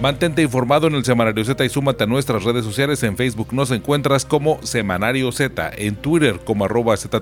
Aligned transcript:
Mantente 0.00 0.42
informado 0.42 0.86
en 0.86 0.94
el 0.94 1.04
Semanario 1.04 1.44
Z 1.44 1.64
y 1.64 1.68
súmate 1.68 2.04
a 2.04 2.06
nuestras 2.06 2.44
redes 2.44 2.64
sociales. 2.64 3.02
En 3.02 3.16
Facebook 3.16 3.48
nos 3.52 3.72
encuentras 3.72 4.24
como 4.24 4.62
Semanario 4.62 5.32
Z, 5.32 5.72
en 5.76 5.96
Twitter 5.96 6.38
como 6.44 6.66
arroba 6.66 6.96
Z 6.96 7.20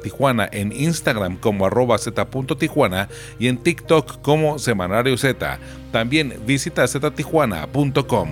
en 0.53 0.73
Instagram 0.73 1.39
como 1.39 1.65
arroba 1.65 1.97
Z.tijuana 1.97 3.09
y 3.39 3.49
en 3.49 3.57
TikTok 3.57 4.21
como 4.21 4.59
Semanario 4.59 5.17
Z. 5.17 5.59
También 5.91 6.35
visita 6.47 6.87
ztijuana.com. 6.87 8.29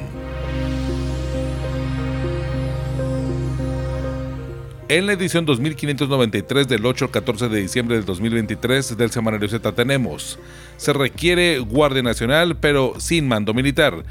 En 4.86 5.06
la 5.06 5.14
edición 5.14 5.46
2593 5.46 6.68
del 6.68 6.84
8 6.84 7.06
al 7.06 7.10
14 7.10 7.48
de 7.48 7.62
diciembre 7.62 7.96
del 7.96 8.04
2023 8.04 8.98
del 8.98 9.10
Semanario 9.10 9.48
Z 9.48 9.72
tenemos, 9.72 10.38
se 10.76 10.92
requiere 10.92 11.58
Guardia 11.60 12.02
Nacional 12.02 12.58
pero 12.58 12.92
sin 12.98 13.26
mando 13.26 13.54
militar. 13.54 14.04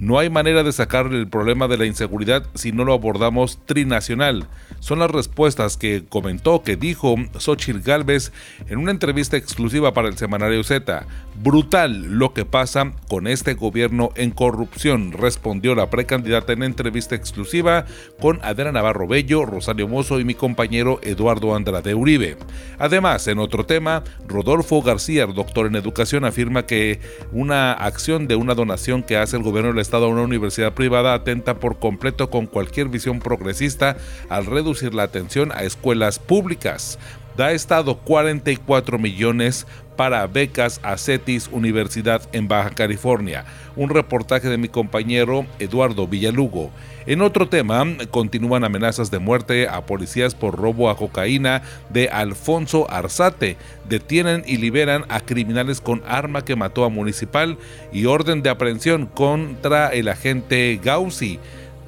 No 0.00 0.18
hay 0.18 0.30
manera 0.30 0.62
de 0.62 0.72
sacarle 0.72 1.18
el 1.18 1.28
problema 1.28 1.68
de 1.68 1.76
la 1.76 1.84
inseguridad 1.84 2.46
si 2.54 2.72
no 2.72 2.86
lo 2.86 2.94
abordamos 2.94 3.58
trinacional. 3.66 4.46
Son 4.78 4.98
las 4.98 5.10
respuestas 5.10 5.76
que 5.76 6.04
comentó, 6.08 6.62
que 6.62 6.76
dijo 6.76 7.16
Xochitl 7.38 7.80
Galvez 7.80 8.32
en 8.68 8.78
una 8.78 8.92
entrevista 8.92 9.36
exclusiva 9.36 9.92
para 9.92 10.08
el 10.08 10.16
semanario 10.16 10.64
Z. 10.64 11.06
Brutal 11.42 12.18
lo 12.18 12.34
que 12.34 12.44
pasa 12.44 12.92
con 13.08 13.26
este 13.26 13.54
gobierno 13.54 14.10
en 14.14 14.30
corrupción, 14.30 15.12
respondió 15.12 15.74
la 15.74 15.88
precandidata 15.88 16.52
en 16.52 16.62
entrevista 16.62 17.14
exclusiva 17.14 17.86
con 18.20 18.40
Adela 18.42 18.72
Navarro 18.72 19.08
Bello, 19.08 19.46
Rosario 19.46 19.88
Mozo 19.88 20.20
y 20.20 20.24
mi 20.24 20.34
compañero 20.34 21.00
Eduardo 21.02 21.54
Andrade 21.54 21.94
Uribe. 21.94 22.36
Además, 22.78 23.26
en 23.26 23.38
otro 23.38 23.64
tema, 23.64 24.04
Rodolfo 24.28 24.82
García, 24.82 25.24
doctor 25.24 25.64
en 25.66 25.76
educación, 25.76 26.26
afirma 26.26 26.66
que 26.66 27.00
una 27.32 27.72
acción 27.72 28.28
de 28.28 28.36
una 28.36 28.54
donación 28.54 29.02
que 29.02 29.16
hace 29.16 29.38
el 29.38 29.42
gobierno 29.42 29.80
Estado 29.80 30.04
a 30.04 30.08
una 30.08 30.20
universidad 30.20 30.74
privada 30.74 31.14
atenta 31.14 31.58
por 31.58 31.78
completo 31.78 32.28
con 32.28 32.48
cualquier 32.48 32.88
visión 32.88 33.18
progresista 33.18 33.96
al 34.28 34.44
reducir 34.44 34.92
la 34.92 35.04
atención 35.04 35.52
a 35.52 35.62
escuelas 35.62 36.18
públicas. 36.18 36.98
Da 37.40 37.52
Estado 37.52 37.96
44 37.96 38.98
millones 38.98 39.66
para 39.96 40.26
becas 40.26 40.78
a 40.82 40.98
CETIS 40.98 41.48
Universidad 41.50 42.20
en 42.32 42.48
Baja 42.48 42.68
California. 42.68 43.46
Un 43.76 43.88
reportaje 43.88 44.50
de 44.50 44.58
mi 44.58 44.68
compañero 44.68 45.46
Eduardo 45.58 46.06
Villalugo. 46.06 46.70
En 47.06 47.22
otro 47.22 47.48
tema, 47.48 47.86
continúan 48.10 48.62
amenazas 48.62 49.10
de 49.10 49.20
muerte 49.20 49.68
a 49.68 49.86
policías 49.86 50.34
por 50.34 50.58
robo 50.58 50.90
a 50.90 50.98
cocaína 50.98 51.62
de 51.88 52.10
Alfonso 52.10 52.90
Arzate. 52.90 53.56
Detienen 53.88 54.42
y 54.46 54.58
liberan 54.58 55.06
a 55.08 55.20
criminales 55.20 55.80
con 55.80 56.02
arma 56.06 56.44
que 56.44 56.56
mató 56.56 56.84
a 56.84 56.90
municipal 56.90 57.56
y 57.90 58.04
orden 58.04 58.42
de 58.42 58.50
aprehensión 58.50 59.06
contra 59.06 59.88
el 59.88 60.08
agente 60.08 60.78
Gausi. 60.84 61.40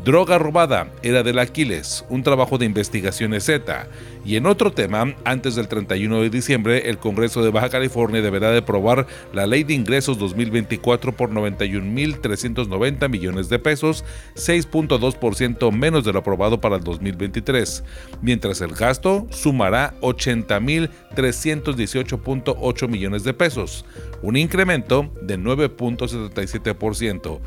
Droga 0.05 0.37
robada 0.37 0.93
era 1.05 1.23
del 1.23 1.39
Aquiles, 1.39 2.05
un 2.09 2.25
trabajo 2.25 2.59
de 2.59 2.67
investigación 2.67 3.41
Z. 3.41 3.87
Y 4.25 4.35
en 4.35 4.47
otro 4.47 4.73
tema, 4.73 5.15
antes 5.25 5.55
del 5.55 5.69
31 5.69 6.23
de 6.23 6.31
diciembre, 6.31 6.91
el 6.91 6.99
Congreso 6.99 7.45
de 7.45 7.53
Baja 7.53 7.69
California 7.69 8.21
deberá 8.21 8.51
de 8.51 8.59
aprobar 8.59 9.07
la 9.33 9.47
Ley 9.47 9.63
de 9.63 9.75
Ingresos 9.75 10.19
2024 10.19 11.13
por 11.13 11.31
91.390 11.31 13.09
millones 13.09 13.49
de 13.49 13.61
pesos, 13.61 14.05
6.2% 14.35 15.71
menos 15.71 16.05
de 16.05 16.13
lo 16.13 16.19
aprobado 16.19 16.61
para 16.61 16.75
el 16.75 16.83
2023, 16.83 17.85
mientras 18.23 18.61
el 18.61 18.75
gasto 18.75 19.29
sumará 19.31 19.95
80.318.8 20.01 22.89
millones 22.89 23.23
de 23.23 23.35
pesos, 23.35 23.85
un 24.21 24.37
incremento 24.37 25.13
de 25.23 25.39
9.77%. 25.39 27.39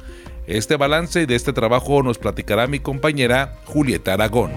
Este 0.48 0.78
balance 0.78 1.26
de 1.26 1.36
este 1.36 1.54
trabajo 1.54 2.04
nos 2.04 2.20
platicará 2.20 2.68
mi 2.68 2.80
compañera 2.80 3.56
Julieta 3.66 4.14
Aragón. 4.14 4.52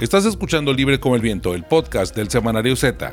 Estás 0.00 0.24
escuchando 0.24 0.72
Libre 0.72 0.98
como 0.98 1.14
el 1.14 1.22
Viento, 1.22 1.54
el 1.54 1.62
podcast 1.64 2.16
del 2.16 2.28
Semanario 2.28 2.74
Z. 2.74 3.12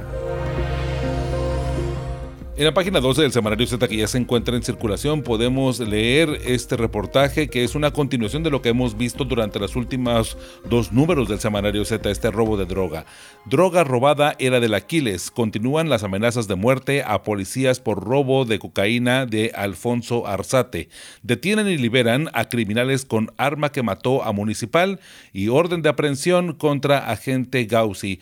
En 2.57 2.63
la 2.63 2.73
página 2.73 3.01
12 3.01 3.23
del 3.23 3.33
Semanario 3.33 3.67
Z 3.67 3.85
que 3.85 3.97
ya 3.97 4.07
se 4.07 4.17
encuentra 4.17 4.55
en 4.55 4.63
circulación 4.63 5.23
podemos 5.23 5.77
leer 5.81 6.39
este 6.45 6.77
reportaje 6.77 7.49
que 7.49 7.65
es 7.65 7.75
una 7.75 7.91
continuación 7.91 8.43
de 8.43 8.49
lo 8.49 8.61
que 8.61 8.69
hemos 8.69 8.97
visto 8.97 9.25
durante 9.25 9.59
los 9.59 9.75
últimos 9.75 10.37
dos 10.63 10.93
números 10.93 11.27
del 11.27 11.41
Semanario 11.41 11.83
Z, 11.83 12.09
este 12.09 12.31
robo 12.31 12.55
de 12.55 12.65
droga. 12.65 13.05
Droga 13.43 13.83
robada 13.83 14.37
era 14.39 14.61
del 14.61 14.73
Aquiles. 14.73 15.31
Continúan 15.31 15.89
las 15.89 16.03
amenazas 16.03 16.47
de 16.47 16.55
muerte 16.55 17.03
a 17.05 17.23
policías 17.23 17.81
por 17.81 18.01
robo 18.01 18.45
de 18.45 18.57
cocaína 18.57 19.25
de 19.25 19.51
Alfonso 19.53 20.25
Arzate. 20.25 20.87
Detienen 21.23 21.67
y 21.67 21.77
liberan 21.77 22.29
a 22.31 22.47
criminales 22.47 23.03
con 23.03 23.33
arma 23.35 23.73
que 23.73 23.83
mató 23.83 24.23
a 24.23 24.31
municipal 24.31 25.01
y 25.33 25.49
orden 25.49 25.81
de 25.81 25.89
aprehensión 25.89 26.53
contra 26.53 27.11
agente 27.11 27.65
Gausi. 27.65 28.21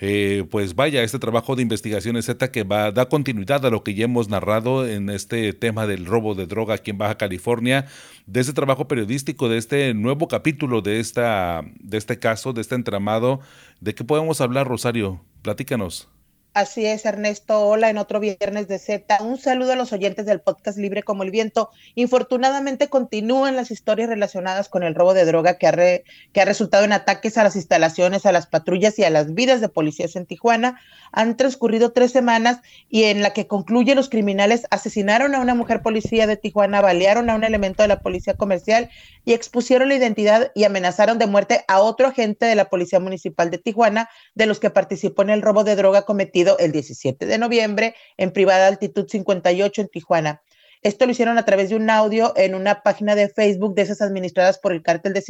Eh, 0.00 0.44
pues 0.50 0.74
vaya, 0.74 1.02
este 1.02 1.18
trabajo 1.18 1.54
de 1.54 1.62
investigación 1.62 2.20
Z 2.20 2.50
que 2.50 2.64
va, 2.64 2.90
da 2.90 3.08
continuidad 3.08 3.64
a 3.64 3.70
lo 3.70 3.84
que 3.84 3.94
ya 3.94 4.04
hemos 4.04 4.28
narrado 4.28 4.86
en 4.86 5.08
este 5.08 5.52
tema 5.52 5.86
del 5.86 6.06
robo 6.06 6.34
de 6.34 6.46
droga 6.46 6.74
aquí 6.74 6.90
en 6.90 6.98
Baja 6.98 7.16
California, 7.16 7.86
de 8.26 8.40
este 8.40 8.52
trabajo 8.52 8.88
periodístico, 8.88 9.48
de 9.48 9.58
este 9.58 9.94
nuevo 9.94 10.26
capítulo 10.28 10.82
de, 10.82 11.00
esta, 11.00 11.62
de 11.80 11.98
este 11.98 12.18
caso, 12.18 12.52
de 12.52 12.60
este 12.60 12.74
entramado. 12.74 13.40
¿De 13.80 13.94
qué 13.94 14.04
podemos 14.04 14.40
hablar, 14.40 14.66
Rosario? 14.66 15.20
Platícanos. 15.42 16.08
Así 16.54 16.86
es, 16.86 17.04
Ernesto. 17.04 17.66
Hola 17.66 17.90
en 17.90 17.98
otro 17.98 18.20
viernes 18.20 18.68
de 18.68 18.78
Z. 18.78 19.18
Un 19.24 19.38
saludo 19.38 19.72
a 19.72 19.74
los 19.74 19.92
oyentes 19.92 20.24
del 20.24 20.40
podcast 20.40 20.78
Libre 20.78 21.02
como 21.02 21.24
el 21.24 21.32
Viento. 21.32 21.70
Infortunadamente 21.96 22.88
continúan 22.88 23.56
las 23.56 23.72
historias 23.72 24.08
relacionadas 24.08 24.68
con 24.68 24.84
el 24.84 24.94
robo 24.94 25.14
de 25.14 25.24
droga 25.24 25.58
que 25.58 25.66
ha, 25.66 25.72
que 25.72 26.40
ha 26.40 26.44
resultado 26.44 26.84
en 26.84 26.92
ataques 26.92 27.36
a 27.38 27.42
las 27.42 27.56
instalaciones, 27.56 28.24
a 28.24 28.30
las 28.30 28.46
patrullas 28.46 28.96
y 29.00 29.02
a 29.02 29.10
las 29.10 29.34
vidas 29.34 29.60
de 29.60 29.68
policías 29.68 30.14
en 30.14 30.26
Tijuana. 30.26 30.80
Han 31.10 31.36
transcurrido 31.36 31.90
tres 31.90 32.12
semanas 32.12 32.60
y 32.88 33.02
en 33.04 33.22
la 33.22 33.32
que 33.32 33.48
concluye 33.48 33.96
los 33.96 34.08
criminales 34.08 34.62
asesinaron 34.70 35.34
a 35.34 35.40
una 35.40 35.56
mujer 35.56 35.82
policía 35.82 36.28
de 36.28 36.36
Tijuana, 36.36 36.80
balearon 36.80 37.30
a 37.30 37.34
un 37.34 37.42
elemento 37.42 37.82
de 37.82 37.88
la 37.88 37.98
policía 37.98 38.34
comercial 38.34 38.90
y 39.24 39.32
expusieron 39.32 39.88
la 39.88 39.96
identidad 39.96 40.52
y 40.54 40.62
amenazaron 40.62 41.18
de 41.18 41.26
muerte 41.26 41.64
a 41.66 41.80
otro 41.80 42.06
agente 42.06 42.46
de 42.46 42.54
la 42.54 42.66
policía 42.66 43.00
municipal 43.00 43.50
de 43.50 43.58
Tijuana, 43.58 44.08
de 44.36 44.46
los 44.46 44.60
que 44.60 44.70
participó 44.70 45.22
en 45.22 45.30
el 45.30 45.42
robo 45.42 45.64
de 45.64 45.74
droga 45.74 46.02
cometido 46.02 46.43
el 46.58 46.72
17 46.72 47.26
de 47.26 47.38
noviembre 47.38 47.94
en 48.16 48.32
privada 48.32 48.66
altitud 48.66 49.06
58 49.08 49.80
en 49.80 49.88
Tijuana. 49.88 50.42
Esto 50.82 51.06
lo 51.06 51.12
hicieron 51.12 51.38
a 51.38 51.46
través 51.46 51.70
de 51.70 51.76
un 51.76 51.88
audio 51.88 52.34
en 52.36 52.54
una 52.54 52.82
página 52.82 53.14
de 53.14 53.30
Facebook 53.30 53.74
de 53.74 53.82
esas 53.82 54.02
administradas 54.02 54.58
por 54.58 54.72
el 54.72 54.82
cártel 54.82 55.14
de 55.14 55.24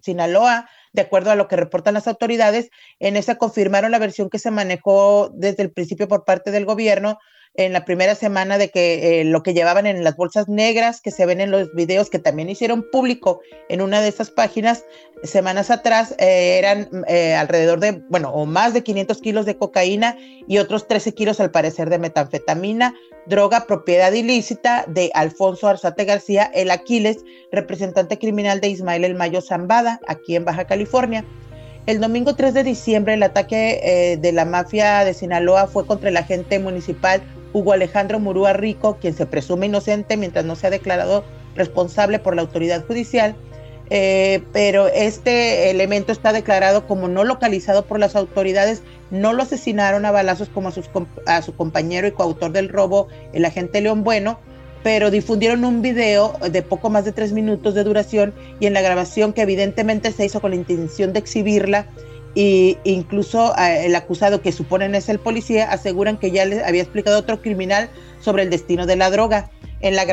Sinaloa, 0.00 0.68
de 0.92 1.02
acuerdo 1.02 1.30
a 1.30 1.36
lo 1.36 1.46
que 1.46 1.54
reportan 1.54 1.94
las 1.94 2.08
autoridades. 2.08 2.70
En 2.98 3.16
esa 3.16 3.36
confirmaron 3.36 3.92
la 3.92 4.00
versión 4.00 4.28
que 4.28 4.40
se 4.40 4.50
manejó 4.50 5.30
desde 5.32 5.62
el 5.62 5.70
principio 5.70 6.08
por 6.08 6.24
parte 6.24 6.50
del 6.50 6.64
gobierno 6.64 7.18
en 7.56 7.72
la 7.72 7.84
primera 7.84 8.14
semana 8.14 8.58
de 8.58 8.70
que 8.70 9.20
eh, 9.20 9.24
lo 9.24 9.42
que 9.42 9.54
llevaban 9.54 9.86
en 9.86 10.04
las 10.04 10.16
bolsas 10.16 10.48
negras 10.48 11.00
que 11.00 11.10
se 11.10 11.24
ven 11.24 11.40
en 11.40 11.50
los 11.50 11.72
videos 11.74 12.10
que 12.10 12.18
también 12.18 12.50
hicieron 12.50 12.84
público 12.90 13.40
en 13.68 13.80
una 13.80 14.00
de 14.00 14.08
esas 14.08 14.30
páginas 14.30 14.84
semanas 15.22 15.70
atrás 15.70 16.14
eh, 16.18 16.58
eran 16.58 16.88
eh, 17.08 17.34
alrededor 17.34 17.80
de, 17.80 18.02
bueno, 18.10 18.30
o 18.30 18.44
más 18.44 18.74
de 18.74 18.82
500 18.82 19.20
kilos 19.20 19.46
de 19.46 19.56
cocaína 19.56 20.18
y 20.46 20.58
otros 20.58 20.86
13 20.86 21.14
kilos 21.14 21.40
al 21.40 21.50
parecer 21.50 21.88
de 21.88 21.98
metanfetamina, 21.98 22.94
droga 23.26 23.66
propiedad 23.66 24.12
ilícita 24.12 24.84
de 24.86 25.10
Alfonso 25.14 25.68
Arzate 25.68 26.04
García, 26.04 26.50
el 26.54 26.70
Aquiles, 26.70 27.24
representante 27.50 28.18
criminal 28.18 28.60
de 28.60 28.68
Ismael 28.68 29.04
El 29.04 29.14
Mayo 29.14 29.40
Zambada, 29.40 30.00
aquí 30.06 30.36
en 30.36 30.44
Baja 30.44 30.66
California. 30.66 31.24
El 31.86 32.00
domingo 32.00 32.34
3 32.34 32.52
de 32.52 32.64
diciembre 32.64 33.14
el 33.14 33.22
ataque 33.22 34.18
de 34.20 34.32
la 34.32 34.44
mafia 34.44 35.04
de 35.04 35.14
Sinaloa 35.14 35.68
fue 35.68 35.86
contra 35.86 36.08
el 36.08 36.16
agente 36.16 36.58
municipal 36.58 37.22
Hugo 37.56 37.72
Alejandro 37.72 38.20
Murúa 38.20 38.52
Rico, 38.52 38.98
quien 39.00 39.14
se 39.14 39.24
presume 39.24 39.64
inocente 39.64 40.18
mientras 40.18 40.44
no 40.44 40.56
sea 40.56 40.68
declarado 40.68 41.24
responsable 41.54 42.18
por 42.18 42.36
la 42.36 42.42
autoridad 42.42 42.84
judicial, 42.84 43.34
eh, 43.88 44.42
pero 44.52 44.88
este 44.88 45.70
elemento 45.70 46.12
está 46.12 46.34
declarado 46.34 46.86
como 46.86 47.08
no 47.08 47.24
localizado 47.24 47.86
por 47.86 47.98
las 47.98 48.14
autoridades, 48.14 48.82
no 49.10 49.32
lo 49.32 49.42
asesinaron 49.42 50.04
a 50.04 50.10
balazos 50.10 50.50
como 50.50 50.68
a, 50.68 50.72
a 51.34 51.40
su 51.40 51.54
compañero 51.54 52.06
y 52.06 52.12
coautor 52.12 52.52
del 52.52 52.68
robo, 52.68 53.08
el 53.32 53.46
agente 53.46 53.80
León 53.80 54.04
Bueno, 54.04 54.38
pero 54.82 55.10
difundieron 55.10 55.64
un 55.64 55.80
video 55.80 56.36
de 56.52 56.60
poco 56.60 56.90
más 56.90 57.06
de 57.06 57.12
tres 57.12 57.32
minutos 57.32 57.72
de 57.72 57.84
duración 57.84 58.34
y 58.60 58.66
en 58.66 58.74
la 58.74 58.82
grabación 58.82 59.32
que 59.32 59.40
evidentemente 59.40 60.12
se 60.12 60.26
hizo 60.26 60.42
con 60.42 60.50
la 60.50 60.56
intención 60.58 61.14
de 61.14 61.20
exhibirla 61.20 61.86
e 62.36 62.78
incluso 62.84 63.56
eh, 63.56 63.86
el 63.86 63.96
acusado 63.96 64.42
que 64.42 64.52
suponen 64.52 64.94
es 64.94 65.08
el 65.08 65.18
policía 65.18 65.70
aseguran 65.70 66.18
que 66.18 66.30
ya 66.30 66.44
le 66.44 66.62
había 66.62 66.82
explicado 66.82 67.18
otro 67.18 67.40
criminal 67.40 67.88
sobre 68.20 68.42
el 68.42 68.50
destino 68.50 68.84
de 68.84 68.96
la 68.96 69.10
droga. 69.10 69.50
En 69.80 69.94
la, 69.94 70.04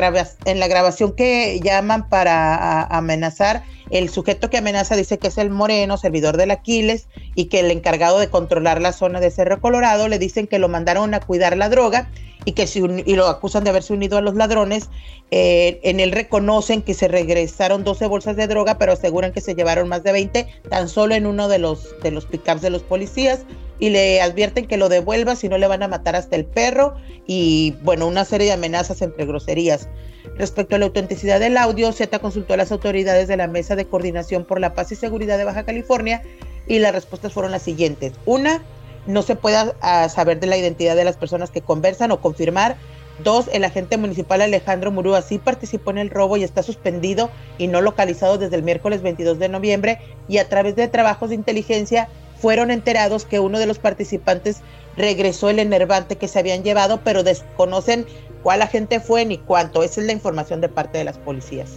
en 0.44 0.60
la 0.60 0.68
grabación 0.68 1.12
que 1.12 1.58
llaman 1.60 2.08
para 2.08 2.82
amenazar, 2.84 3.64
el 3.90 4.08
sujeto 4.08 4.50
que 4.50 4.58
amenaza 4.58 4.96
dice 4.96 5.18
que 5.18 5.28
es 5.28 5.38
el 5.38 5.50
Moreno, 5.50 5.96
servidor 5.96 6.36
del 6.36 6.50
Aquiles, 6.50 7.08
y 7.34 7.46
que 7.46 7.60
el 7.60 7.70
encargado 7.70 8.18
de 8.18 8.28
controlar 8.28 8.80
la 8.80 8.92
zona 8.92 9.20
de 9.20 9.30
Cerro 9.30 9.60
Colorado 9.60 10.08
le 10.08 10.18
dicen 10.18 10.46
que 10.46 10.58
lo 10.58 10.68
mandaron 10.68 11.14
a 11.14 11.20
cuidar 11.20 11.56
la 11.56 11.68
droga 11.68 12.10
y 12.44 12.52
que 12.52 12.68
y 13.06 13.14
lo 13.14 13.26
acusan 13.26 13.64
de 13.64 13.70
haberse 13.70 13.92
unido 13.92 14.18
a 14.18 14.20
los 14.20 14.34
ladrones. 14.34 14.90
Eh, 15.30 15.80
en 15.82 16.00
él 16.00 16.12
reconocen 16.12 16.82
que 16.82 16.94
se 16.94 17.08
regresaron 17.08 17.84
12 17.84 18.06
bolsas 18.06 18.36
de 18.36 18.46
droga, 18.46 18.78
pero 18.78 18.92
aseguran 18.92 19.32
que 19.32 19.40
se 19.40 19.54
llevaron 19.54 19.88
más 19.88 20.02
de 20.02 20.12
20 20.12 20.46
tan 20.68 20.88
solo 20.88 21.14
en 21.14 21.26
uno 21.26 21.48
de 21.48 21.58
los, 21.58 21.94
de 22.02 22.10
los 22.10 22.26
pickups 22.26 22.60
de 22.60 22.70
los 22.70 22.82
policías 22.82 23.46
y 23.78 23.90
le 23.90 24.20
advierten 24.20 24.66
que 24.66 24.76
lo 24.76 24.88
devuelva 24.88 25.36
si 25.36 25.48
no 25.48 25.58
le 25.58 25.66
van 25.66 25.82
a 25.82 25.88
matar 25.88 26.16
hasta 26.16 26.36
el 26.36 26.44
perro 26.44 26.94
y 27.26 27.76
bueno, 27.82 28.06
una 28.06 28.24
serie 28.24 28.48
de 28.48 28.52
amenazas 28.52 29.02
entre 29.02 29.26
groserías. 29.26 29.88
Respecto 30.36 30.74
a 30.74 30.78
la 30.78 30.86
autenticidad 30.86 31.38
del 31.40 31.56
audio, 31.56 31.92
Z 31.92 32.18
consultó 32.18 32.54
a 32.54 32.56
las 32.56 32.72
autoridades 32.72 33.28
de 33.28 33.36
la 33.36 33.46
Mesa 33.46 33.76
de 33.76 33.86
Coordinación 33.86 34.44
por 34.44 34.60
la 34.60 34.74
Paz 34.74 34.92
y 34.92 34.96
Seguridad 34.96 35.38
de 35.38 35.44
Baja 35.44 35.64
California 35.64 36.22
y 36.66 36.78
las 36.78 36.94
respuestas 36.94 37.32
fueron 37.32 37.52
las 37.52 37.62
siguientes. 37.62 38.14
Una, 38.24 38.62
no 39.06 39.22
se 39.22 39.36
pueda 39.36 39.74
ah, 39.80 40.08
saber 40.08 40.40
de 40.40 40.46
la 40.46 40.56
identidad 40.56 40.96
de 40.96 41.04
las 41.04 41.16
personas 41.16 41.50
que 41.50 41.60
conversan 41.60 42.10
o 42.10 42.20
confirmar. 42.20 42.76
Dos, 43.22 43.48
el 43.52 43.62
agente 43.62 43.96
municipal 43.96 44.40
Alejandro 44.40 44.90
Murúa 44.90 45.22
sí 45.22 45.38
participó 45.38 45.92
en 45.92 45.98
el 45.98 46.10
robo 46.10 46.36
y 46.36 46.42
está 46.42 46.64
suspendido 46.64 47.30
y 47.58 47.68
no 47.68 47.80
localizado 47.80 48.38
desde 48.38 48.56
el 48.56 48.64
miércoles 48.64 49.02
22 49.02 49.38
de 49.38 49.48
noviembre 49.48 49.98
y 50.26 50.38
a 50.38 50.48
través 50.48 50.74
de 50.74 50.88
trabajos 50.88 51.28
de 51.28 51.36
inteligencia 51.36 52.08
fueron 52.44 52.70
enterados 52.70 53.24
que 53.24 53.40
uno 53.40 53.58
de 53.58 53.64
los 53.64 53.78
participantes 53.78 54.60
regresó 54.98 55.48
el 55.48 55.58
enervante 55.58 56.16
que 56.16 56.28
se 56.28 56.38
habían 56.38 56.62
llevado, 56.62 57.00
pero 57.02 57.22
desconocen 57.22 58.04
cuál 58.42 58.60
agente 58.60 59.00
fue 59.00 59.24
ni 59.24 59.38
cuánto. 59.38 59.82
Esa 59.82 60.02
es 60.02 60.06
la 60.06 60.12
información 60.12 60.60
de 60.60 60.68
parte 60.68 60.98
de 60.98 61.04
las 61.04 61.16
policías. 61.16 61.70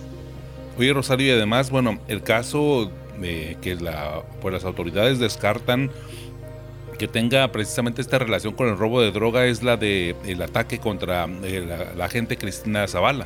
Oye, 0.77 0.91
Rosario, 0.91 1.27
y 1.27 1.29
además, 1.29 1.71
bueno, 1.71 1.99
el 2.09 2.21
caso 2.21 2.91
de 3.17 3.55
que 3.61 3.75
la, 3.75 4.23
pues 4.41 4.53
las 4.53 4.65
autoridades 4.65 5.19
descartan 5.19 5.89
que 6.99 7.07
tenga 7.07 7.49
precisamente 7.53 8.01
esta 8.01 8.19
relación 8.19 8.53
con 8.53 8.67
el 8.67 8.77
robo 8.77 8.99
de 8.99 9.13
droga 9.13 9.45
es 9.45 9.63
la 9.63 9.77
de 9.77 10.17
el 10.25 10.41
ataque 10.41 10.79
contra 10.79 11.29
eh, 11.43 11.93
la, 11.95 12.03
agente 12.03 12.37
Cristina 12.37 12.85
Zavala. 12.89 13.25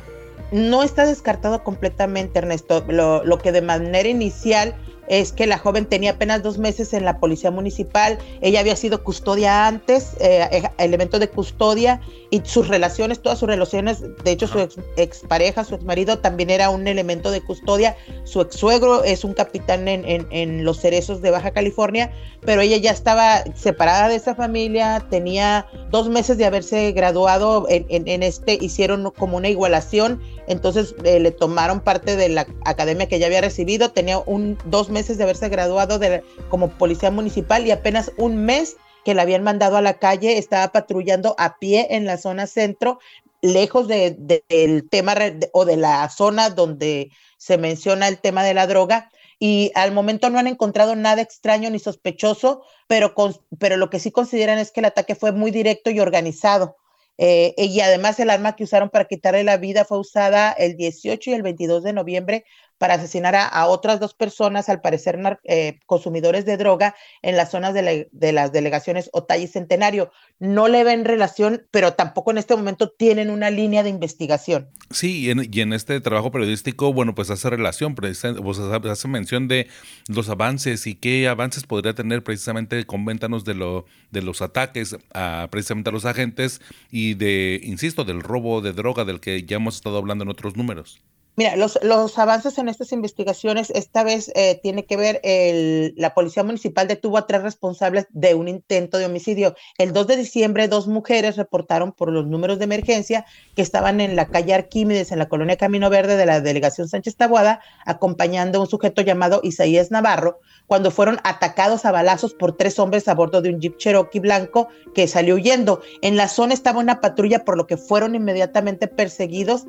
No 0.52 0.84
está 0.84 1.06
descartado 1.06 1.64
completamente, 1.64 2.38
Ernesto. 2.38 2.84
Lo, 2.86 3.24
lo 3.24 3.38
que 3.38 3.50
de 3.50 3.62
manera 3.62 4.08
inicial 4.08 4.76
es 5.08 5.32
que 5.32 5.46
la 5.46 5.58
joven 5.58 5.86
tenía 5.86 6.12
apenas 6.12 6.42
dos 6.42 6.58
meses 6.58 6.92
en 6.92 7.04
la 7.04 7.18
policía 7.18 7.50
municipal, 7.50 8.18
ella 8.40 8.60
había 8.60 8.76
sido 8.76 9.02
custodia 9.02 9.66
antes, 9.66 10.14
eh, 10.20 10.48
eh, 10.50 10.62
elemento 10.78 11.18
de 11.18 11.28
custodia, 11.28 12.00
y 12.30 12.40
sus 12.44 12.68
relaciones, 12.68 13.20
todas 13.20 13.38
sus 13.38 13.48
relaciones, 13.48 14.02
de 14.24 14.30
hecho 14.30 14.46
su 14.46 14.58
ex, 14.58 14.76
expareja, 14.96 15.64
su 15.64 15.74
exmarido 15.74 16.18
también 16.18 16.50
era 16.50 16.70
un 16.70 16.86
elemento 16.86 17.30
de 17.30 17.40
custodia, 17.40 17.96
su 18.24 18.40
ex 18.40 18.56
suegro 18.56 19.04
es 19.04 19.24
un 19.24 19.34
capitán 19.34 19.88
en, 19.88 20.26
en, 20.30 20.64
los 20.64 20.80
cerezos 20.80 21.20
de 21.20 21.30
Baja 21.30 21.50
California, 21.50 22.12
pero 22.40 22.62
ella 22.62 22.76
ya 22.76 22.90
estaba 22.90 23.44
separada 23.54 24.08
de 24.08 24.16
esa 24.16 24.34
familia, 24.34 25.06
tenía 25.10 25.66
dos 25.90 26.08
meses 26.08 26.38
de 26.38 26.44
haberse 26.44 26.92
graduado 26.92 27.66
en, 27.68 27.86
en 27.88 28.22
este, 28.22 28.58
hicieron 28.60 29.10
como 29.10 29.36
una 29.36 29.48
igualación, 29.48 30.20
entonces 30.46 30.94
eh, 31.04 31.20
le 31.20 31.30
tomaron 31.30 31.80
parte 31.80 32.16
de 32.16 32.28
la 32.28 32.46
academia 32.64 33.08
que 33.08 33.18
ya 33.18 33.26
había 33.26 33.40
recibido, 33.40 33.90
tenía 33.90 34.18
un 34.18 34.58
dos 34.66 34.90
meses 34.92 35.18
de 35.18 35.24
haberse 35.24 35.48
graduado 35.48 35.98
de, 35.98 36.22
como 36.48 36.68
policía 36.70 37.10
municipal 37.10 37.66
y 37.66 37.72
apenas 37.72 38.12
un 38.16 38.36
mes 38.44 38.76
que 39.04 39.14
la 39.14 39.22
habían 39.22 39.42
mandado 39.42 39.76
a 39.76 39.82
la 39.82 39.94
calle, 39.94 40.38
estaba 40.38 40.70
patrullando 40.70 41.34
a 41.38 41.58
pie 41.58 41.88
en 41.90 42.04
la 42.04 42.18
zona 42.18 42.46
centro, 42.46 43.00
lejos 43.40 43.88
de, 43.88 44.16
del 44.48 44.88
tema 44.88 45.16
o 45.52 45.64
de 45.64 45.76
la 45.76 46.08
zona 46.08 46.50
donde 46.50 47.10
se 47.36 47.58
menciona 47.58 48.06
el 48.06 48.18
tema 48.18 48.44
de 48.44 48.54
la 48.54 48.66
droga. 48.66 49.10
Y 49.40 49.72
al 49.74 49.90
momento 49.90 50.30
no 50.30 50.38
han 50.38 50.46
encontrado 50.46 50.94
nada 50.94 51.20
extraño 51.20 51.68
ni 51.68 51.80
sospechoso, 51.80 52.62
pero, 52.86 53.12
pero 53.58 53.76
lo 53.76 53.90
que 53.90 53.98
sí 53.98 54.12
consideran 54.12 54.60
es 54.60 54.70
que 54.70 54.78
el 54.78 54.86
ataque 54.86 55.16
fue 55.16 55.32
muy 55.32 55.50
directo 55.50 55.90
y 55.90 55.98
organizado. 55.98 56.76
Eh, 57.18 57.54
y 57.58 57.80
además 57.80 58.18
el 58.20 58.30
arma 58.30 58.56
que 58.56 58.64
usaron 58.64 58.88
para 58.88 59.06
quitarle 59.06 59.44
la 59.44 59.56
vida 59.56 59.84
fue 59.84 59.98
usada 59.98 60.52
el 60.52 60.76
18 60.76 61.30
y 61.30 61.34
el 61.34 61.42
22 61.42 61.82
de 61.82 61.92
noviembre 61.92 62.44
para 62.82 62.94
asesinar 62.94 63.36
a, 63.36 63.66
otras 63.68 64.00
dos 64.00 64.12
personas, 64.12 64.68
al 64.68 64.80
parecer 64.80 65.16
eh, 65.44 65.78
consumidores 65.86 66.44
de 66.44 66.56
droga, 66.56 66.96
en 67.22 67.36
las 67.36 67.52
zonas 67.52 67.74
de, 67.74 68.08
las 68.32 68.50
delegaciones 68.50 69.08
Otay 69.12 69.44
y 69.44 69.46
Centenario. 69.46 70.10
No 70.40 70.66
le 70.66 70.82
ven 70.82 71.04
relación, 71.04 71.64
pero 71.70 71.92
tampoco 71.92 72.32
en 72.32 72.38
este 72.38 72.56
momento 72.56 72.90
tienen 72.90 73.30
una 73.30 73.50
línea 73.50 73.84
de 73.84 73.88
investigación. 73.88 74.68
Sí, 74.90 75.30
y 75.32 75.60
en, 75.60 75.72
este 75.72 76.00
trabajo 76.00 76.32
periodístico, 76.32 76.92
bueno, 76.92 77.14
pues 77.14 77.30
hace 77.30 77.48
relación, 77.50 77.94
pues 77.94 78.24
hace 78.24 79.06
mención 79.06 79.46
de 79.46 79.68
los 80.08 80.28
avances 80.28 80.88
y 80.88 80.96
qué 80.96 81.28
avances 81.28 81.62
podría 81.62 81.94
tener 81.94 82.24
precisamente, 82.24 82.84
coméntanos 82.84 83.44
de, 83.44 83.54
lo, 83.54 83.84
de 84.10 84.22
los 84.22 84.42
ataques 84.42 84.96
a 85.14 85.46
precisamente 85.52 85.90
a 85.90 85.92
los 85.92 86.04
agentes 86.04 86.60
y 86.90 87.14
de, 87.14 87.60
insisto, 87.62 88.02
del 88.02 88.22
robo 88.22 88.60
de 88.60 88.72
droga 88.72 89.04
del 89.04 89.20
que 89.20 89.44
ya 89.44 89.58
hemos 89.58 89.76
estado 89.76 89.98
hablando 89.98 90.24
en 90.24 90.30
otros 90.30 90.56
números. 90.56 91.00
Mira, 91.34 91.56
los, 91.56 91.78
los, 91.82 92.18
avances 92.18 92.58
en 92.58 92.68
estas 92.68 92.92
investigaciones, 92.92 93.70
esta 93.70 94.04
vez 94.04 94.30
eh, 94.34 94.60
tiene 94.62 94.84
que 94.84 94.98
ver, 94.98 95.18
el, 95.24 95.94
la 95.96 96.12
Policía 96.12 96.42
Municipal 96.42 96.86
detuvo 96.86 97.16
a 97.16 97.26
tres 97.26 97.42
responsables 97.42 98.06
de 98.10 98.34
un 98.34 98.48
intento 98.48 98.98
de 98.98 99.06
homicidio. 99.06 99.54
El 99.78 99.94
2 99.94 100.08
de 100.08 100.16
diciembre, 100.16 100.68
dos 100.68 100.88
mujeres 100.88 101.36
reportaron 101.36 101.92
por 101.92 102.12
los 102.12 102.26
números 102.26 102.58
de 102.58 102.64
emergencia 102.64 103.24
que 103.56 103.62
estaban 103.62 104.02
en 104.02 104.14
la 104.14 104.28
calle 104.28 104.52
Arquímedes, 104.52 105.10
en 105.10 105.18
la 105.18 105.30
colonia 105.30 105.56
Camino 105.56 105.88
Verde 105.88 106.18
de 106.18 106.26
la 106.26 106.42
delegación 106.42 106.86
Sánchez 106.86 107.16
Tabuada, 107.16 107.62
acompañando 107.86 108.58
a 108.58 108.62
un 108.62 108.68
sujeto 108.68 109.00
llamado 109.00 109.40
Isaías 109.42 109.90
Navarro, 109.90 110.40
cuando 110.66 110.90
fueron 110.90 111.18
atacados 111.24 111.86
a 111.86 111.92
balazos 111.92 112.34
por 112.34 112.58
tres 112.58 112.78
hombres 112.78 113.08
a 113.08 113.14
bordo 113.14 113.40
de 113.40 113.48
un 113.48 113.60
Jeep 113.60 113.78
Cherokee 113.78 114.20
blanco 114.20 114.68
que 114.94 115.08
salió 115.08 115.36
huyendo. 115.36 115.80
En 116.02 116.18
la 116.18 116.28
zona 116.28 116.52
estaba 116.52 116.78
una 116.78 117.00
patrulla, 117.00 117.44
por 117.46 117.56
lo 117.56 117.66
que 117.66 117.78
fueron 117.78 118.14
inmediatamente 118.14 118.86
perseguidos. 118.86 119.64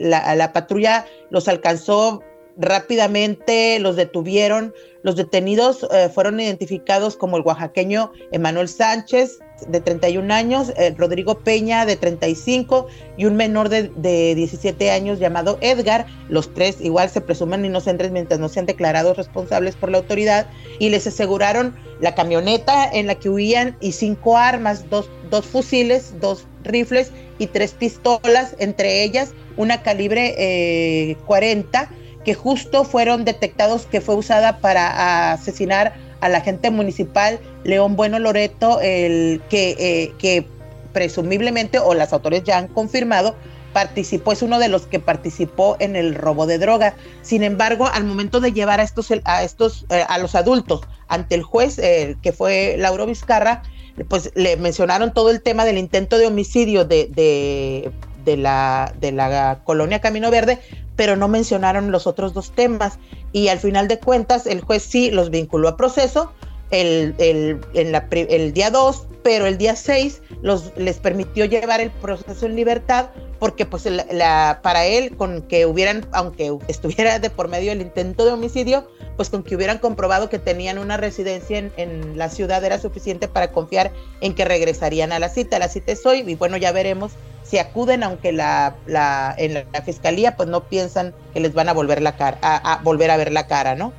La, 0.00 0.52
patrulla 0.52 1.06
los 1.30 1.48
alcanzó 1.48 2.22
rápidamente, 2.56 3.78
los 3.78 3.96
detuvieron. 3.96 4.74
Los 5.02 5.16
detenidos 5.16 5.86
eh, 5.92 6.08
fueron 6.12 6.40
identificados 6.40 7.16
como 7.16 7.36
el 7.36 7.42
oaxaqueño 7.44 8.12
Emanuel 8.32 8.68
Sánchez, 8.68 9.38
de 9.68 9.80
31 9.80 10.34
años, 10.34 10.72
Rodrigo 10.98 11.38
Peña 11.38 11.86
de 11.86 11.96
35 11.96 12.88
y 13.16 13.24
un 13.24 13.36
menor 13.36 13.70
de, 13.70 13.84
de, 13.96 14.34
17 14.34 14.90
años 14.90 15.18
llamado 15.18 15.56
Edgar. 15.62 16.06
Los 16.28 16.52
tres 16.52 16.80
igual 16.80 17.08
se 17.08 17.22
presumen 17.22 17.64
inocentes 17.64 18.10
mientras 18.10 18.38
no 18.38 18.48
sean 18.48 18.66
declarados 18.66 19.16
responsables 19.16 19.74
por 19.74 19.90
la 19.90 19.98
autoridad 19.98 20.46
y 20.78 20.90
les 20.90 21.06
aseguraron 21.06 21.74
la 22.00 22.14
camioneta 22.14 22.88
en 22.90 23.06
la 23.06 23.14
que 23.14 23.30
huían 23.30 23.76
y 23.80 23.92
cinco 23.92 24.36
armas, 24.36 24.90
dos, 24.90 25.08
dos 25.30 25.46
fusiles, 25.46 26.14
dos 26.20 26.46
rifles 26.66 27.12
y 27.38 27.46
tres 27.46 27.72
pistolas, 27.72 28.54
entre 28.58 29.02
ellas 29.02 29.32
una 29.56 29.82
calibre 29.82 31.16
40 31.26 31.82
eh, 31.82 31.88
que 32.24 32.34
justo 32.34 32.84
fueron 32.84 33.24
detectados 33.24 33.86
que 33.86 34.00
fue 34.00 34.16
usada 34.16 34.58
para 34.58 35.32
asesinar 35.32 35.94
al 36.20 36.34
agente 36.34 36.70
municipal 36.70 37.38
León 37.64 37.96
Bueno 37.96 38.18
Loreto, 38.18 38.80
el 38.80 39.40
que, 39.48 39.76
eh, 39.78 40.12
que 40.18 40.46
presumiblemente, 40.92 41.78
o 41.78 41.94
las 41.94 42.12
autoridades 42.12 42.46
ya 42.46 42.58
han 42.58 42.68
confirmado, 42.68 43.36
participó, 43.72 44.32
es 44.32 44.40
uno 44.40 44.58
de 44.58 44.68
los 44.68 44.86
que 44.86 45.00
participó 45.00 45.76
en 45.80 45.96
el 45.96 46.14
robo 46.14 46.46
de 46.46 46.56
droga. 46.56 46.94
Sin 47.20 47.42
embargo, 47.42 47.86
al 47.92 48.04
momento 48.04 48.40
de 48.40 48.52
llevar 48.52 48.80
a 48.80 48.82
estos, 48.82 49.12
a 49.24 49.42
estos, 49.42 49.84
eh, 49.90 50.02
a 50.08 50.16
los 50.16 50.34
adultos 50.34 50.80
ante 51.08 51.34
el 51.34 51.42
juez, 51.42 51.78
eh, 51.78 52.16
que 52.22 52.32
fue 52.32 52.76
Lauro 52.78 53.04
Vizcarra, 53.04 53.62
pues 54.04 54.30
le 54.34 54.56
mencionaron 54.56 55.12
todo 55.12 55.30
el 55.30 55.42
tema 55.42 55.64
del 55.64 55.78
intento 55.78 56.18
de 56.18 56.26
homicidio 56.26 56.84
de, 56.84 57.06
de, 57.06 57.90
de, 58.24 58.36
la, 58.36 58.94
de 59.00 59.12
la 59.12 59.60
colonia 59.64 60.00
Camino 60.00 60.30
Verde, 60.30 60.60
pero 60.96 61.16
no 61.16 61.28
mencionaron 61.28 61.90
los 61.90 62.06
otros 62.06 62.34
dos 62.34 62.52
temas. 62.52 62.98
Y 63.32 63.48
al 63.48 63.58
final 63.58 63.88
de 63.88 63.98
cuentas, 63.98 64.46
el 64.46 64.60
juez 64.60 64.82
sí 64.82 65.10
los 65.10 65.30
vinculó 65.30 65.68
a 65.68 65.76
proceso, 65.76 66.32
el, 66.70 67.14
el, 67.18 67.60
en 67.74 67.92
la, 67.92 68.06
el 68.10 68.52
día 68.52 68.70
2, 68.70 69.06
pero 69.22 69.46
el 69.46 69.58
día 69.58 69.76
6 69.76 70.22
los, 70.42 70.72
les 70.76 70.98
permitió 70.98 71.44
llevar 71.44 71.80
el 71.80 71.90
proceso 71.90 72.46
en 72.46 72.56
libertad 72.56 73.10
porque 73.38 73.66
pues 73.66 73.86
la, 73.86 74.60
para 74.62 74.86
él 74.86 75.16
con 75.16 75.42
que 75.42 75.66
hubieran, 75.66 76.06
aunque 76.12 76.56
estuviera 76.68 77.18
de 77.18 77.30
por 77.30 77.48
medio 77.48 77.72
el 77.72 77.82
intento 77.82 78.24
de 78.24 78.32
homicidio, 78.32 78.88
pues 79.16 79.30
con 79.30 79.42
que 79.42 79.56
hubieran 79.56 79.78
comprobado 79.78 80.28
que 80.28 80.38
tenían 80.38 80.78
una 80.78 80.96
residencia 80.96 81.58
en, 81.58 81.72
en, 81.76 82.18
la 82.18 82.30
ciudad 82.30 82.64
era 82.64 82.78
suficiente 82.78 83.28
para 83.28 83.52
confiar 83.52 83.92
en 84.20 84.34
que 84.34 84.44
regresarían 84.44 85.12
a 85.12 85.18
la 85.18 85.28
cita. 85.28 85.58
La 85.58 85.68
cita 85.68 85.92
es 85.92 86.04
hoy 86.06 86.24
y 86.26 86.34
bueno, 86.34 86.56
ya 86.56 86.72
veremos 86.72 87.12
si 87.48 87.58
acuden, 87.58 88.02
aunque 88.02 88.32
la, 88.32 88.74
la, 88.86 89.34
en 89.38 89.54
la, 89.54 89.82
fiscalía 89.82 90.36
pues 90.36 90.48
no 90.48 90.64
piensan 90.64 91.14
que 91.32 91.40
les 91.40 91.54
van 91.54 91.68
a 91.68 91.72
volver 91.72 92.02
la 92.02 92.16
cara, 92.16 92.38
a, 92.42 92.80
volver 92.82 93.10
a 93.10 93.16
ver 93.16 93.32
la 93.32 93.46
cara, 93.46 93.74
¿no? 93.74 93.92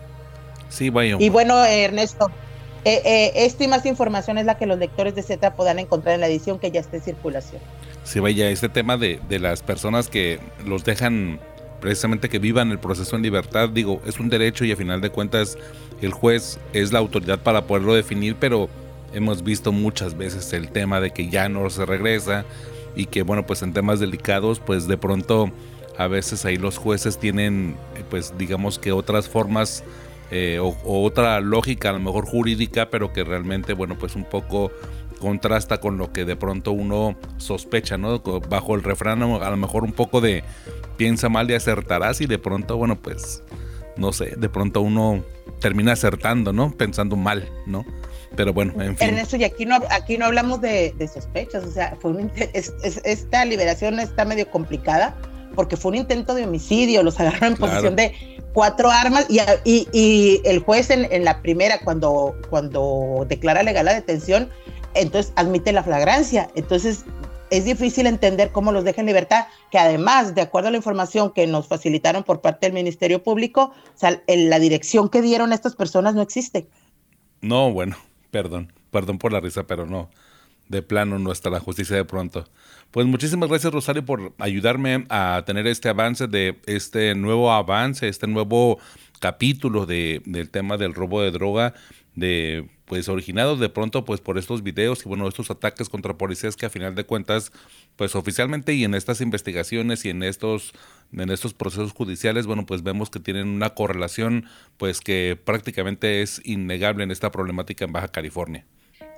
Sí, 0.70 0.90
vaya. 0.90 1.16
Y 1.18 1.30
bueno, 1.30 1.64
Ernesto, 1.64 2.30
eh, 2.86 3.02
eh, 3.04 3.32
esta 3.36 3.64
y 3.64 3.68
más 3.68 3.86
información 3.86 4.38
es 4.38 4.46
la 4.46 4.58
que 4.58 4.66
los 4.66 4.78
lectores 4.78 5.16
de 5.16 5.24
Z 5.24 5.56
puedan 5.56 5.80
encontrar 5.80 6.16
en 6.16 6.22
la 6.22 6.28
edición 6.28 6.60
que 6.60 6.72
ya 6.72 6.80
está 6.80 6.98
en 6.98 7.04
circulación. 7.04 7.62
Sí, 8.04 8.20
vaya, 8.20 8.50
este 8.50 8.70
tema 8.70 8.98
de, 8.98 9.20
de 9.28 9.40
las 9.40 9.62
personas 9.62 10.10
que 10.10 10.40
los 10.66 10.86
dejan 10.86 11.40
precisamente 11.80 12.30
que 12.30 12.40
vivan 12.40 12.72
el 12.72 12.80
proceso 12.80 13.16
en 13.16 13.22
libertad, 13.22 13.70
digo, 13.70 14.02
es 14.06 14.20
un 14.20 14.30
derecho 14.30 14.66
y 14.66 14.72
a 14.72 14.76
final 14.76 15.02
de 15.02 15.10
cuentas 15.10 15.58
el 16.02 16.12
juez 16.12 16.60
es 16.74 16.92
la 16.92 17.00
autoridad 17.00 17.40
para 17.40 17.64
poderlo 17.64 17.94
definir, 17.94 18.36
pero 18.40 18.70
hemos 19.14 19.44
visto 19.44 19.72
muchas 19.72 20.18
veces 20.18 20.52
el 20.54 20.70
tema 20.70 21.00
de 21.00 21.12
que 21.12 21.30
ya 21.30 21.50
no 21.50 21.70
se 21.70 21.86
regresa 21.86 22.46
y 22.96 23.06
que 23.06 23.22
bueno, 23.22 23.46
pues 23.46 23.62
en 23.62 23.74
temas 23.74 24.00
delicados, 24.00 24.60
pues 24.60 24.88
de 24.88 24.98
pronto 24.98 25.52
a 25.98 26.08
veces 26.08 26.46
ahí 26.46 26.58
los 26.58 26.78
jueces 26.78 27.18
tienen 27.18 27.76
pues 28.10 28.34
digamos 28.38 28.80
que 28.80 28.92
otras 28.92 29.28
formas 29.28 29.84
eh, 30.32 30.60
o, 30.60 30.76
otra 31.04 31.40
lógica 31.40 31.90
a 31.90 31.94
lo 31.94 32.00
mejor 32.00 32.26
jurídica, 32.26 32.90
pero 32.90 33.14
que 33.14 33.24
realmente 33.24 33.74
bueno 33.74 33.98
pues 33.98 34.16
un 34.16 34.26
poco 34.26 34.72
contrasta 35.20 35.80
con 35.80 35.98
lo 35.98 36.12
que 36.12 36.26
de 36.26 36.36
pronto 36.36 36.72
uno 36.72 37.16
sospecha, 37.38 37.98
¿no? 37.98 38.20
Bajo 38.50 38.76
el 38.76 38.84
refrán 38.84 39.24
a 39.24 39.50
lo 39.50 39.58
mejor 39.58 39.84
un 39.84 39.94
poco 39.94 40.22
de 40.22 40.44
piensa 40.98 41.30
mal 41.30 41.50
y 41.50 41.56
acertarás 41.56 42.22
y 42.22 42.28
de 42.28 42.40
pronto 42.40 42.78
bueno 42.78 42.98
pues 42.98 43.44
no 43.96 44.14
sé, 44.14 44.36
de 44.38 44.50
pronto 44.50 44.82
uno 44.82 45.24
termina 45.60 45.94
acertando, 45.94 46.54
¿no? 46.54 46.72
Pensando 46.72 47.16
mal, 47.16 47.50
¿no? 47.66 47.84
Pero 48.36 48.54
bueno, 48.54 48.74
en 48.82 48.96
fin. 48.96 49.10
Ernesto, 49.10 49.38
y 49.38 49.44
aquí 49.44 49.66
no, 49.66 49.80
aquí 49.90 50.18
no 50.18 50.26
hablamos 50.26 50.62
de, 50.62 50.94
sospechas, 51.12 51.64
o 51.64 51.72
sea, 51.72 51.98
fue 52.00 52.14
esta 52.54 53.46
liberación 53.46 54.00
está 54.00 54.26
medio 54.26 54.50
complicada 54.52 55.18
porque 55.58 55.76
fue 55.76 55.90
un 55.90 55.98
intento 55.98 56.36
de 56.36 56.46
homicidio, 56.46 57.04
los 57.04 57.20
agarraron 57.20 57.54
en 57.54 57.58
posición 57.58 57.96
de 57.98 58.14
cuatro 58.54 58.90
armas 58.90 59.26
y, 59.28 59.40
y, 59.92 60.42
el 60.46 60.60
juez 60.60 60.90
en, 60.92 61.12
en, 61.12 61.26
la 61.26 61.42
primera, 61.42 61.80
cuando, 61.84 62.36
cuando 62.50 63.26
declara 63.28 63.64
legal 63.64 63.86
la 63.86 63.96
detención, 63.96 64.50
entonces 64.94 65.34
admite 65.36 65.74
la 65.74 65.84
flagrancia. 65.84 66.50
Entonces 66.56 67.04
es 67.50 67.66
difícil 67.66 68.08
entender 68.08 68.52
cómo 68.52 68.72
los 68.72 68.84
deja 68.84 69.02
en 69.02 69.08
libertad, 69.08 69.48
que 69.72 69.80
además, 69.80 70.36
de 70.36 70.42
acuerdo 70.42 70.68
a 70.68 70.72
la 70.72 70.78
información 70.78 71.32
que 71.34 71.48
nos 71.48 71.68
facilitaron 71.68 72.24
por 72.24 72.42
parte 72.42 72.68
del 72.68 72.74
Ministerio 72.74 73.24
Público, 73.24 73.74
o 73.74 73.98
sea, 73.98 74.22
la 74.28 74.60
dirección 74.60 75.10
que 75.10 75.22
dieron 75.22 75.52
a 75.52 75.56
estas 75.56 75.76
personas 75.76 76.14
no 76.14 76.22
existe. 76.22 76.68
No, 77.42 77.72
bueno, 77.72 77.98
perdón, 78.32 78.72
perdón 78.92 79.18
por 79.18 79.34
la 79.34 79.40
risa, 79.40 79.64
pero 79.66 79.86
no, 79.86 80.10
de 80.70 80.82
plano 80.82 81.20
no 81.20 81.32
está 81.32 81.50
la 81.50 81.60
justicia 81.60 81.96
de 81.96 82.06
pronto. 82.06 82.46
Pues 82.92 83.06
muchísimas 83.06 83.50
gracias 83.50 83.74
Rosario 83.74 84.06
por 84.06 84.34
ayudarme 84.40 85.06
a 85.10 85.44
tener 85.46 85.68
este 85.68 85.90
avance 85.90 86.28
de 86.28 86.60
este 86.66 87.16
nuevo 87.16 87.52
avance, 87.52 88.08
este 88.08 88.28
nuevo 88.28 88.80
capítulo 89.20 89.86
de, 89.86 90.22
del 90.26 90.50
tema 90.50 90.78
del 90.78 90.94
robo 90.94 91.22
de 91.22 91.32
droga 91.32 91.74
de 92.16 92.68
pues 92.86 93.10
originados 93.10 93.60
de 93.60 93.70
pronto 93.70 94.06
pues 94.06 94.22
por 94.22 94.38
estos 94.40 94.64
videos 94.64 95.06
y 95.06 95.10
bueno 95.10 95.28
estos 95.28 95.52
ataques 95.52 95.88
contra 95.88 96.18
policías 96.18 96.56
que 96.56 96.66
a 96.66 96.70
final 96.70 96.96
de 96.96 97.04
cuentas 97.04 97.52
pues 97.96 98.16
oficialmente 98.16 98.74
y 98.74 98.84
en 98.86 98.96
estas 98.96 99.22
investigaciones 99.22 100.04
y 100.04 100.10
en 100.10 100.24
estos 100.24 100.74
en 101.12 101.30
estos 101.30 101.54
procesos 101.54 101.92
judiciales 101.92 102.48
bueno 102.48 102.66
pues 102.66 102.82
vemos 102.82 103.12
que 103.12 103.20
tienen 103.20 103.48
una 103.50 103.72
correlación 103.72 104.46
pues 104.78 105.00
que 105.00 105.38
prácticamente 105.44 106.24
es 106.24 106.42
innegable 106.44 107.04
en 107.04 107.12
esta 107.12 107.32
problemática 107.32 107.86
en 107.86 107.92
Baja 107.92 108.08
California. 108.08 108.66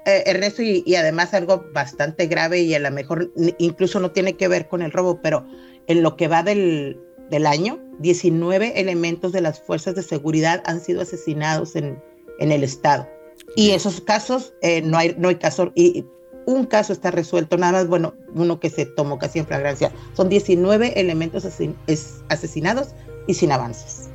Eh, 0.06 0.24
Ernesto 0.26 0.62
y, 0.62 0.84
y, 0.86 0.96
además 0.96 1.34
algo 1.34 1.66
bastante 1.74 2.28
grave 2.28 2.62
y 2.62 2.74
a 2.74 2.80
lo 2.80 2.90
mejor 2.90 3.32
incluso 3.58 4.00
no 4.00 4.12
tiene 4.12 4.34
que 4.34 4.48
ver 4.48 4.68
con 4.68 4.82
el 4.82 4.92
robo 4.92 5.20
pero 5.22 5.46
en 5.88 6.04
lo 6.04 6.16
que 6.16 6.30
va 6.30 6.42
del, 6.42 6.98
del 7.30 7.46
año 7.46 7.80
19 8.00 8.80
elementos 8.80 9.34
de 9.34 9.42
las 9.42 9.60
fuerzas 9.60 9.96
de 9.96 10.04
seguridad 10.04 10.64
han 10.66 10.80
sido 10.80 11.02
asesinados 11.02 11.76
en, 11.76 12.02
en 12.40 12.52
el 12.54 12.64
estado 12.64 13.08
y 13.56 13.72
esos 13.72 14.02
casos, 14.02 14.54
eh, 14.62 14.82
no, 14.82 14.98
hay, 14.98 15.16
no 15.18 15.30
hay 15.30 15.36
caso, 15.36 15.72
y 15.76 16.06
un 16.46 16.66
caso 16.66 16.94
está 16.94 17.12
resuelto, 17.12 17.58
nada 17.58 17.74
más, 17.74 17.88
bueno, 17.88 18.14
uno 18.34 18.60
que 18.60 18.70
se 18.70 18.86
tomó 18.86 19.20
casi 19.20 19.40
en 19.40 19.48
flagrancia. 19.48 19.92
Son 20.14 20.30
19 20.30 21.00
elementos 21.00 21.46
asesinados 21.46 22.90
y 23.28 23.34
sin 23.34 23.52
avances. 23.52 24.09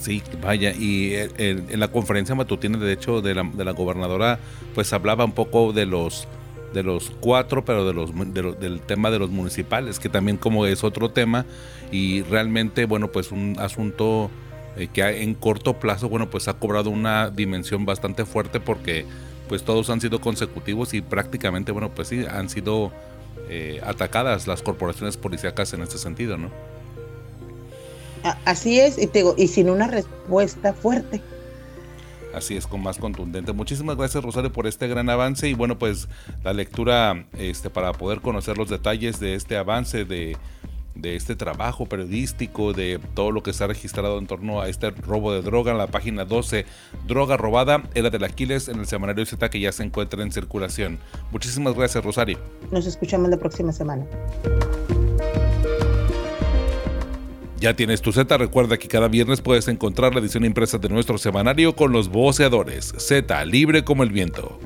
Sí, 0.00 0.22
vaya, 0.40 0.72
y 0.72 1.14
eh, 1.14 1.28
en, 1.38 1.80
la 1.80 1.88
conferencia 1.88 2.34
matutina, 2.34 2.78
de 2.78 2.92
hecho, 2.92 3.20
de 3.20 3.34
la, 3.34 3.42
de 3.42 3.64
la, 3.64 3.72
gobernadora, 3.72 4.38
pues 4.74 4.92
hablaba 4.92 5.24
un 5.24 5.32
poco 5.32 5.72
de 5.72 5.86
los 5.86 6.28
de 6.72 6.82
los 6.82 7.10
cuatro, 7.20 7.64
pero 7.64 7.86
de 7.86 7.94
los, 7.94 8.10
del 8.34 8.80
tema 8.80 9.10
de 9.10 9.18
los 9.18 9.30
municipales, 9.30 9.98
que 9.98 10.08
también 10.10 10.36
como 10.36 10.66
es 10.66 10.84
otro 10.84 11.10
tema, 11.10 11.46
y 11.90 12.22
realmente, 12.22 12.84
bueno, 12.84 13.08
pues 13.08 13.32
un 13.32 13.56
asunto 13.58 14.30
eh, 14.76 14.88
que 14.92 15.22
en 15.22 15.34
corto 15.34 15.74
plazo, 15.80 16.08
bueno, 16.08 16.30
pues 16.30 16.46
ha 16.46 16.54
cobrado 16.54 16.90
una 16.90 17.30
dimensión 17.30 17.84
bastante 17.86 18.24
fuerte 18.24 18.60
porque 18.60 19.06
pues 19.48 19.64
todos 19.64 19.88
han 19.90 20.00
sido 20.00 20.20
consecutivos 20.20 20.94
y 20.94 21.00
prácticamente, 21.00 21.72
bueno, 21.72 21.90
pues 21.90 22.08
sí, 22.08 22.24
han 22.30 22.48
sido 22.50 22.92
eh, 23.48 23.80
atacadas 23.82 24.46
las 24.46 24.62
corporaciones 24.62 25.16
policíacas 25.16 25.72
en 25.72 25.82
este 25.82 25.98
sentido, 25.98 26.36
¿no? 26.36 26.50
Así 28.44 28.80
es, 28.80 28.98
y, 28.98 29.06
te 29.06 29.20
digo, 29.20 29.34
y 29.36 29.48
sin 29.48 29.70
una 29.70 29.86
respuesta 29.86 30.72
fuerte. 30.72 31.20
Así 32.34 32.56
es, 32.56 32.66
con 32.66 32.82
más 32.82 32.98
contundente. 32.98 33.52
Muchísimas 33.52 33.96
gracias 33.96 34.22
Rosario 34.22 34.52
por 34.52 34.66
este 34.66 34.86
gran 34.86 35.08
avance 35.08 35.48
y 35.48 35.54
bueno, 35.54 35.78
pues 35.78 36.08
la 36.44 36.52
lectura 36.52 37.26
este, 37.38 37.70
para 37.70 37.92
poder 37.92 38.20
conocer 38.20 38.58
los 38.58 38.68
detalles 38.68 39.18
de 39.18 39.34
este 39.34 39.56
avance 39.56 40.04
de 40.04 40.36
de 40.98 41.14
este 41.16 41.36
trabajo 41.36 41.86
periodístico, 41.86 42.72
de 42.72 43.00
todo 43.14 43.30
lo 43.30 43.42
que 43.42 43.52
se 43.52 43.64
ha 43.64 43.68
registrado 43.68 44.18
en 44.18 44.26
torno 44.26 44.60
a 44.60 44.68
este 44.68 44.90
robo 44.90 45.32
de 45.32 45.42
droga 45.42 45.72
en 45.72 45.78
la 45.78 45.86
página 45.86 46.24
12, 46.24 46.66
Droga 47.06 47.36
Robada, 47.36 47.84
era 47.94 48.10
del 48.10 48.24
Aquiles 48.24 48.68
en 48.68 48.80
el 48.80 48.86
semanario 48.86 49.24
Z 49.24 49.48
que 49.48 49.60
ya 49.60 49.72
se 49.72 49.84
encuentra 49.84 50.22
en 50.22 50.32
circulación. 50.32 50.98
Muchísimas 51.30 51.74
gracias, 51.74 52.04
Rosario. 52.04 52.38
Nos 52.70 52.86
escuchamos 52.86 53.30
la 53.30 53.36
próxima 53.36 53.72
semana. 53.72 54.04
Ya 57.60 57.74
tienes 57.74 58.02
tu 58.02 58.12
Z, 58.12 58.38
recuerda 58.38 58.78
que 58.78 58.86
cada 58.86 59.08
viernes 59.08 59.40
puedes 59.40 59.66
encontrar 59.66 60.14
la 60.14 60.20
edición 60.20 60.44
impresa 60.44 60.78
de 60.78 60.88
nuestro 60.88 61.18
semanario 61.18 61.74
con 61.74 61.90
los 61.90 62.08
voceadores. 62.08 62.94
Z, 62.98 63.44
libre 63.46 63.82
como 63.82 64.04
el 64.04 64.10
viento. 64.10 64.60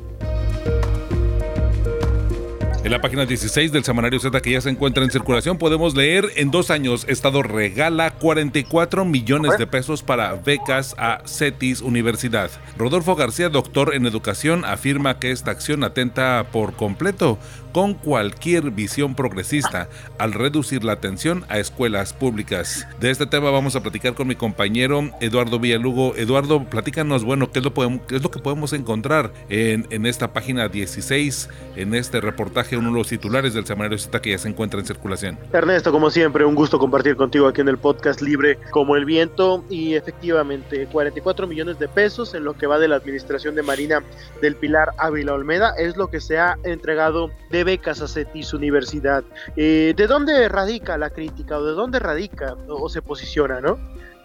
En 2.85 2.91
la 2.91 3.01
página 3.01 3.25
16 3.25 3.71
del 3.71 3.85
semanario 3.85 4.19
Z 4.19 4.41
que 4.41 4.51
ya 4.51 4.61
se 4.61 4.69
encuentra 4.69 5.05
en 5.05 5.11
circulación 5.13 5.57
podemos 5.57 5.95
leer 5.95 6.27
en 6.35 6.51
dos 6.51 6.69
años 6.69 7.05
Estado 7.09 7.45
regala 7.45 8.11
44 8.11 9.05
millones 9.05 9.57
de 9.57 9.69
pesos 9.69 10.03
para 10.03 10.35
becas 10.35 10.97
a 10.99 11.23
CETIS 11.25 11.81
Universidad. 11.81 12.51
Rodolfo 12.77 13.15
García, 13.15 13.51
doctor 13.51 13.95
en 13.95 14.05
educación, 14.05 14.65
afirma 14.65 15.21
que 15.21 15.31
esta 15.31 15.53
acción 15.53 15.85
atenta 15.85 16.45
por 16.51 16.75
completo 16.75 17.39
con 17.73 17.95
cualquier 17.95 18.71
visión 18.71 19.15
progresista 19.15 19.89
al 20.19 20.33
reducir 20.33 20.85
la 20.85 20.93
atención 20.93 21.45
a 21.49 21.59
escuelas 21.59 22.13
públicas. 22.13 22.87
De 23.01 23.11
este 23.11 23.27
tema 23.27 23.51
vamos 23.51 23.77
a 23.77 23.83
platicar 23.83 24.15
con 24.15 24.29
mi 24.29 24.35
compañero 24.35 25.11
Eduardo 25.21 25.59
Villalugo. 25.59 26.15
Eduardo, 26.17 26.65
platícanos, 26.65 27.25
bueno, 27.25 27.51
¿qué 27.51 27.59
es 27.61 27.65
lo, 27.65 27.73
lo 27.73 28.31
que 28.31 28.39
podemos 28.39 28.73
encontrar 28.73 29.33
en, 29.49 29.87
en, 29.91 30.07
esta 30.07 30.33
página 30.33 30.69
16, 30.69 31.49
en 31.77 31.95
este 31.95 32.21
reportaje, 32.21 32.77
uno 32.77 32.91
de 32.91 32.99
los 32.99 33.09
titulares 33.09 33.55
del 33.55 33.67
semanario 33.67 33.99
Z 33.99 34.21
que 34.21 34.31
ya 34.31 34.39
se 34.39 34.49
encuentra 34.49 34.81
en 34.81 34.87
circulación? 34.87 35.39
Ernesto, 35.53 35.93
como 35.93 36.11
siempre, 36.11 36.45
un 36.45 36.55
gusto 36.55 36.79
compartir 36.79 37.17
contigo 37.17 37.47
aquí 37.47 37.61
en 37.61 37.69
el 37.69 37.79
podcast 37.79 38.21
Libre 38.21 38.59
como 38.71 38.97
el 38.97 39.05
Viento 39.05 39.65
y 39.71 39.95
efectivamente 39.95 40.87
44 40.87 41.47
millones 41.47 41.79
de 41.79 41.89
pesos 41.89 42.35
en 42.35 42.45
lo 42.45 42.55
que 42.55 42.67
va 42.67 42.79
de 42.79 42.89
la 42.89 42.97
administración 42.97 43.55
de 43.55 43.63
Marina 43.63 44.03
del 44.41 44.57
Pilar 44.57 44.91
Ávila 44.99 45.35
Olmeda 45.35 45.75
es 45.79 45.97
lo 45.97 46.09
que 46.09 46.21
se 46.21 46.39
ha 46.39 46.59
entregado 46.65 47.31
de 47.51 47.62
becas 47.65 48.01
a 48.01 48.09
CETIS 48.09 48.53
Universidad. 48.55 49.25
Eh, 49.57 49.95
¿De 49.97 50.07
dónde 50.07 50.49
radica 50.49 50.99
la 50.99 51.11
crítica 51.11 51.59
o 51.59 51.65
de 51.65 51.73
dónde 51.73 51.99
radica 51.99 52.57
o, 52.69 52.89
se 52.89 53.03
posiciona, 53.03 53.61
no? 53.61 53.79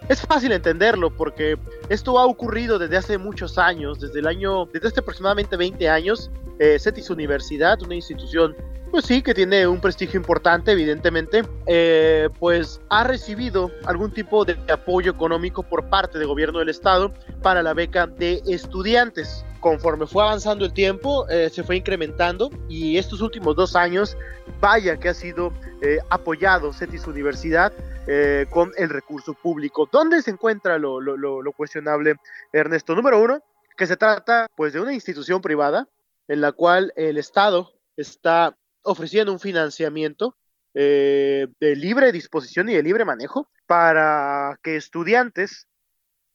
Es 0.08 0.22
fácil 0.22 0.52
entenderlo 0.52 1.10
porque 1.10 1.58
esto 1.88 2.18
ha 2.18 2.26
ocurrido 2.26 2.78
desde 2.78 2.96
hace 2.96 3.18
muchos 3.18 3.58
años, 3.58 4.00
desde 4.00 4.20
el 4.20 4.26
año, 4.26 4.66
desde 4.66 4.88
hace 4.88 5.00
aproximadamente 5.00 5.56
20 5.56 5.88
años. 5.88 6.30
Eh, 6.60 6.78
CETIS 6.78 7.10
Universidad, 7.10 7.80
una 7.82 7.94
institución, 7.94 8.56
pues 8.90 9.04
sí, 9.04 9.22
que 9.22 9.34
tiene 9.34 9.66
un 9.66 9.80
prestigio 9.80 10.18
importante, 10.18 10.72
evidentemente, 10.72 11.44
eh, 11.66 12.28
pues 12.38 12.80
ha 12.88 13.04
recibido 13.04 13.70
algún 13.84 14.10
tipo 14.12 14.44
de 14.44 14.56
apoyo 14.72 15.12
económico 15.12 15.62
por 15.62 15.88
parte 15.88 16.18
del 16.18 16.26
gobierno 16.26 16.58
del 16.58 16.70
estado 16.70 17.12
para 17.42 17.62
la 17.62 17.74
beca 17.74 18.06
de 18.06 18.42
estudiantes 18.46 19.44
conforme 19.60 20.06
fue 20.06 20.22
avanzando 20.22 20.64
el 20.64 20.72
tiempo, 20.72 21.28
eh, 21.28 21.50
se 21.50 21.62
fue 21.62 21.76
incrementando 21.76 22.50
y 22.68 22.98
estos 22.98 23.20
últimos 23.20 23.56
dos 23.56 23.76
años, 23.76 24.16
vaya 24.60 24.98
que 24.98 25.08
ha 25.08 25.14
sido 25.14 25.52
eh, 25.82 25.98
apoyado 26.10 26.72
CETIS 26.72 27.06
Universidad 27.06 27.72
eh, 28.06 28.46
con 28.50 28.72
el 28.78 28.88
recurso 28.88 29.34
público. 29.34 29.88
¿Dónde 29.92 30.22
se 30.22 30.30
encuentra 30.30 30.78
lo, 30.78 31.52
cuestionable, 31.56 32.16
Ernesto? 32.52 32.94
Número 32.94 33.20
uno, 33.22 33.42
que 33.76 33.86
se 33.86 33.98
trata 33.98 34.46
pues 34.56 34.72
de 34.72 34.80
una 34.80 34.94
institución 34.94 35.42
privada 35.42 35.86
en 36.26 36.40
la 36.40 36.52
cual 36.52 36.92
el 36.96 37.18
Estado 37.18 37.72
está 37.96 38.56
ofrecían 38.82 39.28
un 39.28 39.38
financiamiento 39.38 40.36
eh, 40.72 41.48
de 41.60 41.76
libre 41.76 42.10
disposición 42.10 42.70
y 42.70 42.74
de 42.74 42.82
libre 42.82 43.04
manejo 43.04 43.48
para 43.66 44.58
que 44.62 44.76
estudiantes 44.76 45.67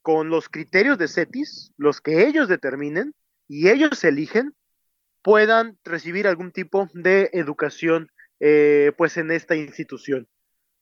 con 0.03 0.29
los 0.29 0.47
criterios 0.49 0.99
de 0.99 1.07
CETIS, 1.07 1.73
los 1.77 1.99
que 1.99 2.27
ellos 2.27 2.47
determinen 2.47 3.15
y 3.47 3.69
ellos 3.69 4.03
eligen, 4.03 4.53
puedan 5.23 5.79
recibir 5.83 6.27
algún 6.27 6.51
tipo 6.51 6.87
de 6.93 7.31
educación 7.33 8.11
eh, 8.39 8.91
pues 8.97 9.17
en 9.17 9.31
esta 9.31 9.55
institución. 9.55 10.27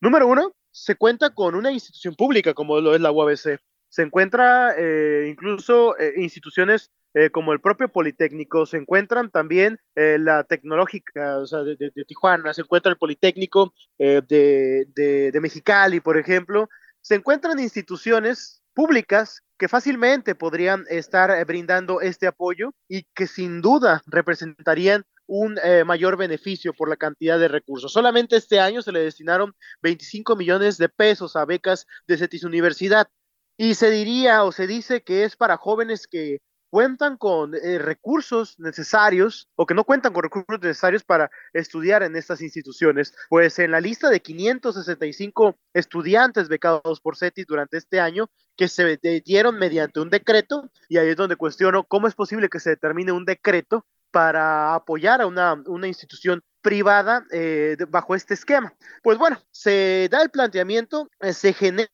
Número 0.01 0.28
uno, 0.28 0.54
se 0.72 0.96
cuenta 0.96 1.30
con 1.30 1.56
una 1.56 1.72
institución 1.72 2.16
pública 2.16 2.54
como 2.54 2.82
lo 2.82 2.94
es 2.96 3.00
la 3.00 3.12
UABC. 3.12 3.62
Se 3.88 4.01
encuentra 4.01 4.74
eh, 4.78 5.28
incluso 5.30 5.96
instituciones 6.18 6.92
eh, 7.13 7.30
como 7.30 7.51
el 7.51 7.60
propio 7.60 7.90
Politécnico, 7.90 8.66
se 8.66 8.78
encuentran 8.78 9.32
también 9.32 9.80
eh, 9.96 10.18
la 10.18 10.46
tecnológica, 10.46 11.40
de, 11.40 12.06
Tijuana, 12.08 12.54
se 12.54 12.62
encuentra 12.62 12.90
el 12.90 12.98
Politécnico 12.98 13.74
eh, 14.00 14.22
de 14.25 15.40
Mexicali, 15.42 16.00
por 16.00 16.18
ejemplo, 16.18 16.70
se 17.01 17.16
encuentran 17.16 17.60
instituciones 17.60 18.61
públicas 18.74 19.42
que 19.58 19.68
fácilmente 19.68 20.36
podrían 20.36 20.86
estar 20.90 21.46
brindando 21.46 22.01
este 22.01 22.28
apoyo 22.28 22.74
y 22.88 23.04
que 23.13 23.28
sin 23.28 23.62
duda 23.62 24.01
representarían 24.08 25.04
un 25.28 25.58
mayor 25.86 26.18
beneficio 26.18 26.74
por 26.74 26.90
la 26.90 26.98
cantidad 26.98 27.40
de 27.40 27.48
recursos. 27.48 27.94
Solamente 27.94 28.36
este 28.36 28.60
año 28.60 28.82
se 28.82 28.92
le 28.92 29.01
destinaron 29.01 29.56
25 29.82 30.36
millones 30.36 30.78
de 30.78 30.90
pesos 30.90 31.36
a 31.36 31.46
becas 31.46 31.86
de 32.08 32.18
CETIS 32.18 32.44
Universidad 32.44 33.08
y 33.56 33.75
se 33.75 33.92
diría 33.92 34.44
o 34.44 34.51
se 34.51 34.68
dice 34.68 35.04
que 35.04 35.24
es 35.24 35.36
para 35.36 35.58
jóvenes 35.58 36.08
que 36.08 36.40
cuentan 36.72 37.18
con 37.18 37.54
eh, 37.54 37.78
recursos 37.78 38.58
necesarios 38.58 39.50
o 39.56 39.66
que 39.66 39.74
no 39.74 39.84
cuentan 39.84 40.13
con 40.13 40.24
recursos 40.24 40.62
necesarios 40.62 41.04
para 41.04 41.30
estudiar 41.54 42.01
en 42.01 42.16
estas 42.16 42.42
instituciones. 42.42 43.13
Pues 43.30 43.60
en 43.60 43.72
la 43.72 43.82
lista 43.82 44.10
de 44.10 44.22
565 44.22 45.58
estudiantes 45.74 46.48
becados 46.48 47.01
por 47.01 47.18
CETIS 47.18 47.46
durante 47.46 47.78
este 47.78 48.00
año, 48.00 48.32
que 48.56 48.70
se 48.70 48.98
dieron 49.25 49.60
mediante 49.60 50.00
un 50.00 50.10
decreto, 50.10 50.72
y 50.88 50.98
ahí 50.98 51.10
es 51.10 51.18
donde 51.18 51.36
cuestiono 51.36 51.84
cómo 51.84 52.08
es 52.08 52.16
posible 52.16 52.50
que 52.50 52.62
se 52.62 52.72
determine 52.72 53.12
un 53.12 53.25
decreto 53.25 53.86
para 54.10 54.74
apoyar 54.74 55.22
a 55.22 55.28
una, 55.28 55.62
una 55.66 55.88
institución 55.88 56.42
privada 56.62 57.25
eh, 57.32 57.75
bajo 57.90 58.16
este 58.16 58.34
esquema. 58.34 58.74
Pues 59.04 59.18
bueno, 59.18 59.42
se 59.51 60.08
da 60.10 60.22
el 60.22 60.30
planteamiento, 60.30 61.10
eh, 61.20 61.34
se 61.34 61.54
genera 61.54 61.90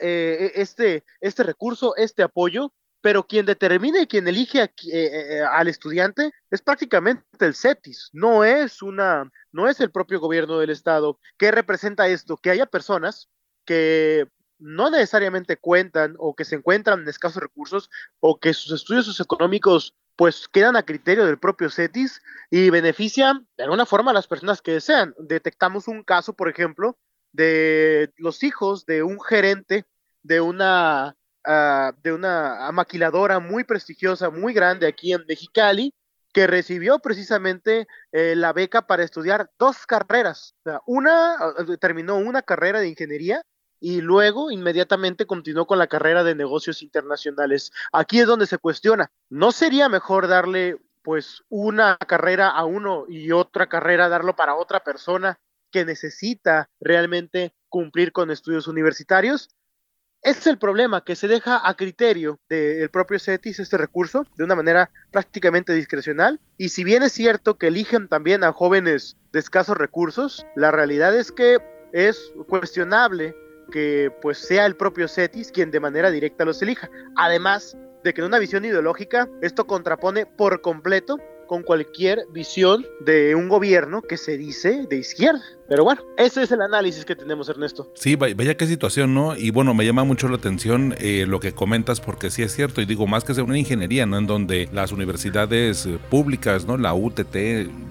este, 0.00 1.04
este 1.20 1.42
recurso, 1.42 1.94
este 1.96 2.22
apoyo, 2.22 2.72
pero 3.00 3.26
quien 3.26 3.46
determina 3.46 4.00
y 4.00 4.06
quien 4.06 4.28
elige 4.28 4.62
eh, 4.62 4.70
eh, 4.92 5.42
al 5.50 5.68
estudiante 5.68 6.32
es 6.50 6.62
prácticamente 6.62 7.24
el 7.40 7.54
CETIS, 7.54 8.10
no 8.12 8.44
es 8.44 8.82
una, 8.82 9.30
no 9.52 9.68
es 9.68 9.80
el 9.80 9.90
propio 9.90 10.20
gobierno 10.20 10.58
del 10.58 10.70
estado. 10.70 11.18
¿Qué 11.38 11.50
representa 11.50 12.08
esto? 12.08 12.36
Que 12.36 12.50
haya 12.50 12.66
personas 12.66 13.28
que 13.64 14.26
no 14.58 14.90
necesariamente 14.90 15.56
cuentan 15.56 16.14
o 16.18 16.34
que 16.34 16.44
se 16.44 16.56
encuentran 16.56 17.00
en 17.00 17.08
escasos 17.08 17.42
recursos 17.42 17.90
o 18.20 18.38
que 18.38 18.52
sus 18.52 18.72
estudios 18.72 19.06
socioeconómicos 19.06 19.94
pues 20.16 20.48
quedan 20.48 20.76
a 20.76 20.82
criterio 20.82 21.24
del 21.24 21.38
propio 21.38 21.70
CETIS 21.70 22.20
y 22.50 22.68
benefician 22.68 23.48
de 23.56 23.64
alguna 23.64 23.86
forma 23.86 24.10
a 24.10 24.14
las 24.14 24.26
personas 24.26 24.60
que 24.60 24.72
desean. 24.72 25.14
Detectamos 25.18 25.88
un 25.88 26.02
caso, 26.04 26.34
por 26.34 26.50
ejemplo, 26.50 26.98
de 27.32 28.12
los 28.18 28.42
hijos 28.42 28.84
de 28.84 29.02
un 29.02 29.18
gerente 29.18 29.86
de 30.22 30.42
una 30.42 31.16
Ah, 31.44 31.94
de 32.02 32.12
una 32.12 32.70
maquiladora 32.72 33.38
muy 33.38 33.64
prestigiosa, 33.64 34.28
muy 34.28 34.52
grande 34.52 34.86
aquí 34.86 35.12
en 35.12 35.24
Mexicali, 35.26 35.94
que 36.34 36.46
recibió 36.46 36.98
precisamente 36.98 37.88
eh, 38.12 38.34
la 38.36 38.52
beca 38.52 38.86
para 38.86 39.04
estudiar 39.04 39.50
dos 39.58 39.86
carreras. 39.86 40.54
una 40.86 41.34
ah, 41.34 41.54
terminó 41.80 42.16
una 42.16 42.42
carrera 42.42 42.80
de 42.80 42.88
ingeniería 42.88 43.42
y 43.80 44.02
luego 44.02 44.50
inmediatamente 44.50 45.26
continuó 45.26 45.66
con 45.66 45.78
la 45.78 45.86
carrera 45.86 46.24
de 46.24 46.34
negocios 46.34 46.82
internacionales. 46.82 47.72
Aquí 47.92 48.20
es 48.20 48.26
donde 48.26 48.46
se 48.46 48.58
cuestiona, 48.58 49.10
¿no 49.30 49.50
sería 49.52 49.88
mejor 49.88 50.28
darle 50.28 50.76
pues 51.02 51.42
una 51.48 51.96
carrera 51.96 52.50
a 52.50 52.66
uno 52.66 53.06
y 53.08 53.32
otra 53.32 53.66
carrera 53.66 54.10
darlo 54.10 54.36
para 54.36 54.54
otra 54.56 54.80
persona 54.80 55.40
que 55.70 55.86
necesita 55.86 56.68
realmente 56.80 57.54
cumplir 57.70 58.12
con 58.12 58.30
estudios 58.30 58.68
universitarios? 58.68 59.48
Ese 60.22 60.40
es 60.40 60.46
el 60.48 60.58
problema, 60.58 61.02
que 61.02 61.16
se 61.16 61.28
deja 61.28 61.66
a 61.66 61.74
criterio 61.74 62.40
del 62.48 62.90
propio 62.90 63.18
CETIS 63.18 63.58
este 63.58 63.78
recurso 63.78 64.26
de 64.36 64.44
una 64.44 64.54
manera 64.54 64.90
prácticamente 65.10 65.72
discrecional. 65.72 66.40
Y 66.58 66.68
si 66.68 66.84
bien 66.84 67.02
es 67.02 67.12
cierto 67.12 67.56
que 67.56 67.68
eligen 67.68 68.06
también 68.06 68.44
a 68.44 68.52
jóvenes 68.52 69.16
de 69.32 69.38
escasos 69.38 69.78
recursos, 69.78 70.44
la 70.56 70.70
realidad 70.70 71.16
es 71.16 71.32
que 71.32 71.58
es 71.92 72.32
cuestionable 72.48 73.34
que 73.72 74.12
pues 74.20 74.38
sea 74.38 74.66
el 74.66 74.76
propio 74.76 75.08
CETIS 75.08 75.52
quien 75.52 75.70
de 75.70 75.80
manera 75.80 76.10
directa 76.10 76.44
los 76.44 76.60
elija. 76.60 76.90
Además 77.16 77.76
de 78.04 78.12
que 78.12 78.20
en 78.20 78.26
una 78.26 78.38
visión 78.38 78.64
ideológica 78.64 79.26
esto 79.40 79.66
contrapone 79.66 80.26
por 80.26 80.60
completo 80.60 81.16
con 81.50 81.64
cualquier 81.64 82.28
visión 82.30 82.86
de 83.00 83.34
un 83.34 83.48
gobierno 83.48 84.02
que 84.02 84.16
se 84.16 84.38
dice 84.38 84.86
de 84.88 84.98
izquierda. 84.98 85.42
Pero 85.68 85.82
bueno, 85.82 86.00
ese 86.16 86.44
es 86.44 86.52
el 86.52 86.60
análisis 86.62 87.04
que 87.04 87.16
tenemos, 87.16 87.48
Ernesto. 87.48 87.90
Sí, 87.94 88.14
vaya 88.14 88.56
qué 88.56 88.68
situación, 88.68 89.14
¿no? 89.14 89.36
Y 89.36 89.50
bueno, 89.50 89.74
me 89.74 89.84
llama 89.84 90.04
mucho 90.04 90.28
la 90.28 90.36
atención 90.36 90.94
eh, 91.00 91.24
lo 91.26 91.40
que 91.40 91.50
comentas 91.52 92.00
porque 92.00 92.30
sí 92.30 92.44
es 92.44 92.54
cierto, 92.54 92.80
y 92.80 92.84
digo, 92.84 93.08
más 93.08 93.24
que 93.24 93.34
sea 93.34 93.42
una 93.42 93.58
ingeniería, 93.58 94.06
¿no? 94.06 94.18
En 94.18 94.28
donde 94.28 94.68
las 94.72 94.92
universidades 94.92 95.86
eh, 95.86 95.98
públicas, 96.08 96.66
¿no? 96.66 96.76
La 96.76 96.94
UTT, 96.94 97.36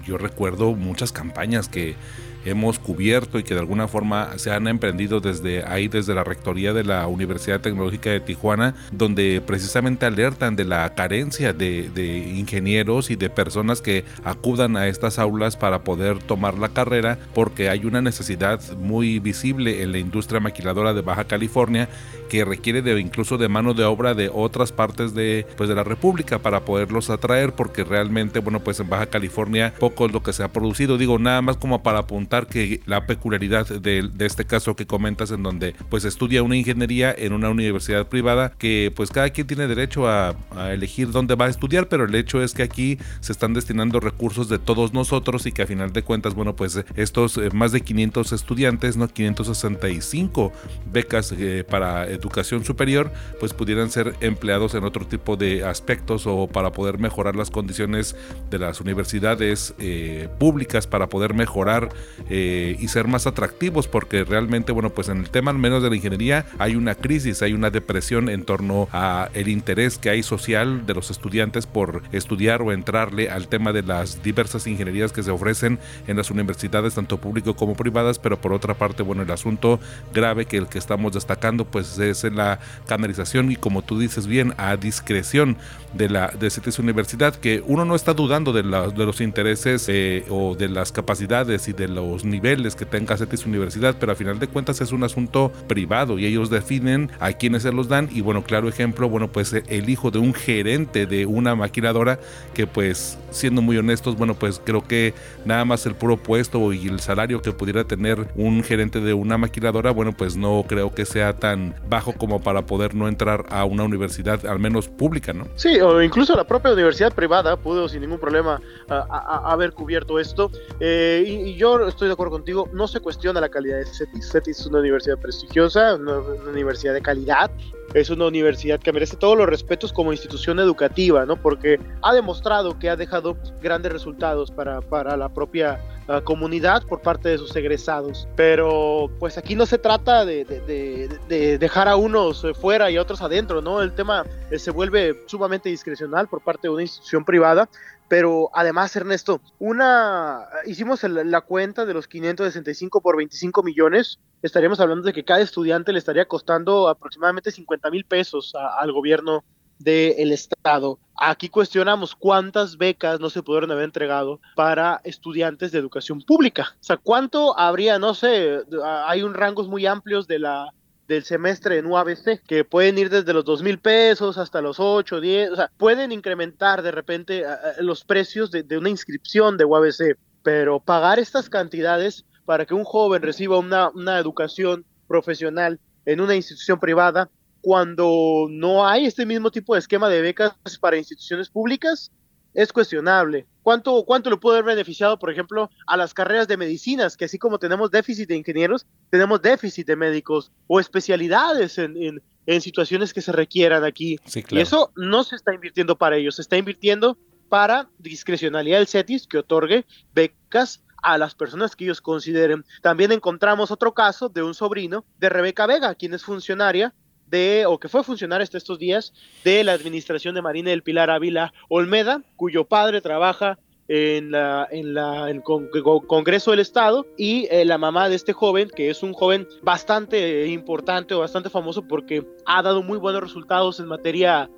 yo 0.06 0.16
recuerdo 0.16 0.72
muchas 0.74 1.12
campañas 1.12 1.68
que 1.68 1.96
hemos 2.44 2.78
cubierto 2.78 3.38
y 3.38 3.42
que 3.42 3.54
de 3.54 3.60
alguna 3.60 3.88
forma 3.88 4.38
se 4.38 4.50
han 4.50 4.68
emprendido 4.68 5.20
desde 5.20 5.64
ahí, 5.64 5.88
desde 5.88 6.14
la 6.14 6.24
rectoría 6.24 6.72
de 6.72 6.84
la 6.84 7.06
Universidad 7.06 7.60
Tecnológica 7.60 8.10
de 8.10 8.20
Tijuana, 8.20 8.74
donde 8.92 9.42
precisamente 9.44 10.06
alertan 10.06 10.56
de 10.56 10.64
la 10.64 10.94
carencia 10.94 11.52
de, 11.52 11.90
ingenieros 12.36 13.10
y 13.10 13.16
de 13.16 13.30
personas 13.30 13.80
que 13.82 14.04
acudan 14.24 14.76
a 14.76 14.88
estas 14.88 15.18
aulas 15.18 15.56
para 15.56 15.84
poder 15.84 16.18
tomar 16.18 16.58
la 16.58 16.68
carrera, 16.70 17.18
porque 17.34 17.68
hay 17.68 17.84
una 17.84 18.00
necesidad 18.00 18.60
muy 18.78 19.18
visible 19.18 19.82
en 19.82 19.92
la 19.92 19.98
industria 19.98 20.40
maquiladora 20.40 20.94
de 20.94 21.02
Baja 21.02 21.24
California 21.24 21.88
que 22.30 22.44
requiere 22.44 22.80
de 22.80 22.98
incluso 23.00 23.36
de 23.36 23.48
mano 23.48 23.74
de 23.74 23.84
obra 23.84 24.14
de 24.14 24.30
otras 24.32 24.70
partes 24.72 25.14
de, 25.14 25.46
pues 25.56 25.68
de 25.68 25.74
la 25.74 25.84
República 25.84 26.38
para 26.38 26.64
poderlos 26.64 27.10
atraer, 27.10 27.52
porque 27.52 27.82
realmente, 27.84 28.38
bueno, 28.38 28.60
pues 28.60 28.78
en 28.78 28.88
Baja 28.88 29.06
California 29.06 29.74
poco 29.78 30.06
es 30.06 30.12
lo 30.12 30.22
que 30.22 30.32
se 30.32 30.44
ha 30.44 30.48
producido. 30.48 30.96
Digo, 30.96 31.18
nada 31.18 31.42
más 31.42 31.56
como 31.56 31.82
para 31.82 31.98
apuntar 31.98 32.46
que 32.46 32.80
la 32.86 33.06
peculiaridad 33.06 33.66
de, 33.68 34.08
este 34.20 34.44
caso 34.44 34.76
que 34.76 34.86
comentas, 34.86 35.32
en 35.32 35.42
donde 35.42 35.74
pues 35.88 36.04
estudia 36.04 36.42
una 36.44 36.56
ingeniería 36.56 37.12
en 37.16 37.32
una 37.32 37.50
universidad 37.50 38.06
privada, 38.06 38.52
que 38.56 38.92
pues 38.94 39.10
cada 39.10 39.30
quien 39.30 39.48
tiene 39.48 39.66
derecho 39.66 40.08
a, 40.08 40.36
a 40.56 40.72
elegir 40.72 41.10
dónde 41.10 41.34
va 41.34 41.46
a 41.46 41.50
estudiar, 41.50 41.88
pero 41.88 42.04
el 42.04 42.14
hecho 42.14 42.42
es 42.42 42.54
que 42.54 42.62
aquí 42.62 42.96
se 43.18 43.32
están 43.32 43.54
destinando 43.54 43.98
recursos 43.98 44.48
de 44.48 44.60
todos 44.60 44.94
nosotros 44.94 45.46
y 45.46 45.52
que 45.52 45.62
a 45.62 45.66
final 45.66 45.92
de 45.92 46.04
cuentas, 46.04 46.34
bueno, 46.34 46.54
pues 46.54 46.84
estos 46.94 47.36
eh, 47.38 47.50
más 47.52 47.72
de 47.72 47.80
500 47.80 48.32
estudiantes, 48.32 48.96
¿no? 48.96 49.08
565 49.08 50.52
becas 50.92 51.34
eh, 51.36 51.64
para 51.68 52.08
educación 52.20 52.64
superior, 52.64 53.10
pues 53.38 53.52
pudieran 53.52 53.90
ser 53.90 54.14
empleados 54.20 54.74
en 54.74 54.84
otro 54.84 55.06
tipo 55.06 55.36
de 55.36 55.64
aspectos 55.64 56.26
o 56.26 56.46
para 56.46 56.72
poder 56.72 56.98
mejorar 56.98 57.36
las 57.36 57.50
condiciones 57.50 58.14
de 58.50 58.58
las 58.58 58.80
universidades 58.80 59.74
eh, 59.78 60.28
públicas, 60.38 60.86
para 60.86 61.08
poder 61.08 61.34
mejorar 61.34 61.88
eh, 62.28 62.76
y 62.78 62.88
ser 62.88 63.08
más 63.08 63.26
atractivos, 63.26 63.88
porque 63.88 64.24
realmente, 64.24 64.72
bueno, 64.72 64.90
pues 64.90 65.08
en 65.08 65.18
el 65.18 65.30
tema 65.30 65.50
al 65.50 65.58
menos 65.58 65.82
de 65.82 65.90
la 65.90 65.96
ingeniería 65.96 66.46
hay 66.58 66.76
una 66.76 66.94
crisis, 66.94 67.42
hay 67.42 67.52
una 67.52 67.70
depresión 67.70 68.28
en 68.28 68.44
torno 68.44 68.88
a 68.92 69.28
el 69.34 69.48
interés 69.48 69.98
que 69.98 70.10
hay 70.10 70.22
social 70.22 70.86
de 70.86 70.94
los 70.94 71.10
estudiantes 71.10 71.66
por 71.66 72.02
estudiar 72.12 72.62
o 72.62 72.72
entrarle 72.72 73.30
al 73.30 73.48
tema 73.48 73.72
de 73.72 73.82
las 73.82 74.22
diversas 74.22 74.66
ingenierías 74.66 75.12
que 75.12 75.22
se 75.22 75.30
ofrecen 75.30 75.78
en 76.06 76.16
las 76.16 76.30
universidades, 76.30 76.94
tanto 76.94 77.18
público 77.18 77.56
como 77.56 77.74
privadas, 77.74 78.18
pero 78.18 78.40
por 78.40 78.52
otra 78.52 78.74
parte, 78.74 79.02
bueno, 79.02 79.22
el 79.22 79.30
asunto 79.30 79.80
grave 80.12 80.46
que 80.46 80.56
el 80.56 80.66
que 80.66 80.78
estamos 80.78 81.12
destacando, 81.12 81.64
pues 81.64 81.98
es 81.98 82.09
es 82.10 82.24
la 82.24 82.58
canalización 82.86 83.50
y 83.50 83.56
como 83.56 83.82
tú 83.82 83.98
dices 83.98 84.26
bien, 84.26 84.54
a 84.58 84.76
discreción 84.76 85.56
de 85.94 86.08
la 86.08 86.28
de 86.28 86.50
CETES 86.50 86.78
Universidad, 86.78 87.34
que 87.34 87.62
uno 87.66 87.84
no 87.84 87.94
está 87.94 88.14
dudando 88.14 88.52
de, 88.52 88.62
de 88.62 89.06
los 89.06 89.20
intereses 89.20 89.88
eh, 89.88 90.24
o 90.28 90.54
de 90.54 90.68
las 90.68 90.92
capacidades 90.92 91.66
y 91.68 91.72
de, 91.72 91.88
lo, 91.88 92.10
los 92.10 92.24
niveles 92.24 92.74
que 92.74 92.84
tenga 92.84 93.16
CETIS 93.16 93.46
Universidad, 93.46 93.96
pero 93.98 94.12
a 94.12 94.14
final 94.14 94.38
de 94.38 94.48
cuentas 94.48 94.80
es 94.80 94.92
un 94.92 95.04
asunto 95.04 95.52
privado 95.68 96.18
y 96.18 96.26
ellos 96.26 96.50
definen 96.50 97.10
a 97.20 97.32
quiénes 97.32 97.62
se 97.62 97.72
los 97.72 97.88
dan. 97.88 98.08
Y 98.12 98.20
bueno, 98.20 98.42
claro 98.42 98.68
ejemplo, 98.68 99.08
bueno, 99.08 99.28
pues 99.28 99.52
el 99.52 99.88
hijo 99.88 100.10
de 100.10 100.18
un 100.18 100.34
gerente 100.34 101.06
de 101.06 101.26
una 101.26 101.54
maquinadora 101.54 102.18
que 102.54 102.66
pues 102.66 103.18
siendo 103.30 103.62
muy 103.62 103.76
honestos, 103.76 104.16
bueno, 104.16 104.34
pues 104.34 104.60
creo 104.64 104.86
que 104.86 105.14
nada 105.44 105.64
más 105.64 105.86
el 105.86 105.94
puro 105.94 106.16
puesto 106.16 106.72
y 106.72 106.88
el 106.88 107.00
salario 107.00 107.42
que 107.42 107.52
pudiera 107.52 107.84
tener 107.84 108.28
un 108.34 108.62
gerente 108.62 109.00
de 109.00 109.14
una 109.14 109.38
maquiladora, 109.38 109.90
bueno, 109.92 110.12
pues 110.12 110.36
no 110.36 110.64
creo 110.66 110.94
que 110.94 111.06
sea 111.06 111.34
tan 111.34 111.74
bajo 111.88 111.99
como 112.16 112.40
para 112.40 112.66
poder 112.66 112.94
no 112.94 113.08
entrar 113.08 113.46
a 113.50 113.64
una 113.64 113.84
universidad, 113.84 114.44
al 114.46 114.58
menos 114.58 114.88
pública, 114.88 115.32
¿no? 115.32 115.46
Sí, 115.56 115.80
o 115.80 116.02
incluso 116.02 116.34
la 116.34 116.44
propia 116.44 116.72
universidad 116.72 117.12
privada 117.12 117.56
pudo 117.56 117.88
sin 117.88 118.00
ningún 118.00 118.18
problema 118.18 118.60
haber 118.88 119.72
cubierto 119.72 120.18
esto. 120.18 120.50
Eh, 120.80 121.24
y, 121.26 121.54
yo 121.54 121.86
estoy 121.86 122.08
de 122.08 122.14
acuerdo 122.14 122.32
contigo, 122.32 122.68
no 122.72 122.88
se 122.88 123.00
cuestiona 123.00 123.40
la 123.40 123.48
calidad 123.48 123.78
de 123.78 123.86
CETIS. 123.86 124.30
CETIS 124.30 124.60
es 124.60 124.66
una 124.66 124.80
universidad 124.80 125.18
prestigiosa, 125.18 125.96
una 125.96 126.18
universidad 126.48 126.94
de 126.94 127.02
calidad, 127.02 127.50
es 127.94 128.10
una 128.10 128.26
universidad 128.26 128.78
que 128.80 128.92
merece 128.92 129.16
todos 129.16 129.36
los 129.36 129.46
respetos 129.46 129.92
como 129.92 130.12
institución 130.12 130.60
educativa, 130.60 131.26
¿no? 131.26 131.36
Porque 131.36 131.80
ha 132.02 132.14
demostrado 132.14 132.78
que 132.78 132.88
ha 132.88 132.96
dejado 132.96 133.36
grandes 133.60 133.92
resultados 133.92 134.50
para, 134.50 134.80
para 134.80 135.16
la 135.16 135.28
propia 135.28 135.80
uh, 136.08 136.22
comunidad 136.22 136.84
por 136.84 137.02
parte 137.02 137.30
de 137.30 137.38
sus 137.38 137.54
egresados. 137.56 138.28
Pero 138.36 139.10
pues 139.18 139.36
aquí 139.38 139.56
no 139.56 139.66
se 139.66 139.78
trata 139.78 140.24
de, 140.24 140.44
de, 140.44 141.08
de, 141.28 141.58
dejar 141.58 141.88
unos 141.96 142.46
fuera 142.60 142.90
y 142.90 142.98
otros 142.98 143.22
adentro, 143.22 143.60
¿no? 143.60 143.82
El 143.82 143.94
tema 143.94 144.24
eh, 144.50 144.58
se 144.58 144.70
vuelve 144.70 145.24
sumamente 145.26 145.68
discrecional 145.68 146.28
por 146.28 146.42
parte 146.42 146.68
de 146.68 146.74
una 146.74 146.82
institución 146.82 147.24
privada 147.24 147.68
pero 148.10 148.50
además, 148.52 148.96
Ernesto, 148.96 149.40
una 149.60 150.44
hicimos 150.66 151.04
la 151.04 151.42
cuenta 151.42 151.86
de 151.86 151.94
los 151.94 152.08
565 152.08 153.00
por 153.00 153.16
25 153.16 153.62
millones. 153.62 154.18
Estaríamos 154.42 154.80
hablando 154.80 155.06
de 155.06 155.12
que 155.12 155.22
cada 155.22 155.40
estudiante 155.40 155.92
le 155.92 156.00
estaría 156.00 156.26
costando 156.26 156.88
aproximadamente 156.88 157.52
50 157.52 157.88
mil 157.92 158.04
pesos 158.04 158.52
al 158.56 158.90
gobierno 158.90 159.44
del 159.78 160.32
Estado. 160.32 160.98
Aquí 161.16 161.48
cuestionamos 161.48 162.16
cuántas 162.16 162.76
becas 162.76 163.20
no 163.20 163.30
se 163.30 163.44
pudieron 163.44 163.70
haber 163.70 163.84
entregado 163.84 164.40
para 164.56 165.00
estudiantes 165.04 165.70
de 165.70 165.78
educación 165.78 166.20
pública. 166.20 166.74
O 166.80 166.82
sea, 166.82 166.96
cuánto 166.96 167.56
habría, 167.56 168.00
no 168.00 168.14
sé, 168.14 168.58
hay 169.06 169.22
un 169.22 169.34
rangos 169.34 169.68
muy 169.68 169.86
amplios 169.86 170.26
de 170.26 170.40
la 170.40 170.74
del 171.10 171.24
semestre 171.24 171.76
en 171.76 171.86
UABC, 171.86 172.40
que 172.46 172.64
pueden 172.64 172.96
ir 172.96 173.10
desde 173.10 173.32
los 173.32 173.44
dos 173.44 173.64
mil 173.64 173.80
pesos 173.80 174.38
hasta 174.38 174.62
los 174.62 174.78
8, 174.78 175.20
10, 175.20 175.50
o 175.50 175.56
sea, 175.56 175.70
pueden 175.76 176.12
incrementar 176.12 176.82
de 176.82 176.92
repente 176.92 177.44
los 177.80 178.04
precios 178.04 178.52
de, 178.52 178.78
una 178.78 178.90
inscripción 178.90 179.56
de 179.56 179.64
UABC, 179.64 180.16
pero 180.44 180.78
pagar 180.78 181.18
estas 181.18 181.50
cantidades 181.50 182.24
para 182.44 182.64
que 182.64 182.74
un 182.74 182.84
joven 182.84 183.22
reciba 183.22 183.58
una, 183.58 183.88
una 183.90 184.20
educación 184.20 184.84
profesional 185.08 185.80
en 186.06 186.20
una 186.20 186.36
institución 186.36 186.78
privada, 186.78 187.28
cuando 187.60 188.46
no 188.48 188.86
hay 188.86 189.06
este 189.06 189.26
mismo 189.26 189.50
tipo 189.50 189.74
de 189.74 189.80
esquema 189.80 190.08
de 190.08 190.22
becas 190.22 190.54
para 190.80 190.96
instituciones 190.96 191.48
públicas, 191.50 192.12
es 192.54 192.72
cuestionable. 192.72 193.46
¿Cuánto, 193.62 194.04
¿Cuánto 194.04 194.30
le 194.30 194.36
puede 194.36 194.58
haber 194.58 194.76
beneficiado, 194.76 195.18
por 195.18 195.30
ejemplo, 195.30 195.70
a 195.86 195.96
las 195.96 196.14
carreras 196.14 196.48
de 196.48 196.56
medicinas, 196.56 197.16
que 197.16 197.26
así 197.26 197.38
como 197.38 197.58
tenemos 197.58 197.90
déficit 197.90 198.28
de 198.28 198.36
ingenieros, 198.36 198.86
tenemos 199.10 199.42
déficit 199.42 199.86
de 199.86 199.96
médicos 199.96 200.50
o 200.66 200.80
especialidades 200.80 201.78
en, 201.78 202.22
en, 202.46 202.60
situaciones 202.60 203.12
que 203.12 203.20
se 203.20 203.32
requieran 203.32 203.84
aquí? 203.84 204.18
Y 204.50 204.58
eso 204.58 204.92
no 204.96 205.24
se 205.24 205.36
está 205.36 205.54
invirtiendo 205.54 205.96
para 205.96 206.16
ellos, 206.16 206.36
se 206.36 206.42
está 206.42 206.56
invirtiendo 206.56 207.18
para 207.48 207.88
discrecionalidad 207.98 208.78
del 208.78 208.86
CETIS 208.86 209.26
que 209.26 209.38
otorgue 209.38 209.84
becas 210.14 210.82
a 211.02 211.18
las 211.18 211.34
personas 211.34 211.76
que 211.76 211.84
ellos 211.84 212.00
consideren. 212.00 212.64
También 212.82 213.12
encontramos 213.12 213.70
otro 213.70 213.92
caso 213.92 214.28
de 214.28 214.42
un 214.42 214.54
sobrino 214.54 215.04
de 215.18 215.28
Rebeca 215.28 215.66
Vega, 215.66 215.94
quien 215.94 216.14
es 216.14 216.24
funcionaria 216.24 216.94
de, 217.30 217.64
o 217.66 217.78
que 217.78 217.88
fue 217.88 218.04
funcionario 218.04 218.44
estos 218.44 218.78
días, 218.78 219.12
de 219.44 219.64
la 219.64 219.72
administración 219.72 220.34
de 220.34 220.42
Marina 220.42 220.70
del 220.70 220.82
Pilar 220.82 221.10
Ávila 221.10 221.52
Olmeda, 221.68 222.22
cuyo 222.36 222.64
padre 222.64 223.00
trabaja 223.00 223.58
en, 223.92 224.30
la, 224.30 224.68
el 224.70 225.42
Congreso 225.42 226.52
del 226.52 226.60
Estado 226.60 227.06
y 227.16 227.48
eh, 227.50 227.64
la 227.64 227.76
mamá 227.76 228.08
de 228.08 228.14
este 228.14 228.32
joven, 228.32 228.70
que 228.74 228.88
es 228.88 229.02
un 229.02 229.12
joven 229.12 229.48
bastante 229.62 230.46
importante 230.46 231.14
o 231.14 231.20
bastante 231.20 231.50
famoso 231.50 231.82
porque 231.88 232.24
ha 232.46 232.62
dado 232.62 232.84
muy 232.84 232.98
buenos 232.98 233.20
resultados 233.20 233.80
en 233.80 233.86
materia 233.86 234.48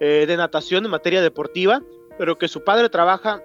eh, 0.00 0.24
de 0.26 0.36
natación, 0.38 0.86
en 0.86 0.90
materia 0.90 1.20
deportiva, 1.20 1.82
pero 2.16 2.38
que 2.38 2.48
su 2.48 2.64
padre 2.64 2.88
trabaja 2.88 3.42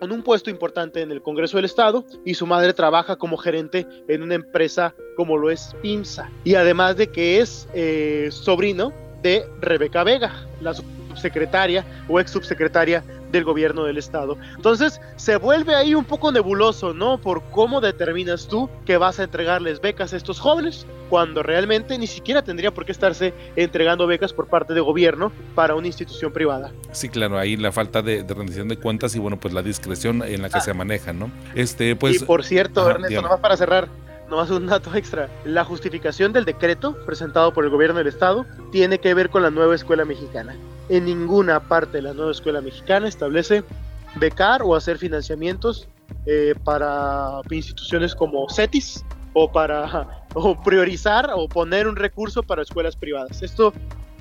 en 0.00 0.12
un 0.12 0.22
puesto 0.22 0.50
importante 0.50 1.02
en 1.02 1.10
el 1.10 1.22
Congreso 1.22 1.56
del 1.56 1.64
Estado 1.64 2.04
y 2.24 2.34
su 2.34 2.46
madre 2.46 2.72
trabaja 2.72 3.16
como 3.16 3.36
gerente 3.36 3.86
en 4.08 4.22
una 4.22 4.34
empresa 4.34 4.94
como 5.16 5.36
lo 5.36 5.50
es 5.50 5.74
PIMSA. 5.82 6.30
Y 6.44 6.54
además 6.54 6.96
de 6.96 7.08
que 7.08 7.40
es 7.40 7.68
eh, 7.74 8.28
sobrino 8.30 8.92
de 9.22 9.46
Rebeca 9.60 10.04
Vega, 10.04 10.46
la 10.60 10.74
subsecretaria 10.74 11.84
o 12.08 12.20
ex 12.20 12.30
subsecretaria 12.30 13.02
del 13.30 13.44
gobierno 13.44 13.84
del 13.84 13.98
estado. 13.98 14.36
Entonces 14.56 15.00
se 15.16 15.36
vuelve 15.36 15.74
ahí 15.74 15.94
un 15.94 16.04
poco 16.04 16.32
nebuloso, 16.32 16.94
¿no? 16.94 17.18
Por 17.18 17.42
cómo 17.50 17.80
determinas 17.80 18.46
tú 18.48 18.68
que 18.84 18.96
vas 18.96 19.18
a 19.20 19.24
entregarles 19.24 19.80
becas 19.80 20.12
a 20.12 20.16
estos 20.16 20.40
jóvenes 20.40 20.86
cuando 21.08 21.42
realmente 21.42 21.98
ni 21.98 22.06
siquiera 22.06 22.42
tendría 22.42 22.72
por 22.72 22.84
qué 22.84 22.92
estarse 22.92 23.32
entregando 23.54 24.06
becas 24.06 24.32
por 24.32 24.48
parte 24.48 24.74
de 24.74 24.80
gobierno 24.80 25.32
para 25.54 25.74
una 25.74 25.86
institución 25.86 26.32
privada. 26.32 26.72
Sí, 26.92 27.08
claro, 27.08 27.38
ahí 27.38 27.56
la 27.56 27.72
falta 27.72 28.02
de, 28.02 28.24
rendición 28.28 28.68
de 28.68 28.76
cuentas 28.76 29.14
y 29.14 29.18
bueno, 29.18 29.38
pues 29.38 29.54
la 29.54 29.62
discreción 29.62 30.22
en 30.22 30.42
la 30.42 30.48
que 30.48 30.58
ah. 30.58 30.62
se 30.62 30.74
maneja, 30.74 31.12
¿no? 31.12 31.30
Este, 31.54 31.96
pues... 31.96 32.22
Y 32.22 32.24
por 32.24 32.44
cierto, 32.44 32.88
Ernesto, 32.88 33.22
nomás 33.22 33.40
para 33.40 33.56
cerrar, 33.56 33.88
nomás 34.28 34.50
un 34.50 34.66
dato 34.66 34.94
extra. 34.94 35.28
La 35.44 35.64
justificación 35.64 36.32
del 36.32 36.44
decreto 36.44 36.96
presentado 37.04 37.52
por 37.52 37.64
el 37.64 37.70
gobierno 37.70 37.98
del 37.98 38.08
estado 38.08 38.46
tiene 38.72 38.98
que 38.98 39.14
ver 39.14 39.30
con 39.30 39.42
la 39.42 39.50
nueva 39.50 39.74
escuela 39.74 40.04
mexicana. 40.04 40.56
En 40.88 41.04
ninguna 41.04 41.60
parte 41.60 41.98
de 41.98 42.02
la 42.02 42.14
nueva 42.14 42.32
escuela 42.32 42.60
mexicana 42.60 43.08
establece 43.08 43.64
becar 44.16 44.62
o 44.62 44.74
hacer 44.74 44.98
financiamientos 44.98 45.88
eh, 46.26 46.54
para 46.64 47.40
instituciones 47.50 48.14
como 48.14 48.48
CETIS 48.48 49.04
o 49.32 49.50
para 49.50 50.24
priorizar 50.64 51.30
o 51.34 51.48
poner 51.48 51.86
un 51.86 51.96
recurso 51.96 52.42
para 52.42 52.62
escuelas 52.62 52.96
privadas. 52.96 53.42
Esto 53.42 53.72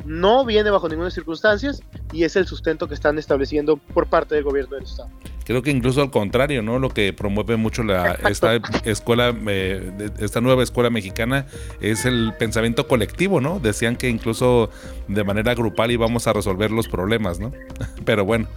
no 0.06 0.46
viene 0.46 0.70
bajo 0.70 0.88
ninguna 0.88 1.10
circunstancia 1.10 1.72
y 2.12 2.24
es 2.24 2.36
el 2.36 2.46
sustento 2.46 2.88
que 2.88 2.94
están 2.94 3.18
estableciendo 3.18 3.78
por 3.78 4.08
parte 4.08 4.36
del 4.36 4.44
gobierno 4.44 4.76
del 4.76 4.84
Estado. 4.84 5.10
Creo 5.46 5.62
que 5.62 5.70
incluso 5.70 6.02
al 6.02 6.10
contrario, 6.10 6.64
¿no? 6.64 6.80
Lo 6.80 6.90
que 6.90 7.14
promueve 7.14 7.56
mucho 7.56 7.84
la, 7.84 8.14
esta 8.30 8.56
escuela, 8.84 9.34
eh, 9.48 10.10
esta 10.20 10.42
nueva 10.42 10.64
escuela 10.64 10.90
mexicana 10.90 11.46
es 11.82 12.06
el 12.06 12.34
pensamiento 12.38 12.88
colectivo, 12.88 13.40
¿no? 13.40 13.60
Decían 13.60 13.96
que 13.96 14.10
incluso 14.10 14.72
de 15.08 15.24
manera 15.24 15.54
grupal 15.54 15.92
íbamos 15.92 16.26
a 16.28 16.34
resolver 16.34 16.72
los 16.72 16.88
problemas, 16.88 17.40
¿no? 17.40 17.52
Pero 18.06 18.26
bueno. 18.26 18.48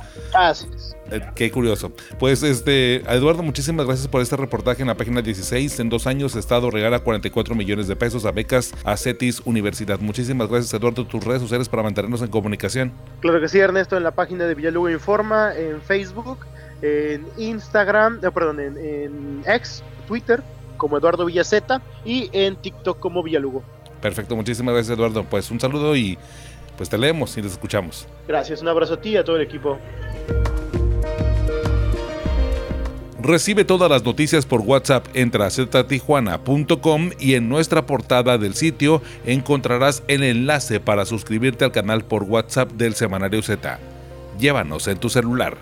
Eh, 1.11 1.21
qué 1.35 1.51
curioso. 1.51 1.93
Pues 2.19 2.43
este, 2.43 2.97
Eduardo, 3.13 3.43
muchísimas 3.43 3.87
gracias 3.87 4.09
por 4.09 4.23
este 4.23 4.37
reportaje 4.37 4.83
en 4.83 4.89
la 4.89 4.97
página 4.97 5.21
16. 5.21 5.81
En 5.81 5.91
dos 5.91 6.07
años, 6.07 6.37
Estado 6.37 6.71
regala 6.71 7.01
44 7.01 7.55
millones 7.55 7.87
de 7.87 7.97
pesos 7.97 8.25
a 8.25 8.33
becas 8.33 8.73
a 8.85 8.97
CETIS 8.97 9.43
Universidad. 9.45 10.01
Muchísimas 10.01 10.49
gracias, 10.49 10.73
Eduardo, 10.73 11.07
tus 11.07 11.23
redes 11.23 11.43
sociales 11.43 11.69
para 11.69 11.83
mantenernos 11.83 12.23
en 12.23 12.29
comunicación. 12.29 12.93
Claro 13.21 13.41
que 13.41 13.49
sí, 13.49 13.59
Ernesto, 13.59 13.97
en 13.97 14.05
la 14.05 14.13
página 14.13 14.45
de 14.45 14.55
Villalugo 14.55 14.89
Informa, 14.89 15.55
en 15.55 15.83
Facebook, 15.83 16.39
en 16.83 17.27
Instagram, 17.37 18.21
eh, 18.23 18.31
perdón, 18.33 18.61
en, 18.61 18.77
en 18.77 19.43
X, 19.47 19.83
Twitter, 20.07 20.43
como 20.77 20.99
Eduardo 20.99 21.25
Villaceta 21.25 21.83
y 22.05 22.31
en 22.33 22.57
TikTok 22.57 22.99
como 22.99 23.23
Villalugo. 23.23 23.63
Perfecto, 24.01 24.37
muchísimas 24.37 24.75
gracias, 24.75 24.97
Eduardo. 24.97 25.25
Pues 25.25 25.51
un 25.51 25.61
saludo 25.61 25.97
y 25.97 26.19
pues 26.77 26.89
te 26.89 26.97
leemos 26.97 27.37
y 27.37 27.43
te 27.43 27.49
escuchamos. 27.49 28.07
Gracias, 28.27 28.63
un 28.63 28.69
abrazo 28.69 28.95
a 28.95 29.01
ti 29.01 29.11
y 29.11 29.17
a 29.17 29.25
todo 29.25 29.37
el 29.37 29.43
equipo. 29.43 29.79
Recibe 33.21 33.65
todas 33.65 33.91
las 33.91 34.05
noticias 34.05 34.47
por 34.47 34.61
WhatsApp. 34.61 35.05
Entra 35.13 35.47
a 35.47 35.51
ztijuana.com 35.51 37.11
y 37.19 37.35
en 37.35 37.49
nuestra 37.49 37.85
portada 37.85 38.39
del 38.39 38.55
sitio 38.55 39.03
encontrarás 39.27 40.03
el 40.07 40.23
enlace 40.23 40.81
para 40.81 41.05
suscribirte 41.05 41.65
al 41.65 41.73
canal 41.73 42.05
por 42.05 42.23
WhatsApp 42.23 42.71
del 42.73 42.95
Semanario 42.95 43.43
Z. 43.43 43.81
Llévanos 44.39 44.87
en 44.87 44.99
tu 44.99 45.11
celular. 45.11 45.59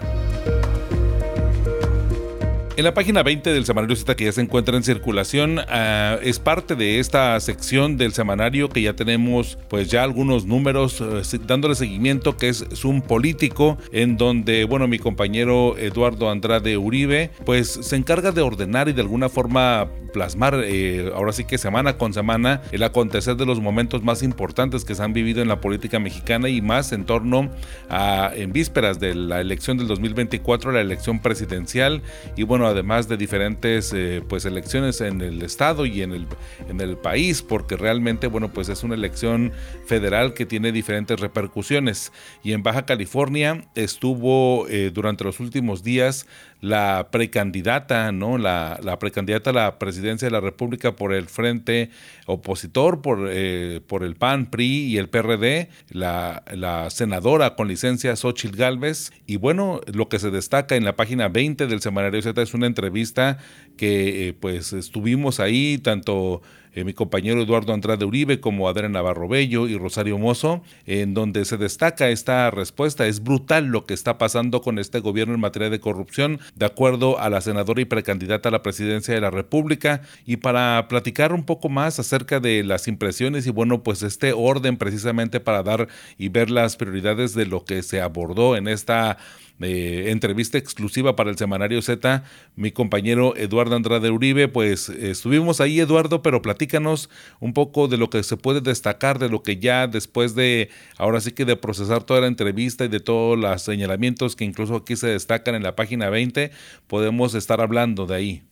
En 2.76 2.84
la 2.84 2.92
página 2.92 3.22
20 3.22 3.54
del 3.54 3.64
semanario 3.64 3.96
Z 3.96 4.14
que 4.16 4.24
ya 4.24 4.32
se 4.32 4.42
encuentra 4.42 4.76
en 4.76 4.82
circulación, 4.82 5.60
ah, 5.66 6.18
es 6.22 6.38
parte 6.38 6.74
de 6.74 6.98
esta 6.98 7.40
sección 7.40 7.96
del 7.96 8.12
semanario 8.12 8.68
que 8.68 8.82
ya 8.82 8.92
tenemos 8.92 9.56
pues 9.70 9.88
ya 9.88 10.02
algunos 10.02 10.44
números 10.44 11.00
eh, 11.00 11.38
dándole 11.46 11.74
seguimiento 11.74 12.36
que 12.36 12.50
es 12.50 12.66
Zoom 12.74 13.00
Político, 13.00 13.78
en 13.92 14.18
donde 14.18 14.66
bueno 14.66 14.88
mi 14.88 14.98
compañero 14.98 15.78
Eduardo 15.78 16.28
Andrade 16.28 16.76
Uribe 16.76 17.30
pues 17.46 17.70
se 17.80 17.96
encarga 17.96 18.30
de 18.30 18.42
ordenar 18.42 18.90
y 18.90 18.92
de 18.92 19.00
alguna 19.00 19.30
forma 19.30 19.88
plasmar 20.12 20.62
eh, 20.64 21.10
ahora 21.14 21.32
sí 21.32 21.44
que 21.44 21.56
semana 21.56 21.96
con 21.96 22.12
semana 22.12 22.60
el 22.72 22.82
acontecer 22.82 23.36
de 23.36 23.46
los 23.46 23.60
momentos 23.60 24.02
más 24.02 24.22
importantes 24.22 24.84
que 24.84 24.94
se 24.94 25.02
han 25.02 25.14
vivido 25.14 25.40
en 25.40 25.48
la 25.48 25.62
política 25.62 25.98
mexicana 25.98 26.50
y 26.50 26.60
más 26.60 26.92
en 26.92 27.06
torno 27.06 27.50
a 27.88 28.32
en 28.34 28.52
vísperas 28.52 29.00
de 29.00 29.14
la 29.14 29.40
elección 29.40 29.78
del 29.78 29.88
2024, 29.88 30.72
la 30.72 30.80
elección 30.82 31.20
presidencial. 31.20 32.02
Y 32.36 32.42
bueno 32.42 32.65
además 32.66 33.08
de 33.08 33.16
diferentes 33.16 33.92
eh, 33.92 34.22
pues 34.28 34.44
elecciones 34.44 35.00
en 35.00 35.20
el 35.20 35.42
estado 35.42 35.86
y 35.86 36.02
en 36.02 36.12
el, 36.12 36.26
en 36.68 36.80
el 36.80 36.96
país, 36.96 37.42
porque 37.42 37.76
realmente, 37.76 38.26
bueno, 38.26 38.52
pues 38.52 38.68
es 38.68 38.82
una 38.82 38.94
elección 38.94 39.52
federal 39.86 40.34
que 40.34 40.46
tiene 40.46 40.72
diferentes 40.72 41.18
repercusiones. 41.20 42.12
Y 42.42 42.52
en 42.52 42.62
Baja 42.62 42.86
California 42.86 43.64
estuvo 43.74 44.68
eh, 44.68 44.90
durante 44.92 45.24
los 45.24 45.40
últimos 45.40 45.82
días 45.82 46.26
la 46.60 47.08
precandidata, 47.10 48.12
¿no? 48.12 48.38
La, 48.38 48.96
precandidata 48.98 49.50
a 49.50 49.52
la 49.52 49.78
presidencia 49.78 50.26
de 50.26 50.32
la 50.32 50.40
República 50.40 50.96
por 50.96 51.12
el 51.12 51.26
frente 51.26 51.90
opositor, 52.26 53.02
por, 53.02 53.28
eh, 53.30 53.80
por 53.86 54.02
el 54.02 54.16
PAN, 54.16 54.46
PRI 54.46 54.86
y 54.86 54.98
el 54.98 55.08
PRD, 55.08 55.68
la, 55.90 56.42
la 56.52 56.90
senadora 56.90 57.54
con 57.54 57.68
licencia 57.68 58.16
Xochitl 58.16 58.56
Galvez. 58.56 59.12
Y 59.26 59.36
bueno, 59.36 59.80
lo 59.92 60.08
que 60.08 60.18
se 60.18 60.30
destaca 60.30 60.76
en 60.76 60.84
la 60.84 60.96
página 60.96 61.28
20 61.28 61.66
del 61.66 61.80
Semanario 61.80 62.22
Z 62.22 62.40
es 62.40 62.54
una 62.54 62.66
entrevista 62.66 63.38
que 63.76 64.28
eh, 64.28 64.32
pues 64.32 64.72
estuvimos 64.72 65.40
ahí, 65.40 65.78
tanto 65.78 66.42
eh, 66.76 66.84
mi 66.84 66.92
compañero 66.92 67.40
Eduardo 67.40 67.72
Andrade 67.72 68.04
Uribe 68.04 68.38
como 68.38 68.68
Adrián 68.68 68.92
Navarro 68.92 69.28
Bello 69.28 69.66
y 69.66 69.78
Rosario 69.78 70.18
Mozo, 70.18 70.62
en 70.84 71.14
donde 71.14 71.46
se 71.46 71.56
destaca 71.56 72.10
esta 72.10 72.50
respuesta. 72.50 73.06
Es 73.06 73.22
brutal 73.22 73.64
lo 73.64 73.86
que 73.86 73.94
está 73.94 74.18
pasando 74.18 74.60
con 74.60 74.78
este 74.78 75.00
gobierno 75.00 75.32
en 75.32 75.40
materia 75.40 75.70
de 75.70 75.80
corrupción, 75.80 76.38
de 76.54 76.66
acuerdo 76.66 77.18
a 77.18 77.30
la 77.30 77.40
senadora 77.40 77.80
y 77.80 77.86
precandidata 77.86 78.50
a 78.50 78.52
la 78.52 78.62
presidencia 78.62 79.14
de 79.14 79.22
la 79.22 79.30
República. 79.30 80.02
Y 80.26 80.36
para 80.36 80.86
platicar 80.88 81.32
un 81.32 81.44
poco 81.44 81.70
más 81.70 81.98
acerca 81.98 82.40
de 82.40 82.62
las 82.62 82.88
impresiones 82.88 83.46
y 83.46 83.50
bueno, 83.50 83.82
pues 83.82 84.02
este 84.02 84.34
orden 84.34 84.76
precisamente 84.76 85.40
para 85.40 85.62
dar 85.62 85.88
y 86.18 86.28
ver 86.28 86.50
las 86.50 86.76
prioridades 86.76 87.32
de 87.32 87.46
lo 87.46 87.64
que 87.64 87.82
se 87.82 88.02
abordó 88.02 88.54
en 88.54 88.68
esta 88.68 89.16
eh, 89.60 90.10
entrevista 90.10 90.58
exclusiva 90.58 91.16
para 91.16 91.30
el 91.30 91.38
Semanario 91.38 91.80
Z, 91.80 92.24
mi 92.56 92.72
compañero 92.72 93.36
Eduardo 93.36 93.76
Andrade 93.76 94.10
Uribe, 94.10 94.48
pues 94.48 94.88
estuvimos 94.88 95.60
ahí 95.60 95.80
Eduardo, 95.80 96.22
pero 96.22 96.42
platícanos 96.42 97.08
un 97.40 97.54
poco 97.54 97.88
de 97.88 97.96
lo 97.96 98.10
que 98.10 98.22
se 98.22 98.36
puede 98.36 98.60
destacar, 98.60 99.18
de 99.18 99.28
lo 99.28 99.42
que 99.42 99.58
ya 99.58 99.86
después 99.86 100.34
de, 100.34 100.68
ahora 100.98 101.20
sí 101.20 101.32
que 101.32 101.44
de 101.44 101.56
procesar 101.56 102.04
toda 102.04 102.20
la 102.20 102.26
entrevista 102.26 102.84
y 102.84 102.88
de 102.88 103.00
todos 103.00 103.38
los 103.38 103.62
señalamientos 103.62 104.36
que 104.36 104.44
incluso 104.44 104.76
aquí 104.76 104.96
se 104.96 105.08
destacan 105.08 105.54
en 105.54 105.62
la 105.62 105.74
página 105.74 106.10
20, 106.10 106.50
podemos 106.86 107.34
estar 107.34 107.60
hablando 107.60 108.06
de 108.06 108.14
ahí. 108.14 108.42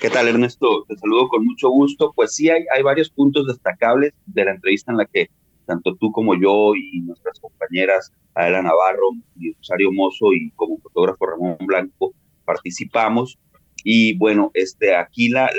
¿Qué 0.00 0.10
tal, 0.10 0.28
Ernesto? 0.28 0.84
Te 0.86 0.96
saludo 0.96 1.28
con 1.28 1.46
mucho 1.46 1.70
gusto. 1.70 2.12
Pues 2.14 2.34
sí, 2.34 2.50
hay, 2.50 2.64
hay 2.74 2.82
varios 2.82 3.08
puntos 3.08 3.46
destacables 3.46 4.12
de 4.26 4.44
la 4.44 4.50
entrevista 4.52 4.92
en 4.92 4.98
la 4.98 5.06
que 5.06 5.30
tanto 5.72 5.96
tú 5.96 6.12
como 6.12 6.34
yo 6.34 6.74
y 6.74 7.00
nuestras 7.00 7.40
compañeras 7.40 8.12
Adela 8.34 8.62
Navarro 8.62 9.10
y 9.38 9.52
Rosario 9.54 9.90
Mozo 9.90 10.32
y 10.32 10.50
como 10.50 10.78
fotógrafo 10.78 11.26
Ramón 11.26 11.56
Blanco 11.60 12.12
participamos. 12.44 13.38
Y 13.84 14.16
bueno, 14.18 14.50
este, 14.54 14.94
aquí 14.94 15.28
la, 15.28 15.50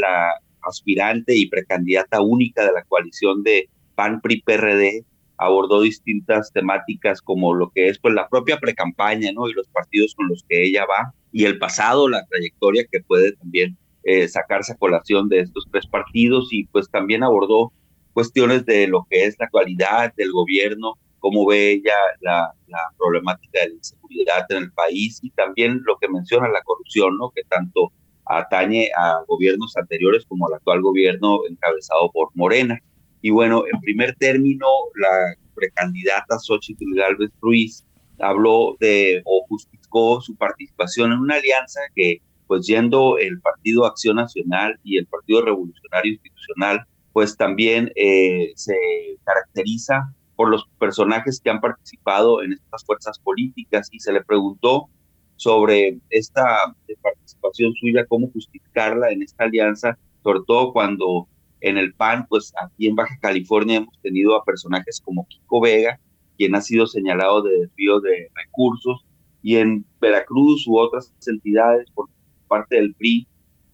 aspirante 0.61 1.35
y 1.35 1.49
precandidata 1.49 2.21
única 2.21 2.65
de 2.65 2.71
la 2.71 2.83
coalición 2.83 3.43
de 3.43 3.69
PAN 3.95 4.21
PRI 4.21 4.43
PRD 4.43 5.03
abordó 5.37 5.81
distintas 5.81 6.53
temáticas 6.53 7.21
como 7.21 7.53
lo 7.53 7.69
que 7.69 7.89
es 7.89 7.99
pues 7.99 8.13
la 8.13 8.29
propia 8.29 8.59
precampaña, 8.59 9.31
¿no? 9.33 9.49
Y 9.49 9.53
los 9.53 9.67
partidos 9.67 10.15
con 10.15 10.29
los 10.29 10.45
que 10.47 10.63
ella 10.63 10.85
va 10.85 11.13
y 11.33 11.43
el 11.43 11.57
pasado, 11.57 12.07
la 12.07 12.25
trayectoria 12.27 12.85
que 12.89 13.01
puede 13.01 13.33
también 13.33 13.77
eh, 14.03 14.29
sacarse 14.29 14.71
a 14.73 14.77
colación 14.77 15.27
de 15.27 15.39
estos 15.39 15.65
tres 15.69 15.85
partidos 15.87 16.47
y 16.51 16.65
pues 16.67 16.89
también 16.89 17.23
abordó 17.23 17.73
cuestiones 18.13 18.65
de 18.65 18.87
lo 18.87 19.05
que 19.09 19.25
es 19.25 19.35
la 19.39 19.45
actualidad 19.45 20.13
del 20.15 20.31
gobierno, 20.31 20.93
cómo 21.19 21.45
ve 21.45 21.71
ella 21.71 21.95
la, 22.21 22.53
problemática 22.97 23.61
de 23.61 23.69
la 23.69 23.75
inseguridad 23.75 24.45
en 24.49 24.57
el 24.57 24.71
país 24.71 25.19
y 25.21 25.29
también 25.31 25.81
lo 25.85 25.97
que 25.97 26.07
menciona 26.09 26.47
la 26.49 26.61
corrupción, 26.63 27.17
¿no? 27.17 27.31
que 27.31 27.43
tanto 27.43 27.91
atañe 28.25 28.89
a 28.97 29.23
gobiernos 29.27 29.75
anteriores 29.77 30.25
como 30.25 30.47
al 30.47 30.55
actual 30.55 30.81
gobierno 30.81 31.41
encabezado 31.49 32.11
por 32.11 32.29
Morena. 32.33 32.79
Y 33.21 33.29
bueno, 33.29 33.63
en 33.71 33.79
primer 33.79 34.15
término, 34.15 34.67
la 34.95 35.35
precandidata 35.55 36.39
Xochitl 36.39 36.93
Galvez 36.95 37.31
Ruiz 37.41 37.85
habló 38.19 38.75
de 38.79 39.21
o 39.25 39.45
justificó 39.47 40.21
su 40.21 40.35
participación 40.35 41.11
en 41.11 41.19
una 41.19 41.35
alianza 41.35 41.81
que, 41.95 42.21
pues 42.47 42.67
yendo 42.67 43.17
el 43.17 43.39
Partido 43.39 43.85
Acción 43.85 44.17
Nacional 44.17 44.79
y 44.83 44.97
el 44.97 45.07
Partido 45.07 45.41
Revolucionario 45.41 46.13
Institucional, 46.13 46.85
pues 47.13 47.37
también 47.37 47.91
eh, 47.95 48.51
se 48.55 48.75
caracteriza 49.23 50.13
por 50.35 50.49
los 50.49 50.67
personajes 50.79 51.39
que 51.39 51.51
han 51.51 51.61
participado 51.61 52.41
en 52.41 52.53
estas 52.53 52.83
fuerzas 52.83 53.19
políticas 53.19 53.87
y 53.91 53.99
se 53.99 54.11
le 54.11 54.23
preguntó 54.23 54.89
sobre 55.35 55.99
esta 56.09 56.75
participación 57.01 57.73
suya, 57.79 58.05
cómo 58.07 58.29
justificarla 58.31 59.11
en 59.11 59.21
esta 59.21 59.45
alianza, 59.45 59.97
sobre 60.23 60.39
todo 60.47 60.73
cuando 60.73 61.27
en 61.61 61.77
el 61.77 61.93
PAN, 61.93 62.25
pues 62.27 62.51
aquí 62.61 62.87
en 62.87 62.95
Baja 62.95 63.17
California 63.21 63.77
hemos 63.77 63.97
tenido 64.01 64.35
a 64.35 64.43
personajes 64.43 64.99
como 65.01 65.27
Kiko 65.27 65.61
Vega, 65.61 65.99
quien 66.37 66.55
ha 66.55 66.61
sido 66.61 66.87
señalado 66.87 67.41
de 67.43 67.59
desvío 67.59 67.99
de 68.01 68.29
recursos, 68.35 69.05
y 69.41 69.57
en 69.57 69.85
Veracruz 70.01 70.65
u 70.67 70.77
otras 70.77 71.13
entidades 71.27 71.89
por 71.91 72.09
parte 72.47 72.77
del 72.77 72.95
PRI 72.95 73.27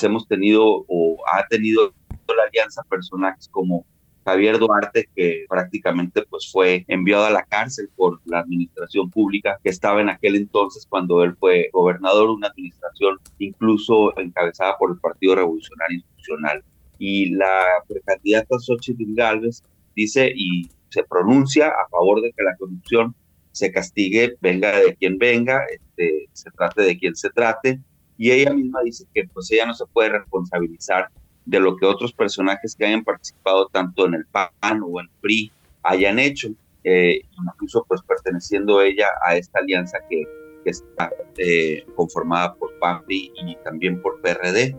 hemos 0.05 0.27
tenido 0.27 0.85
o 0.87 1.17
ha 1.31 1.45
tenido 1.47 1.93
la 2.35 2.43
alianza 2.43 2.83
personajes 2.83 3.47
como 3.49 3.85
Javier 4.25 4.59
Duarte, 4.59 5.09
que 5.15 5.45
prácticamente 5.49 6.23
pues 6.29 6.51
fue 6.51 6.85
enviado 6.87 7.25
a 7.25 7.31
la 7.31 7.43
cárcel 7.43 7.89
por 7.95 8.19
la 8.25 8.39
administración 8.39 9.09
pública 9.09 9.57
que 9.63 9.69
estaba 9.69 10.01
en 10.01 10.09
aquel 10.09 10.35
entonces 10.35 10.85
cuando 10.87 11.23
él 11.23 11.35
fue 11.39 11.69
gobernador 11.73 12.29
una 12.29 12.47
administración 12.47 13.17
incluso 13.39 14.17
encabezada 14.19 14.77
por 14.77 14.91
el 14.91 14.99
Partido 14.99 15.35
Revolucionario 15.35 15.97
Institucional. 15.97 16.63
Y 16.99 17.31
la 17.31 17.65
precandidata 17.87 18.59
Xochitl 18.59 19.15
Galvez 19.15 19.63
dice 19.95 20.31
y 20.35 20.69
se 20.89 21.03
pronuncia 21.03 21.69
a 21.69 21.87
favor 21.89 22.21
de 22.21 22.31
que 22.33 22.43
la 22.43 22.55
corrupción 22.57 23.15
se 23.51 23.71
castigue, 23.71 24.35
venga 24.41 24.77
de 24.79 24.95
quien 24.95 25.17
venga, 25.17 25.65
este, 25.65 26.29
se 26.33 26.51
trate 26.51 26.83
de 26.83 26.97
quien 26.97 27.15
se 27.15 27.29
trate, 27.29 27.79
y 28.17 28.31
ella 28.31 28.53
misma 28.53 28.81
dice 28.83 29.05
que 29.13 29.23
pues 29.33 29.49
ella 29.51 29.65
no 29.65 29.73
se 29.73 29.85
puede 29.87 30.09
responsabilizar 30.09 31.09
de 31.49 31.59
lo 31.59 31.75
que 31.75 31.85
otros 31.85 32.13
personajes 32.13 32.75
que 32.75 32.85
hayan 32.85 33.03
participado 33.03 33.67
tanto 33.69 34.05
en 34.05 34.13
el 34.13 34.25
PAN 34.27 34.83
o 34.83 34.99
en 34.99 35.07
el 35.07 35.11
PRI 35.19 35.51
hayan 35.81 36.19
hecho, 36.19 36.49
eh, 36.83 37.21
incluso 37.43 37.83
pues 37.87 38.01
perteneciendo 38.03 38.81
ella 38.81 39.07
a 39.25 39.35
esta 39.35 39.59
alianza 39.59 39.97
que, 40.09 40.23
está 40.65 41.09
eh, 41.37 41.83
conformada 41.95 42.53
por 42.53 42.77
PAN, 42.77 43.01
y 43.07 43.55
también 43.63 43.99
por 44.03 44.21
PRD. 44.21 44.75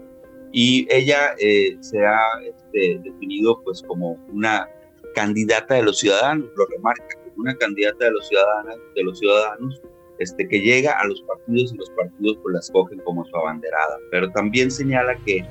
Y 0.53 0.87
ella 0.89 1.35
eh, 1.41 1.77
se 1.81 2.07
ha 2.07 2.21
este, 2.45 3.01
definido 3.03 3.61
pues 3.65 3.83
como 3.83 4.13
una 4.33 4.69
candidata 5.17 5.75
de 5.75 5.83
los 5.83 5.99
ciudadanos, 5.99 6.49
lo 6.55 6.67
remarca, 6.67 7.09
como 7.25 7.43
una 7.43 7.57
candidata 7.57 8.05
de 8.05 8.13
los 8.13 8.29
ciudadanos, 8.29 8.79
de 8.95 9.03
los 9.03 9.19
ciudadanos 9.19 9.83
este, 10.21 10.47
que 10.47 10.61
llega 10.61 10.93
a 10.93 11.05
los 11.09 11.23
partidos 11.23 11.73
y 11.73 11.79
los 11.79 11.91
partidos 11.91 12.39
pues 12.41 12.53
la 12.53 12.61
escogen 12.61 13.01
como 13.01 13.25
su 13.25 13.37
abanderada. 13.37 13.99
Pero 14.13 14.31
también 14.31 14.71
señala 14.71 15.17
que 15.25 15.45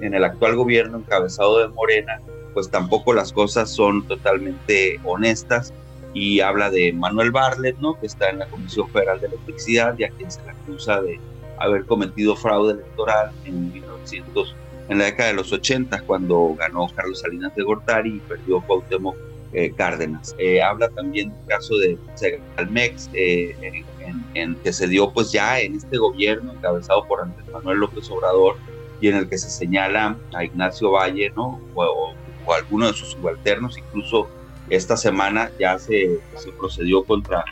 en 0.00 0.14
el 0.14 0.24
actual 0.24 0.56
gobierno 0.56 0.98
encabezado 0.98 1.60
de 1.60 1.68
Morena, 1.68 2.20
pues 2.52 2.70
tampoco 2.70 3.12
las 3.12 3.32
cosas 3.32 3.70
son 3.70 4.06
totalmente 4.06 5.00
honestas 5.04 5.72
y 6.14 6.40
habla 6.40 6.70
de 6.70 6.92
Manuel 6.92 7.32
Barlet, 7.32 7.76
¿no? 7.78 7.98
que 7.98 8.06
está 8.06 8.30
en 8.30 8.38
la 8.38 8.46
Comisión 8.46 8.88
Federal 8.88 9.20
de 9.20 9.26
Electricidad 9.26 9.98
y 9.98 10.04
a 10.04 10.10
quien 10.10 10.30
se 10.30 10.40
le 10.44 10.50
acusa 10.50 11.02
de 11.02 11.18
haber 11.58 11.84
cometido 11.84 12.36
fraude 12.36 12.74
electoral 12.74 13.32
en 13.44 13.72
1900, 13.72 14.54
en 14.88 14.98
la 14.98 15.04
década 15.04 15.30
de 15.30 15.34
los 15.34 15.52
80, 15.52 16.02
cuando 16.02 16.54
ganó 16.58 16.88
Carlos 16.94 17.20
Salinas 17.20 17.54
de 17.54 17.62
Gortari 17.64 18.16
y 18.16 18.20
perdió 18.20 18.60
Cuauhtémoc 18.60 19.16
eh, 19.52 19.72
Cárdenas. 19.76 20.34
Eh, 20.38 20.62
habla 20.62 20.88
también 20.90 21.30
del 21.30 21.46
caso 21.46 21.76
de 21.76 21.98
Segalmex, 22.14 23.10
eh, 23.14 23.56
en, 24.00 24.24
en, 24.34 24.54
que 24.56 24.72
se 24.72 24.86
dio 24.86 25.12
pues 25.12 25.32
ya 25.32 25.60
en 25.60 25.76
este 25.76 25.96
gobierno 25.96 26.52
encabezado 26.52 27.06
por 27.06 27.20
Andrés 27.20 27.46
Manuel 27.52 27.78
López 27.78 28.10
Obrador, 28.10 28.56
y 29.04 29.08
en 29.08 29.16
el 29.16 29.28
que 29.28 29.36
se 29.36 29.50
señala 29.50 30.16
a 30.32 30.44
Ignacio 30.44 30.92
Valle, 30.92 31.30
¿no? 31.36 31.60
O, 31.74 32.14
alguno 32.50 32.86
de 32.86 32.94
sus 32.94 33.10
subalternos, 33.10 33.76
incluso 33.76 34.28
esta 34.70 34.96
semana 34.96 35.50
ya 35.60 35.78
se, 35.78 36.20
se 36.36 36.50
procedió 36.52 37.04
contra 37.04 37.44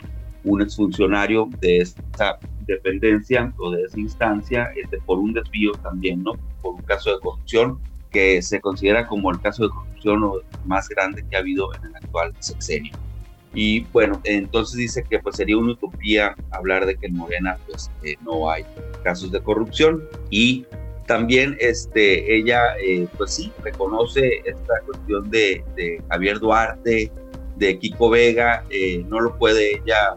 un 0.43 0.63
exfuncionario 0.63 1.47
de 1.61 1.77
esta 1.77 2.39
dependencia 2.65 3.53
o 3.59 3.69
de 3.69 3.83
esa 3.83 3.99
instancia 3.99 4.71
este, 4.75 4.97
por 5.01 5.19
un 5.19 5.33
desvío 5.33 5.73
también, 5.73 6.23
¿no? 6.23 6.33
Por 6.63 6.73
un 6.73 6.81
caso 6.81 7.11
de 7.11 7.19
corrupción 7.19 7.77
que 8.09 8.41
se 8.41 8.59
considera 8.59 9.05
como 9.05 9.29
el 9.29 9.39
caso 9.39 9.63
de 9.63 9.69
corrupción 9.69 10.23
más 10.65 10.89
grande 10.89 11.23
que 11.29 11.35
ha 11.35 11.39
habido 11.39 11.71
en 11.75 11.85
el 11.85 11.95
actual 11.95 12.33
sexenio. 12.39 12.93
Y 13.53 13.81
bueno, 13.93 14.19
entonces 14.23 14.75
dice 14.75 15.03
que 15.07 15.19
pues 15.19 15.35
sería 15.35 15.57
una 15.57 15.73
utopía 15.73 16.35
hablar 16.49 16.87
de 16.87 16.95
que 16.95 17.05
en 17.05 17.15
Morena 17.15 17.59
pues 17.67 17.91
eh, 18.01 18.15
no 18.23 18.49
hay 18.49 18.65
casos 19.03 19.31
de 19.31 19.39
corrupción 19.39 20.03
y 20.31 20.65
también 21.05 21.57
este, 21.59 22.35
ella, 22.35 22.77
eh, 22.79 23.07
pues 23.17 23.33
sí, 23.33 23.51
reconoce 23.61 24.41
esta 24.45 24.79
cuestión 24.85 25.29
de, 25.29 25.63
Javier 26.09 26.39
Duarte, 26.39 27.11
de 27.55 27.79
Kiko 27.79 28.09
Vega, 28.09 28.63
eh, 28.69 29.03
no 29.07 29.19
lo 29.19 29.37
puede 29.37 29.75
ella 29.75 30.15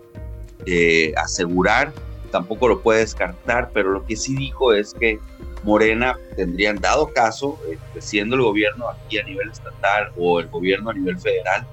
eh, 0.65 1.13
asegurar, 1.17 1.93
tampoco 2.31 2.69
lo 2.69 2.83
puede 2.83 3.01
descartar, 3.01 3.71
pero 3.73 3.91
lo 3.91 4.05
que 4.05 4.17
sí 4.17 4.37
dijo 4.37 4.73
es 4.73 4.95
que 4.95 5.19
Morena 5.65 6.17
tendrían 6.37 6.77
dado 6.77 7.09
caso, 7.09 7.59
este, 7.71 8.01
siendo 8.01 8.37
el 8.37 8.43
gobierno 8.43 8.89
aquí 8.89 9.19
a 9.19 9.25
nivel 9.25 9.51
estatal 9.51 10.13
o 10.17 10.41
el 10.41 10.47
gobierno 10.49 10.91
a 10.91 10.95
nivel 10.95 11.19
federal, 11.19 11.67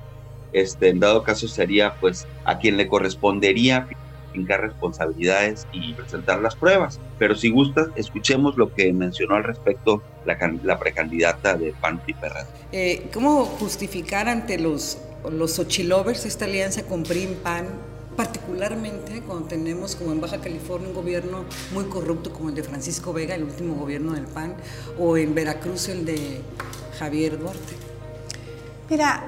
este, 0.52 0.90
en 0.90 1.00
dado 1.00 1.24
caso 1.24 1.48
sería 1.48 1.96
pues 2.00 2.28
a 2.46 2.60
quien 2.60 2.78
le 2.78 2.88
correspondería 2.88 3.88
fincar 4.34 4.62
responsabilidades 4.62 5.66
y 5.72 5.94
presentar 5.94 6.42
las 6.42 6.56
pruebas. 6.56 7.00
Pero 7.18 7.36
si 7.36 7.50
gustas, 7.50 7.88
escuchemos 7.96 8.58
lo 8.58 8.74
que 8.74 8.92
mencionó 8.92 9.36
al 9.36 9.46
respecto 9.46 10.04
la, 10.26 10.38
la 10.64 10.78
precandidata 10.78 11.56
de 11.56 11.74
PAN 11.80 12.02
y 12.08 12.16
eh, 12.72 13.10
¿Cómo 13.14 13.46
justificar 13.46 14.28
ante 14.28 14.58
los, 14.58 14.98
los 15.32 15.54
Xochilovers 15.54 16.26
esta 16.26 16.46
alianza 16.46 16.84
con 16.84 17.04
PRIM-PAN 17.04 17.68
particularmente 18.16 19.22
cuando 19.22 19.48
tenemos 19.48 19.96
como 19.96 20.12
en 20.12 20.22
Baja 20.22 20.40
California 20.40 20.88
un 20.88 20.94
gobierno 20.94 21.46
muy 21.72 21.86
corrupto 21.86 22.32
como 22.32 22.50
el 22.50 22.56
de 22.56 22.64
Francisco 22.64 23.14
Vega, 23.14 23.36
el 23.36 23.44
último 23.44 23.76
gobierno 23.76 24.14
del 24.14 24.26
PAN, 24.26 24.56
o 25.00 25.18
en 25.18 25.34
Veracruz 25.34 25.90
el 25.90 26.06
de 26.06 26.42
Javier 27.00 27.40
Duarte. 27.40 27.74
Mira, 28.90 29.24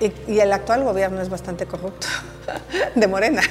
y, 0.00 0.38
el 0.38 0.52
actual 0.52 0.84
gobierno 0.84 1.20
es 1.20 1.28
bastante 1.28 1.66
corrupto, 1.66 2.06
de 2.94 3.06
Morena. 3.06 3.42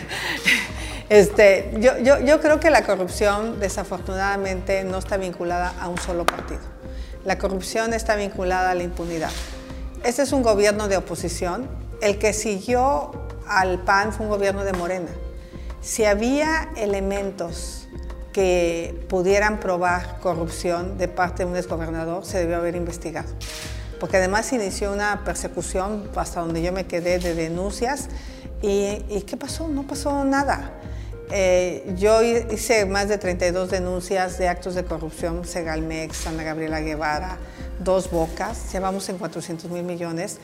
Este, 1.09 1.71
yo, 1.79 1.97
yo, 1.97 2.19
yo 2.19 2.39
creo 2.39 2.59
que 2.59 2.69
la 2.69 2.83
corrupción 2.83 3.59
desafortunadamente 3.59 4.83
no 4.83 4.99
está 4.99 5.17
vinculada 5.17 5.73
a 5.79 5.87
un 5.87 5.97
solo 5.97 6.25
partido. 6.25 6.61
La 7.25 7.37
corrupción 7.37 7.93
está 7.93 8.15
vinculada 8.15 8.71
a 8.71 8.75
la 8.75 8.83
impunidad. 8.83 9.31
Este 10.03 10.21
es 10.21 10.31
un 10.31 10.43
gobierno 10.43 10.87
de 10.87 10.97
oposición. 10.97 11.67
El 12.01 12.17
que 12.19 12.31
siguió 12.31 13.11
al 13.47 13.79
PAN 13.83 14.13
fue 14.13 14.25
un 14.25 14.31
gobierno 14.31 14.63
de 14.63 14.71
Morena. 14.73 15.09
Si 15.81 16.05
había 16.05 16.69
elementos 16.77 17.87
que 18.31 19.05
pudieran 19.09 19.59
probar 19.59 20.19
corrupción 20.19 20.97
de 20.97 21.07
parte 21.07 21.43
de 21.43 21.51
un 21.51 21.57
exgobernador, 21.57 22.25
se 22.25 22.37
debió 22.37 22.57
haber 22.57 22.75
investigado. 22.75 23.29
Porque 23.99 24.17
además 24.17 24.53
inició 24.53 24.93
una 24.93 25.23
persecución 25.25 26.09
hasta 26.15 26.39
donde 26.39 26.61
yo 26.61 26.71
me 26.71 26.85
quedé 26.85 27.19
de 27.19 27.33
denuncias. 27.33 28.07
¿Y, 28.61 29.21
qué 29.27 29.35
pasó? 29.35 29.67
No 29.67 29.83
pasó 29.83 30.23
nada. 30.23 30.71
Eh, 31.31 31.93
yo 31.95 32.21
hice 32.23 32.85
más 32.85 33.07
de 33.07 33.19
32 33.19 33.69
denuncias 33.69 34.39
de 34.39 34.47
actos 34.47 34.73
de 34.73 34.83
corrupción, 34.83 35.45
Segalmex, 35.45 36.25
Ana 36.25 36.43
Gabriela 36.43 36.81
Guevara, 36.81 37.37
Dos 37.79 38.09
Bocas, 38.09 38.73
llevamos 38.73 39.07
en 39.09 39.19
400 39.19 39.69
mil 39.69 39.83
millones. 39.83 40.37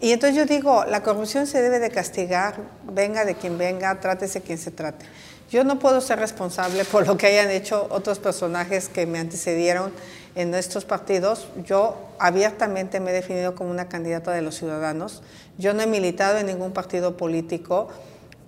Y 0.00 0.12
entonces 0.12 0.36
yo 0.36 0.44
digo, 0.44 0.84
la 0.84 1.02
corrupción 1.02 1.46
se 1.46 1.62
debe 1.62 1.78
de 1.78 1.90
castigar, 1.90 2.56
venga 2.84 3.24
de 3.24 3.34
quien 3.34 3.58
venga, 3.58 3.98
trátese 4.00 4.42
quien 4.42 4.58
se 4.58 4.70
trate. 4.70 5.06
Yo 5.50 5.64
no 5.64 5.78
puedo 5.78 6.02
ser 6.02 6.18
responsable 6.18 6.84
por 6.84 7.06
lo 7.06 7.16
que 7.16 7.26
hayan 7.26 7.50
hecho 7.50 7.88
otros 7.90 8.18
personajes 8.18 8.90
que 8.90 9.06
me 9.06 9.18
antecedieron 9.18 9.92
en 10.34 10.54
estos 10.54 10.84
partidos. 10.84 11.48
Yo 11.64 11.96
abiertamente 12.18 13.00
me 13.00 13.10
he 13.10 13.14
definido 13.14 13.54
como 13.54 13.70
una 13.70 13.88
candidata 13.88 14.30
de 14.30 14.42
los 14.42 14.56
ciudadanos. 14.56 15.22
Yo 15.56 15.72
no 15.72 15.80
he 15.80 15.86
militado 15.86 16.36
en 16.36 16.46
ningún 16.46 16.72
partido 16.72 17.16
político, 17.16 17.88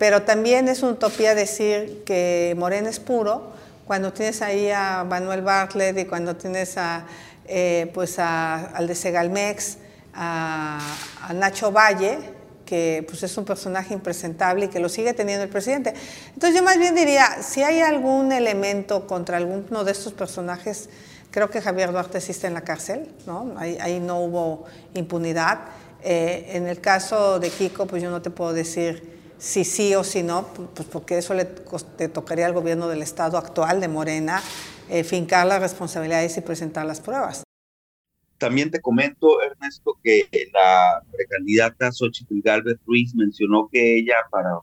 pero 0.01 0.23
también 0.23 0.67
es 0.69 0.83
una 0.83 0.93
utopía 0.93 1.35
decir 1.35 2.05
que 2.07 2.55
Morena 2.57 2.89
es 2.89 2.99
puro 2.99 3.53
cuando 3.87 4.15
tienes 4.15 4.41
ahí 4.41 4.71
a 4.71 5.05
Manuel 5.05 5.43
Bartlett 5.43 5.99
y 5.99 6.07
cuando 6.07 6.37
tienes 6.37 6.79
a, 6.79 7.05
eh, 7.47 7.91
pues 7.93 8.19
al 8.19 8.87
de 8.87 8.95
Segalmex 8.95 9.77
a, 10.15 10.81
Nacho 11.35 11.71
Valle, 11.71 12.19
que 12.65 13.05
pues, 13.07 13.23
es 13.25 13.37
un 13.37 13.45
personaje 13.45 13.93
impresentable 13.93 14.65
y 14.65 14.69
que 14.69 14.81
lo 14.81 14.89
sigue 14.89 15.13
teniendo 15.13 15.45
el 15.45 15.51
presidente. 15.51 15.93
Entonces 16.33 16.59
yo 16.59 16.65
más 16.65 16.79
bien 16.79 16.95
diría, 16.95 17.43
si 17.43 17.63
hay 17.63 17.83
algún 17.83 18.33
elemento 18.33 19.07
contra 19.07 19.37
alguno 19.37 19.85
de 19.85 19.93
estos 19.93 20.15
personajes, 20.15 20.89
creo 21.31 21.51
que 21.51 21.61
Javier 21.61 21.93
Duarte 21.93 22.17
está 22.17 22.47
en 22.47 22.55
la 22.55 22.63
cárcel, 22.63 23.07
¿no? 23.27 23.53
Ahí, 23.59 24.01
no 24.01 24.21
hubo 24.21 24.65
impunidad. 24.95 25.59
Eh, 26.03 26.53
en 26.55 26.69
el 26.69 26.81
caso 26.81 27.39
de 27.39 27.51
Kiko, 27.51 27.85
pues 27.85 28.03
yo 28.03 28.11
no 28.11 28.23
te 28.23 28.31
puedo 28.31 28.55
decir 28.55 29.20
si 29.41 29.65
sí 29.65 29.95
o 29.95 30.05
si 30.05 30.23
no, 30.23 30.47
pues 30.53 30.87
porque 30.87 31.19
eso 31.19 31.33
le, 31.35 31.47
tocaría 31.47 32.47
al 32.47 32.53
gobierno 32.53 32.89
del 32.89 33.01
Estado 33.01 33.39
actual 33.39 33.81
de 33.81 33.89
Morena 33.89 34.43
eh, 34.91 35.03
fincar 35.03 35.47
las 35.47 35.61
responsabilidades 35.63 36.37
y 36.37 36.43
presentar 36.43 36.85
las 36.85 37.01
pruebas. 37.01 37.43
También 38.37 38.71
te 38.71 38.81
comento, 38.81 39.43
Ernesto, 39.43 39.99
que 40.03 40.29
la 40.53 41.03
precandidata 41.11 41.91
Xochitl 41.91 42.41
Galvez 42.43 42.79
Ruiz 42.87 43.15
mencionó 43.15 43.69
que 43.73 43.99
ella, 43.99 44.17
para, 44.31 44.61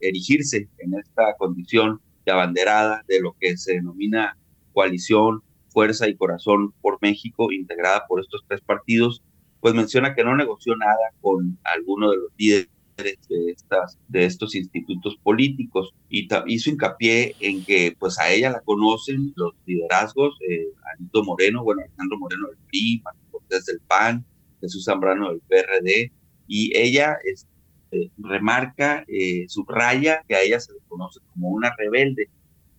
erigirse 0.00 0.68
en 0.78 0.94
esta 0.94 1.34
condición 1.36 2.00
de 2.24 2.30
abanderada 2.30 3.04
de 3.08 3.20
lo 3.20 3.34
que 3.38 3.56
se 3.56 3.74
denomina 3.74 4.38
coalición, 4.72 5.42
fuerza 5.70 6.08
y 6.08 6.16
corazón 6.16 6.72
por 6.80 6.98
México, 7.02 7.50
integrada 7.50 8.06
por 8.06 8.20
estos 8.20 8.44
tres 8.46 8.60
partidos, 8.60 9.24
pues 9.60 9.74
menciona 9.74 10.14
que 10.14 10.22
no 10.22 10.36
negoció 10.36 10.76
nada 10.76 11.12
con 11.20 11.58
alguno 11.64 12.10
de 12.10 12.16
los 12.16 12.32
líderes 12.36 12.68
de, 13.02 13.18
estas, 13.50 13.98
de 14.08 14.24
estos 14.24 14.54
institutos 14.54 15.16
políticos. 15.22 15.94
Y 16.08 16.28
hizo 16.46 16.70
hincapié 16.70 17.34
en 17.40 17.64
que 17.64 17.96
pues 17.98 18.18
a 18.18 18.30
ella 18.30 18.50
la 18.50 18.60
conocen 18.60 19.32
los 19.36 19.54
liderazgos, 19.66 20.36
eh, 20.48 20.68
Anito 20.94 21.24
Moreno, 21.24 21.62
bueno, 21.64 21.82
Alejandro 21.82 22.18
Moreno 22.18 22.48
del 22.48 22.58
PRI, 22.68 23.00
Martín 23.04 23.26
Cortés 23.30 23.66
del 23.66 23.80
PAN, 23.80 24.24
Jesús 24.60 24.84
Zambrano 24.84 25.30
del 25.30 25.40
PRD, 25.40 26.12
y 26.46 26.76
ella 26.76 27.16
este, 27.24 28.10
remarca, 28.18 29.04
eh, 29.08 29.46
subraya 29.48 30.24
que 30.26 30.34
a 30.34 30.42
ella 30.42 30.60
se 30.60 30.72
le 30.72 30.80
conoce 30.88 31.20
como 31.32 31.48
una 31.48 31.74
rebelde. 31.76 32.28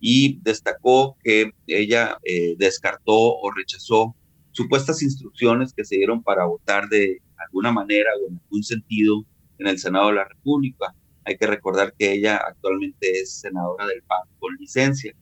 Y 0.02 0.38
destacó 0.40 1.18
que 1.22 1.52
ella 1.66 2.16
eh, 2.24 2.54
descartó 2.56 3.36
o 3.36 3.50
rechazó 3.50 4.16
supuestas 4.52 5.02
instrucciones 5.02 5.74
que 5.74 5.84
se 5.84 5.96
dieron 5.96 6.22
para 6.22 6.46
votar 6.46 6.88
de 6.88 7.20
alguna 7.36 7.70
manera 7.70 8.10
o 8.22 8.28
en 8.30 8.40
algún 8.42 8.62
sentido 8.62 9.24
en 9.60 9.66
el 9.66 9.78
Senado 9.78 10.08
de 10.08 10.14
la 10.14 10.24
República. 10.24 10.94
Hay 11.24 11.36
que 11.36 11.46
recordar 11.46 11.94
que 11.96 12.12
ella 12.12 12.38
actualmente 12.38 13.10
es 13.20 13.40
senadora 13.40 13.86
del 13.86 14.02
PAN 14.02 14.26
con 14.38 14.56
licencia. 14.58 15.14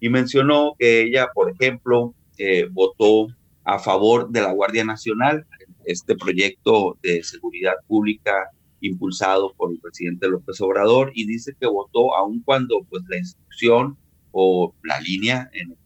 Y 0.00 0.08
mencionó 0.08 0.74
que 0.78 1.02
ella, 1.02 1.28
por 1.32 1.50
ejemplo, 1.50 2.14
eh, 2.36 2.66
votó 2.70 3.28
a 3.62 3.78
favor 3.78 4.28
de 4.30 4.42
la 4.42 4.52
Guardia 4.52 4.84
Nacional, 4.84 5.46
este 5.86 6.16
proyecto 6.16 6.98
de 7.02 7.22
seguridad 7.22 7.74
pública 7.86 8.50
impulsado 8.80 9.54
por 9.54 9.70
el 9.70 9.80
presidente 9.80 10.28
López 10.28 10.60
Obrador, 10.60 11.12
y 11.14 11.26
dice 11.26 11.54
que 11.58 11.66
votó 11.66 12.14
aun 12.16 12.42
cuando 12.42 12.84
pues, 12.90 13.02
la 13.08 13.16
instrucción 13.16 13.96
o 14.32 14.74
la 14.82 15.00
línea 15.00 15.48
en 15.52 15.70
el 15.70 15.78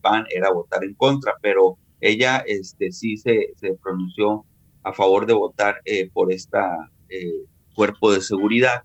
PAN 0.00 0.24
era 0.30 0.52
votar 0.52 0.84
en 0.84 0.94
contra, 0.94 1.34
pero 1.42 1.76
ella 2.00 2.44
este, 2.46 2.92
sí 2.92 3.16
se, 3.16 3.52
se 3.56 3.74
pronunció 3.74 4.44
a 4.84 4.92
favor 4.92 5.26
de 5.26 5.34
votar 5.34 5.80
eh, 5.84 6.08
por 6.12 6.32
esta 6.32 6.90
eh, 7.08 7.44
cuerpo 7.76 8.12
de 8.12 8.22
seguridad. 8.22 8.82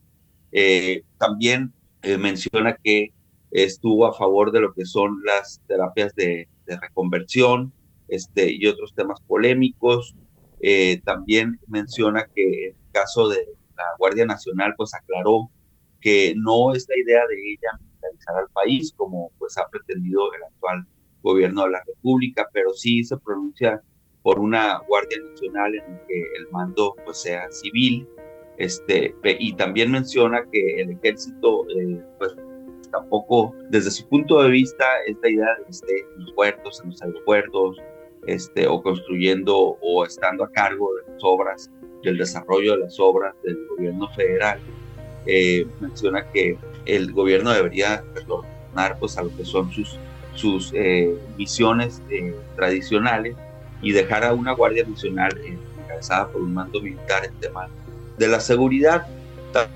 Eh, 0.52 1.04
también 1.18 1.74
eh, 2.04 2.18
menciona 2.18 2.78
que 2.84 3.14
estuvo 3.50 4.06
a 4.06 4.14
favor 4.14 4.52
de 4.52 4.60
lo 4.60 4.74
que 4.74 4.86
son 4.86 5.22
las 5.26 5.62
terapias 5.68 6.14
de, 6.16 6.48
reconversión 6.82 7.74
este, 8.08 8.50
y 8.50 8.66
otros 8.68 8.94
temas 8.94 9.20
polémicos. 9.28 10.16
Eh, 10.62 11.02
también 11.04 11.60
menciona 11.68 12.28
que 12.34 12.68
el 12.68 12.76
caso 12.94 13.28
de 13.28 13.46
la 13.76 13.84
Guardia 13.98 14.26
Nacional, 14.26 14.74
pues 14.78 14.94
aclaró 14.94 15.50
que 16.00 16.34
no 16.38 16.74
es 16.74 16.88
la 16.88 16.98
idea 16.98 17.28
de 17.28 17.36
ella 17.36 17.78
militarizar 17.80 18.38
al 18.38 18.50
país, 18.54 18.94
como 18.96 19.32
pues 19.38 19.58
ha 19.58 19.68
pretendido 19.70 20.34
el 20.34 20.44
actual 20.44 20.86
gobierno 21.22 21.66
de 21.66 21.72
la 21.72 21.84
República, 21.86 22.48
pero 22.54 22.74
sí 22.74 23.04
se 23.04 23.18
pronuncia 23.18 23.82
por 24.24 24.40
una 24.40 24.78
Guardia 24.88 25.20
Nacional 25.30 25.76
en 25.76 26.00
que 26.08 26.22
el 26.38 26.50
mando 26.52 26.96
pues 27.04 27.22
sea 27.22 27.52
civil 27.52 28.08
este, 28.58 29.16
y 29.24 29.54
también 29.54 29.92
menciona 29.92 30.44
que 30.52 30.82
el 30.82 30.92
ejército, 30.92 31.66
eh, 31.70 32.00
pues 32.18 32.36
tampoco, 32.92 33.56
desde 33.70 33.92
su 33.92 34.08
punto 34.08 34.42
de 34.44 34.50
vista, 34.50 34.86
esta 35.08 35.30
idea 35.30 35.56
de 35.58 36.06
los 36.18 36.32
puertos, 36.34 36.82
en 36.84 36.90
los 36.90 37.02
aeropuertos, 37.02 37.78
este, 38.28 38.68
o 38.68 38.82
construyendo 38.82 39.78
o 39.82 40.06
estando 40.06 40.44
a 40.44 40.52
cargo 40.52 40.92
de 40.96 41.14
las 41.14 41.24
obras, 41.24 41.72
del 42.04 42.18
desarrollo 42.18 42.74
de 42.74 42.80
las 42.80 43.00
obras 43.00 43.34
del 43.44 43.58
gobierno 43.68 44.10
federal, 44.10 44.60
eh, 45.26 45.66
menciona 45.80 46.30
que 46.32 46.58
el 46.86 47.14
gobierno 47.14 47.52
debería 47.52 48.04
retornar 48.14 48.98
pues, 49.00 49.18
a 49.18 49.24
lo 49.24 49.36
que 49.36 49.46
son 49.46 49.72
sus, 49.72 49.98
sus 50.36 50.72
eh, 50.74 51.16
misiones 51.38 52.02
tradicionales 52.56 53.36
y 53.82 53.92
dejar 53.92 54.24
a 54.24 54.34
una 54.34 54.54
Guardia 54.54 54.86
Nacional 54.86 55.32
encabezada 55.46 56.28
por 56.30 56.42
un 56.42 56.54
mando 56.54 56.82
militar 56.82 57.26
en 57.26 57.34
temas 57.40 57.70
de 58.18 58.28
la 58.28 58.40
seguridad. 58.40 59.08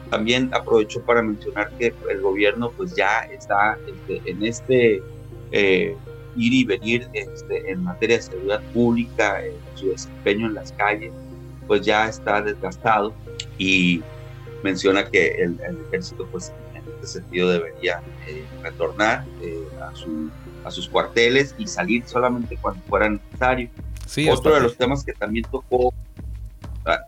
También 0.09 0.49
aprovecho 0.53 1.01
para 1.01 1.21
mencionar 1.21 1.69
que 1.77 1.93
el 2.09 2.21
gobierno 2.21 2.71
pues 2.71 2.95
ya 2.95 3.19
está 3.31 3.77
este, 3.87 4.31
en 4.31 4.43
este 4.43 5.03
eh, 5.51 5.97
ir 6.37 6.53
y 6.53 6.63
venir 6.63 7.09
este, 7.13 7.71
en 7.71 7.83
materia 7.83 8.17
de 8.17 8.23
seguridad 8.23 8.61
pública, 8.73 9.43
en 9.43 9.53
su 9.75 9.89
desempeño 9.89 10.47
en 10.47 10.53
las 10.53 10.71
calles, 10.71 11.11
pues 11.67 11.81
ya 11.81 12.07
está 12.07 12.41
desgastado 12.41 13.13
y 13.57 14.01
menciona 14.63 15.09
que 15.09 15.43
el, 15.43 15.59
ejército 15.87 16.25
pues 16.31 16.53
en 16.73 16.83
este 16.93 17.07
sentido 17.07 17.51
debería 17.51 18.01
eh, 18.27 18.45
retornar 18.63 19.25
eh, 19.41 19.67
a 19.81 19.93
su 19.93 20.29
a 20.65 20.71
sus 20.71 20.89
cuarteles 20.89 21.55
y 21.57 21.67
salir 21.67 22.03
solamente 22.05 22.57
cuando 22.59 22.81
fuera 22.89 23.07
necesario. 23.07 23.69
otro 24.31 24.55
de 24.55 24.61
los 24.61 24.75
temas 24.75 25.05
que 25.05 25.13
también 25.13 25.45
tocó, 25.49 25.93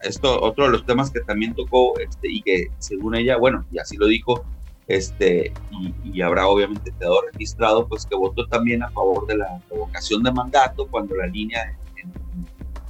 esto, 0.01 0.41
otro 0.41 0.65
de 0.65 0.71
los 0.71 0.85
temas 0.85 1.11
que 1.11 1.21
también 1.21 1.53
tocó 1.53 1.97
este, 1.99 2.31
y 2.31 2.41
que 2.41 2.67
según 2.79 3.15
ella, 3.15 3.37
bueno, 3.37 3.65
y 3.71 3.79
así 3.79 3.97
lo 3.97 4.07
dijo, 4.07 4.43
este, 4.87 5.51
y, 6.03 6.21
habrá 6.21 6.47
obviamente 6.47 6.93
quedado 6.97 7.21
registrado, 7.31 7.87
pues 7.87 8.05
que 8.05 8.15
votó 8.15 8.47
también 8.47 8.83
a 8.83 8.89
favor 8.89 9.27
de 9.27 9.37
la 9.37 9.61
revocación 9.69 10.23
de 10.23 10.31
mandato 10.31 10.87
cuando 10.87 11.15
la 11.15 11.27
línea 11.27 11.77
en, 11.97 12.11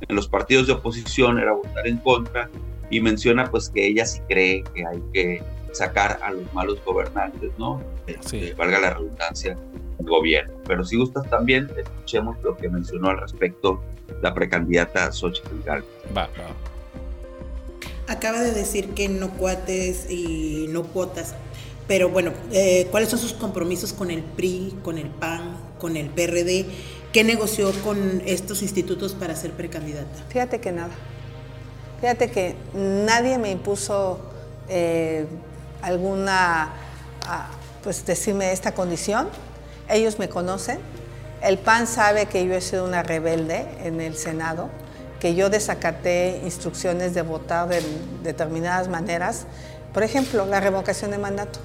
en 0.08 0.16
los 0.16 0.28
partidos 0.28 0.68
de 0.68 0.74
oposición 0.74 1.40
era 1.40 1.54
votar 1.54 1.88
en 1.88 1.98
contra 1.98 2.50
y 2.90 3.02
menciona 3.02 3.50
pues 3.50 3.70
que 3.70 3.88
ella 3.88 4.06
sí 4.06 4.22
cree 4.28 4.64
que 4.74 4.86
hay 4.86 5.02
que 5.14 5.44
sacar 5.74 6.20
a 6.24 6.32
los 6.32 6.52
malos 6.54 6.84
gobernantes, 6.86 7.52
¿no? 7.58 7.82
Sí. 8.22 8.52
valga 8.58 8.80
la 8.80 8.92
redundancia, 8.92 9.58
el 10.00 10.06
gobierno. 10.06 10.54
Pero 10.66 10.84
si 10.84 10.98
gustas 10.98 11.30
también, 11.30 11.70
escuchemos 11.78 12.38
lo 12.44 12.56
que 12.56 12.70
mencionó 12.70 13.10
al 13.10 13.20
respecto 13.20 13.82
la 14.22 14.34
precandidata 14.34 15.12
Xochitl 15.12 15.62
Galvez. 15.66 15.88
Va, 16.16 16.24
va. 16.24 16.77
Acaba 18.08 18.42
de 18.42 18.52
decir 18.52 18.94
que 18.94 19.10
no 19.10 19.32
cuates 19.32 20.10
y 20.10 20.68
no 20.70 20.84
cuotas, 20.84 21.34
pero 21.88 22.10
bueno, 22.10 22.32
eh, 22.52 22.88
¿cuáles 22.92 23.10
son 23.10 23.20
sus 23.20 23.34
compromisos 23.34 23.94
con 23.94 24.12
el 24.12 24.22
PRI, 24.22 24.78
con 24.84 24.98
el 24.98 25.10
PAN, 25.10 25.58
con 25.80 25.96
el 25.96 26.10
PRD? 26.10 26.66
¿Qué 27.14 27.24
negoció 27.24 27.72
con 27.84 28.22
estos 28.26 28.62
institutos 28.62 29.14
para 29.14 29.36
ser 29.36 29.52
precandidata? 29.52 30.24
Fíjate 30.30 30.60
que 30.60 30.72
nada. 30.72 30.92
Fíjate 32.02 32.30
que 32.30 32.56
nadie 32.74 33.38
me 33.38 33.52
impuso 33.52 34.20
eh, 34.68 35.26
alguna, 35.82 36.74
ah, 37.26 37.50
pues 37.84 38.06
decirme 38.06 38.52
esta 38.52 38.74
condición. 38.74 39.30
Ellos 39.90 40.20
me 40.20 40.28
conocen. 40.28 40.80
El 41.42 41.58
PAN 41.58 41.88
sabe 41.88 42.26
que 42.26 42.46
yo 42.46 42.54
he 42.54 42.62
sido 42.62 42.86
una 42.86 43.02
rebelde 43.04 43.66
en 43.84 44.02
el 44.02 44.16
Senado, 44.16 44.70
que 45.20 45.36
yo 45.36 45.50
desacaté 45.50 46.42
instrucciones 46.44 47.14
de 47.14 47.22
votar 47.22 47.68
de 47.68 47.82
determinadas 48.24 48.88
maneras. 48.88 49.46
Por 49.94 50.04
ejemplo, 50.04 50.46
la 50.46 50.60
revocación 50.60 51.12
de 51.12 51.18
mandato. 51.18 51.60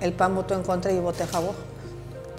El 0.00 0.12
PAN 0.12 0.34
votó 0.34 0.54
en 0.54 0.62
contra 0.62 0.92
y 0.92 0.98
voté 0.98 1.24
a 1.24 1.26
favor 1.26 1.54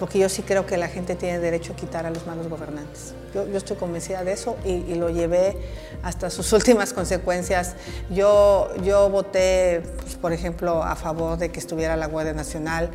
porque 0.00 0.18
yo 0.18 0.30
sí 0.30 0.40
creo 0.40 0.64
que 0.64 0.78
la 0.78 0.88
gente 0.88 1.14
tiene 1.14 1.38
derecho 1.40 1.74
a 1.74 1.76
quitar 1.76 2.06
a 2.06 2.10
los 2.10 2.26
malos 2.26 2.48
gobernantes. 2.48 3.12
Yo, 3.34 3.44
estoy 3.54 3.76
convencida 3.76 4.24
de 4.24 4.32
eso 4.32 4.56
y, 4.64 4.94
lo 4.94 5.10
llevé 5.10 5.58
hasta 6.02 6.30
sus 6.30 6.50
últimas 6.54 6.94
consecuencias. 6.94 7.76
Yo, 8.08 8.70
yo 8.82 9.10
voté, 9.10 9.82
pues, 10.00 10.16
por 10.16 10.32
ejemplo, 10.32 10.82
a 10.82 10.96
favor 10.96 11.36
de 11.36 11.50
que 11.50 11.60
estuviera 11.60 11.96
la 11.96 12.06
Guardia 12.06 12.32
Nacional 12.32 12.88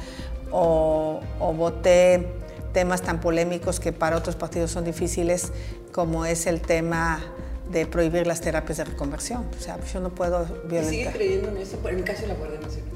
o, 0.51 1.21
voté 1.55 2.27
temas 2.73 3.03
tan 3.03 3.21
polémicos 3.21 3.79
que 3.79 3.93
para 3.93 4.17
otros 4.17 4.35
partidos 4.35 4.71
son 4.71 4.83
difíciles, 4.83 5.51
como 5.91 6.25
es 6.25 6.47
el 6.47 6.59
tema 6.59 7.21
de 7.71 7.85
prohibir 7.85 8.27
las 8.27 8.41
terapias 8.41 8.77
de 8.77 8.85
reconversión. 8.85 9.45
O 9.57 9.61
sea, 9.61 9.77
yo 9.91 9.99
no 9.99 10.09
puedo 10.09 10.45
violentar. 10.65 10.89
¿Sigue 10.89 11.11
creyendo 11.11 11.49
en 11.49 11.57
eso, 11.57 11.79
en 11.87 11.95
el 11.95 12.03
caso 12.03 12.21
de 12.21 12.27
la 12.27 12.33
Guardia 12.35 12.59
Nacional? 12.59 12.95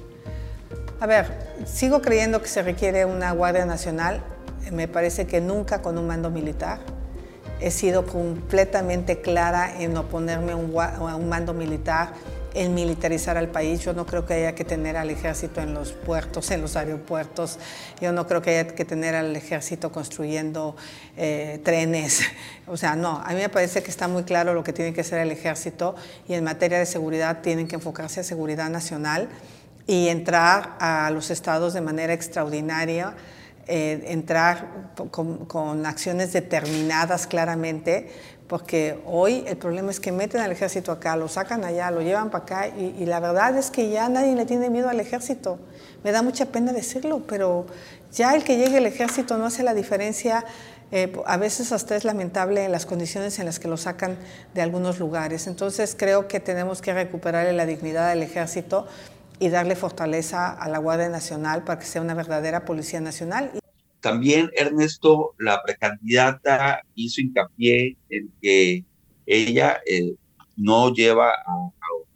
A 0.99 1.05
ver, 1.05 1.27
sigo 1.65 2.01
creyendo 2.01 2.41
que 2.41 2.49
se 2.49 2.61
requiere 2.61 3.05
una 3.05 3.31
Guardia 3.31 3.65
Nacional. 3.65 4.21
Me 4.71 4.87
parece 4.87 5.25
que 5.25 5.39
nunca 5.39 5.81
con 5.81 5.97
un 5.97 6.07
mando 6.07 6.29
militar. 6.29 6.79
He 7.61 7.71
sido 7.71 8.05
completamente 8.05 9.21
clara 9.21 9.81
en 9.81 9.95
oponerme 9.97 10.53
a 10.53 10.55
un, 10.55 11.29
mando 11.29 11.53
militar, 11.53 12.13
en 12.53 12.73
militarizar 12.73 13.37
al 13.37 13.49
país. 13.49 13.81
Yo 13.81 13.93
no 13.93 14.05
creo 14.05 14.25
que 14.25 14.33
haya 14.33 14.55
que 14.55 14.65
tener 14.65 14.97
al 14.97 15.09
ejército 15.09 15.61
en 15.61 15.73
los 15.73 15.91
puertos, 15.91 16.51
en 16.51 16.61
los 16.61 16.75
aeropuertos. 16.75 17.59
Yo 18.01 18.11
no 18.11 18.27
creo 18.27 18.41
que 18.41 18.51
haya 18.51 18.67
que 18.67 18.85
tener 18.85 19.15
al 19.15 19.35
ejército 19.35 19.91
construyendo 19.91 20.75
eh, 21.17 21.59
trenes. 21.63 22.21
O 22.71 22.77
sea, 22.77 22.95
no, 22.95 23.19
a 23.25 23.29
mí 23.29 23.37
me 23.37 23.49
parece 23.49 23.81
que 23.81 23.89
está 23.89 24.07
muy 24.07 24.25
claro 24.25 24.53
lo 24.53 24.63
que 24.63 24.73
tiene 24.73 24.93
que 24.93 25.01
hacer 25.01 25.17
el 25.17 25.31
ejército 25.31 25.95
y 26.27 26.35
en 26.35 26.43
materia 26.43 26.77
de 26.77 26.85
seguridad 26.85 27.41
tienen 27.41 27.67
que 27.67 27.73
enfocarse 27.73 28.19
a 28.19 28.23
seguridad 28.23 28.69
nacional 28.69 29.27
y 29.89 30.09
entrar 30.09 30.77
a 30.79 31.09
los 31.09 31.31
estados 31.31 31.73
de 31.73 31.81
manera 31.81 32.13
extraordinaria, 32.13 33.15
eh, 33.65 34.03
entrar 34.09 34.93
con, 35.09 35.85
acciones 35.85 36.31
determinadas 36.31 37.25
claramente, 37.25 38.11
porque 38.49 38.99
hoy 39.05 39.43
el 39.45 39.57
problema 39.57 39.91
es 39.91 39.99
que 39.99 40.11
meten 40.11 40.41
al 40.41 40.51
ejército 40.51 40.91
acá, 40.91 41.15
lo 41.15 41.27
sacan 41.27 41.63
allá, 41.63 41.91
lo 41.91 42.01
llevan 42.01 42.31
para 42.31 42.43
acá, 42.43 42.67
y, 42.67 43.05
la 43.05 43.19
verdad 43.19 43.55
es 43.55 43.69
que 43.69 43.91
ya 43.91 44.09
nadie 44.09 44.35
le 44.35 44.47
tiene 44.47 44.71
miedo 44.71 44.89
al 44.89 44.99
ejército. 44.99 45.59
Me 46.03 46.11
da 46.11 46.23
mucha 46.23 46.47
pena 46.47 46.73
decirlo, 46.73 47.21
pero 47.27 47.67
ya 48.11 48.35
el 48.35 48.43
que 48.43 48.57
llegue 48.57 48.79
el 48.79 48.87
ejército 48.87 49.37
no 49.37 49.45
hace 49.45 49.61
la 49.61 49.75
diferencia. 49.75 50.43
Eh, 50.91 51.13
a 51.27 51.37
veces 51.37 51.71
hasta 51.71 51.95
es 51.95 52.05
lamentable 52.05 52.67
las 52.69 52.87
condiciones 52.87 53.37
en 53.37 53.45
las 53.45 53.59
que 53.59 53.67
lo 53.67 53.77
sacan 53.77 54.17
de 54.55 54.63
algunos 54.63 54.97
lugares. 54.97 55.45
Entonces 55.45 55.95
creo 55.95 56.27
que 56.27 56.39
tenemos 56.39 56.81
que 56.81 56.91
recuperarle 56.91 57.53
la 57.53 57.67
dignidad 57.67 58.09
al 58.09 58.23
ejército 58.23 58.87
y 59.37 59.49
darle 59.49 59.75
fortaleza 59.75 60.49
a 60.49 60.67
la 60.69 60.79
Guardia 60.79 61.09
Nacional 61.09 61.63
para 61.63 61.77
que 61.77 61.85
sea 61.85 62.01
una 62.01 62.15
verdadera 62.15 62.65
Policía 62.65 62.99
Nacional. 62.99 63.51
También 64.01 64.49
Ernesto, 64.55 65.35
la 65.37 65.61
precandidata, 65.61 66.81
hizo 66.95 67.21
hincapié 67.21 67.97
en 68.09 68.31
que 68.41 68.85
ella 69.25 69.81
eh, 69.85 70.15
no 70.55 70.93
lleva 70.93 71.31
a, 71.31 71.71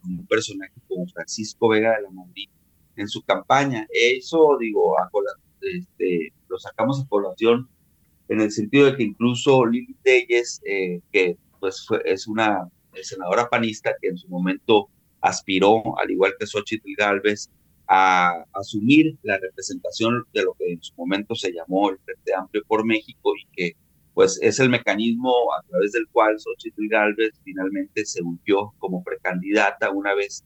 un 0.05 0.25
personaje 0.27 0.73
como 0.87 1.07
Francisco 1.07 1.69
Vega 1.69 1.95
de 1.95 2.03
la 2.03 2.09
Madrid 2.09 2.49
en 2.95 3.07
su 3.07 3.21
campaña. 3.21 3.87
Eso, 3.89 4.57
digo, 4.59 4.95
este, 5.61 6.33
lo 6.49 6.59
sacamos 6.59 7.01
a 7.01 7.07
población 7.07 7.69
en 8.27 8.41
el 8.41 8.51
sentido 8.51 8.85
de 8.85 8.97
que 8.97 9.03
incluso 9.03 9.65
Lili 9.65 9.95
Telles, 10.03 10.61
eh, 10.65 11.01
que 11.11 11.37
pues 11.59 11.85
es 12.05 12.27
una 12.27 12.69
senadora 13.01 13.49
panista 13.49 13.93
que 14.01 14.09
en 14.09 14.17
su 14.17 14.27
momento 14.27 14.89
aspiró, 15.21 15.97
al 15.97 16.11
igual 16.11 16.33
que 16.37 16.45
Xochitl 16.45 16.95
Galvez, 16.97 17.49
a 17.87 18.45
asumir 18.53 19.17
la 19.23 19.37
representación 19.37 20.23
de 20.33 20.43
lo 20.43 20.53
que 20.53 20.73
en 20.73 20.81
su 20.81 20.93
momento 20.95 21.35
se 21.35 21.51
llamó 21.51 21.89
el 21.89 21.99
Frente 21.99 22.33
Amplio 22.33 22.63
por 22.67 22.85
México 22.85 23.33
y 23.35 23.47
que 23.55 23.77
pues 24.13 24.39
es 24.41 24.59
el 24.59 24.69
mecanismo 24.69 25.31
a 25.53 25.63
través 25.67 25.91
del 25.91 26.07
cual 26.11 26.39
Xochitl 26.39 26.87
Galvez 26.87 27.33
finalmente 27.43 28.05
se 28.05 28.21
ungió 28.21 28.73
como 28.77 29.03
precandidata 29.03 29.89
una 29.89 30.13
vez 30.13 30.43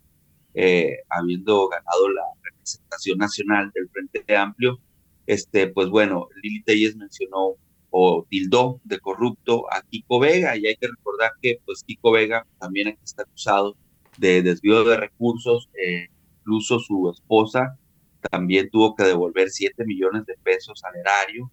eh, 0.53 0.97
habiendo 1.09 1.67
ganado 1.67 2.09
la 2.09 2.23
representación 2.43 3.17
nacional 3.17 3.71
del 3.75 3.89
Frente 3.89 4.35
Amplio. 4.35 4.79
Este, 5.25 5.67
pues 5.67 5.89
bueno, 5.89 6.29
Lili 6.41 6.63
Telles 6.63 6.95
mencionó 6.95 7.55
o 7.89 8.25
tildó 8.29 8.79
de 8.83 8.99
corrupto 8.99 9.71
a 9.71 9.81
Kiko 9.81 10.19
Vega 10.19 10.55
y 10.57 10.67
hay 10.67 10.75
que 10.77 10.88
recordar 10.88 11.31
que 11.41 11.59
pues 11.65 11.83
Kiko 11.83 12.11
Vega 12.11 12.45
también 12.59 12.88
aquí 12.88 12.99
está 13.03 13.23
acusado 13.23 13.75
de 14.17 14.41
desvío 14.41 14.83
de 14.83 14.97
recursos, 14.97 15.69
eh, 15.73 16.07
incluso 16.47 16.79
su 16.79 17.09
esposa 17.09 17.77
también 18.31 18.69
tuvo 18.69 18.95
que 18.95 19.03
devolver 19.03 19.49
7 19.49 19.85
millones 19.85 20.25
de 20.25 20.35
pesos 20.43 20.81
al 20.83 20.95
erario. 20.95 21.51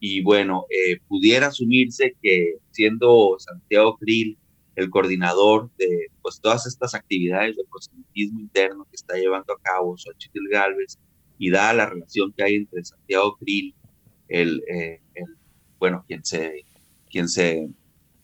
Y 0.00 0.22
bueno, 0.22 0.66
eh, 0.68 0.98
pudiera 1.06 1.46
asumirse 1.46 2.16
que 2.20 2.56
siendo 2.70 3.36
Santiago 3.38 3.96
Krill 3.98 4.36
el 4.74 4.90
coordinador 4.90 5.70
de 5.78 6.08
pues, 6.22 6.40
todas 6.40 6.66
estas 6.66 6.94
actividades 6.94 7.56
de 7.56 7.64
proselitismo 7.70 8.40
interno 8.40 8.84
que 8.84 8.96
está 8.96 9.14
llevando 9.16 9.52
a 9.52 9.60
cabo 9.60 9.96
Xochitl 9.96 10.48
Galvez, 10.50 10.98
y 11.38 11.50
dada 11.50 11.72
la 11.72 11.86
relación 11.86 12.32
que 12.32 12.42
hay 12.42 12.54
entre 12.56 12.84
Santiago 12.84 13.36
Krill, 13.36 13.74
el, 14.28 14.62
eh, 14.68 15.00
el, 15.14 15.36
bueno, 15.78 16.04
quien 16.06 16.24
se, 16.24 16.64
quien 17.10 17.28
se 17.28 17.68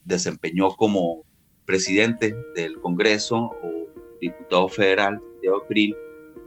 desempeñó 0.04 0.70
como 0.70 1.24
presidente 1.64 2.34
del 2.54 2.80
Congreso 2.80 3.36
o 3.62 3.88
diputado 4.20 4.68
federal, 4.68 5.20
Santiago 5.32 5.64
Krill, 5.68 5.96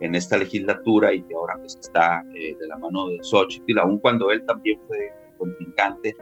en 0.01 0.15
esta 0.15 0.37
legislatura 0.37 1.13
y 1.13 1.21
que 1.21 1.35
ahora 1.35 1.55
pues 1.57 1.77
está 1.79 2.25
eh, 2.35 2.55
de 2.59 2.67
la 2.67 2.77
mano 2.77 3.07
de 3.07 3.19
Xochitl, 3.23 3.79
aun 3.79 3.99
cuando 3.99 4.31
él 4.31 4.43
también 4.45 4.79
fue 4.87 5.11
contrincante 5.37 6.15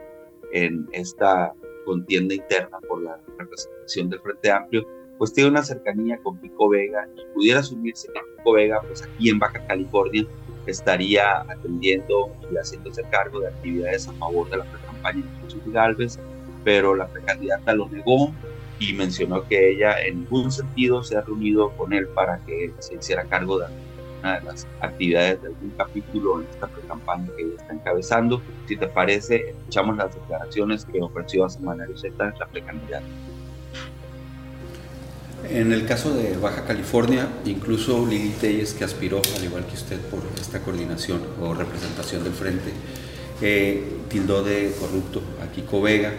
en 0.52 0.86
esta 0.92 1.52
contienda 1.84 2.34
interna 2.34 2.78
por 2.86 3.02
la 3.02 3.18
representación 3.38 4.10
del 4.10 4.20
Frente 4.20 4.50
Amplio, 4.50 4.86
pues 5.18 5.32
tiene 5.32 5.50
una 5.50 5.62
cercanía 5.62 6.18
con 6.22 6.38
Pico 6.38 6.68
Vega 6.68 7.08
y 7.16 7.34
pudiera 7.34 7.60
asumirse 7.60 8.08
que 8.08 8.20
Pico 8.36 8.52
Vega, 8.52 8.80
pues 8.82 9.02
aquí 9.02 9.30
en 9.30 9.38
Baja 9.38 9.66
California, 9.66 10.26
estaría 10.66 11.40
atendiendo 11.40 12.30
y 12.50 12.56
haciéndose 12.56 13.02
cargo 13.10 13.40
de 13.40 13.48
actividades 13.48 14.08
a 14.08 14.12
favor 14.14 14.48
de 14.50 14.58
la 14.58 14.64
pre-campaña 14.64 15.22
de 15.22 15.40
Xochitl 15.48 15.72
Galvez, 15.72 16.18
pero 16.64 16.94
la 16.94 17.06
precandidata 17.06 17.72
lo 17.74 17.88
negó, 17.88 18.32
y 18.80 18.94
mencionó 18.94 19.46
que 19.46 19.72
ella 19.72 20.02
en 20.02 20.20
ningún 20.20 20.50
sentido 20.50 21.04
se 21.04 21.16
ha 21.16 21.20
reunido 21.20 21.70
con 21.76 21.92
él 21.92 22.08
para 22.08 22.38
que 22.38 22.72
se 22.80 22.94
hiciera 22.94 23.24
cargo 23.24 23.58
de 23.58 23.66
una 24.20 24.40
de 24.40 24.44
las 24.46 24.66
actividades 24.80 25.40
de 25.42 25.48
algún 25.48 25.70
capítulo 25.76 26.40
en 26.40 26.48
esta 26.48 26.66
pre-campaña 26.66 27.28
que 27.36 27.42
ella 27.42 27.54
está 27.58 27.74
encabezando. 27.74 28.42
Si 28.66 28.76
te 28.76 28.86
parece, 28.86 29.50
escuchamos 29.50 29.96
las 29.98 30.14
declaraciones 30.14 30.86
que 30.86 31.00
ofreció 31.00 31.44
a 31.44 31.50
Semanario 31.50 31.96
Z 31.96 32.34
la 32.38 32.46
precandidata. 32.46 33.06
En 35.48 35.72
el 35.72 35.86
caso 35.86 36.14
de 36.14 36.36
Baja 36.36 36.64
California, 36.64 37.28
incluso 37.44 38.06
Lili 38.06 38.30
Telles, 38.30 38.74
que 38.74 38.84
aspiró, 38.84 39.20
al 39.36 39.44
igual 39.44 39.66
que 39.66 39.74
usted, 39.74 39.98
por 40.08 40.20
esta 40.38 40.60
coordinación 40.60 41.22
o 41.40 41.54
representación 41.54 42.24
del 42.24 42.34
frente, 42.34 42.72
que 43.40 43.84
tildó 44.08 44.42
de 44.42 44.72
corrupto 44.78 45.22
a 45.42 45.50
Kiko 45.50 45.80
Vega. 45.80 46.12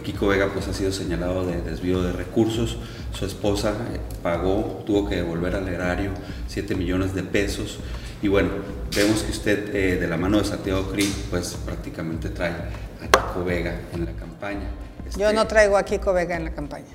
Kiko 0.00 0.28
Vega 0.28 0.48
pues 0.52 0.68
ha 0.68 0.72
sido 0.72 0.92
señalado 0.92 1.46
de 1.46 1.60
desvío 1.62 2.02
de 2.02 2.12
recursos. 2.12 2.78
Su 3.12 3.26
esposa 3.26 3.70
eh, 3.70 4.00
pagó, 4.22 4.82
tuvo 4.86 5.08
que 5.08 5.16
devolver 5.16 5.54
al 5.54 5.68
erario 5.68 6.10
7 6.48 6.74
millones 6.74 7.14
de 7.14 7.22
pesos. 7.22 7.78
Y 8.22 8.28
bueno, 8.28 8.50
vemos 8.94 9.22
que 9.22 9.30
usted 9.30 9.74
eh, 9.74 9.96
de 9.96 10.06
la 10.08 10.16
mano 10.16 10.38
de 10.38 10.44
Santiago 10.44 10.90
Cri 10.90 11.12
pues 11.30 11.56
prácticamente 11.64 12.30
trae 12.30 12.52
a 12.52 13.06
Kiko 13.06 13.44
Vega 13.44 13.80
en 13.92 14.04
la 14.06 14.12
campaña. 14.12 14.66
Yo 15.16 15.32
no 15.32 15.42
este, 15.42 15.54
traigo 15.54 15.76
a 15.76 15.82
Kiko 15.82 16.12
Vega 16.12 16.36
en 16.36 16.44
la 16.44 16.50
campaña. 16.50 16.86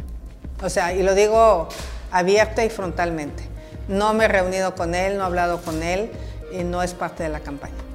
O 0.61 0.69
sea, 0.69 0.93
y 0.93 1.03
lo 1.03 1.15
digo 1.15 1.69
abierta 2.11 2.65
y 2.65 2.69
frontalmente. 2.69 3.43
No 3.87 4.13
me 4.13 4.25
he 4.25 4.27
reunido 4.27 4.75
con 4.75 4.93
él, 4.93 5.17
no 5.17 5.23
he 5.23 5.25
hablado 5.25 5.61
con 5.61 5.83
él 5.83 6.11
y 6.51 6.63
no 6.63 6.83
es 6.83 6.93
parte 6.93 7.23
de 7.23 7.29
la 7.29 7.39
campaña. 7.39 7.88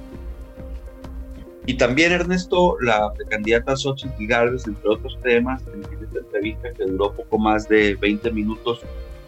Y 1.67 1.75
también, 1.75 2.13
Ernesto, 2.13 2.77
la 2.81 3.13
candidata 3.29 3.77
Xochitl 3.77 4.27
Gálvez, 4.27 4.67
entre 4.67 4.89
otros 4.89 5.19
temas, 5.23 5.63
en 5.73 5.83
esta 5.83 6.19
entrevista 6.19 6.73
que 6.75 6.85
duró 6.85 7.13
poco 7.13 7.39
más 7.39 7.69
de 7.69 7.95
20 7.95 8.31
minutos, 8.33 8.81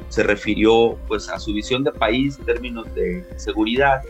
se 0.09 0.23
refirió 0.23 0.99
pues 1.09 1.29
a 1.31 1.39
su 1.39 1.53
visión 1.53 1.83
de 1.83 1.93
país 1.93 2.39
en 2.39 2.45
términos 2.45 2.95
de 2.95 3.27
seguridad 3.37 4.03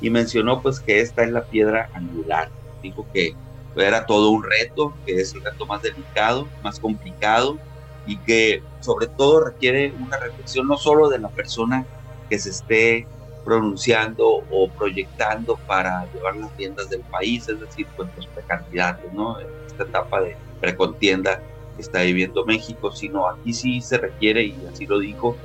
y 0.00 0.10
mencionó 0.10 0.60
pues 0.60 0.80
que 0.80 1.00
esta 1.00 1.24
es 1.24 1.32
la 1.32 1.44
piedra 1.44 1.88
angular. 1.94 2.50
Dijo 2.82 3.06
que 3.12 3.34
era 3.76 4.06
todo 4.06 4.30
un 4.30 4.42
reto, 4.42 4.94
que 5.06 5.20
es 5.20 5.34
el 5.34 5.42
reto 5.42 5.66
más 5.66 5.82
delicado, 5.82 6.46
más 6.62 6.78
complicado 6.78 7.58
y 8.06 8.16
que 8.18 8.62
sobre 8.80 9.06
todo 9.06 9.44
requiere 9.44 9.92
una 9.98 10.18
reflexión 10.18 10.66
no 10.66 10.76
solo 10.76 11.08
de 11.08 11.18
la 11.18 11.28
persona 11.28 11.86
que 12.28 12.38
se 12.38 12.50
esté 12.50 13.06
pronunciando 13.50 14.44
o 14.48 14.68
proyectando 14.78 15.58
para 15.66 16.06
llevar 16.14 16.36
las 16.36 16.56
riendas 16.56 16.88
del 16.88 17.00
país, 17.00 17.48
es 17.48 17.58
decir, 17.58 17.84
pues 17.96 18.08
los 18.14 18.28
precandidatos, 18.28 19.12
¿no? 19.12 19.40
Esta 19.66 19.82
etapa 19.82 20.20
de 20.20 20.36
precontienda 20.60 21.42
que 21.74 21.82
está 21.82 22.02
viviendo 22.02 22.44
México, 22.44 22.92
sino 22.92 23.26
aquí 23.26 23.52
sí 23.52 23.80
se 23.80 23.98
requiere, 23.98 24.44
y 24.44 24.56
así 24.72 24.86
lo 24.86 25.00
dijo, 25.00 25.36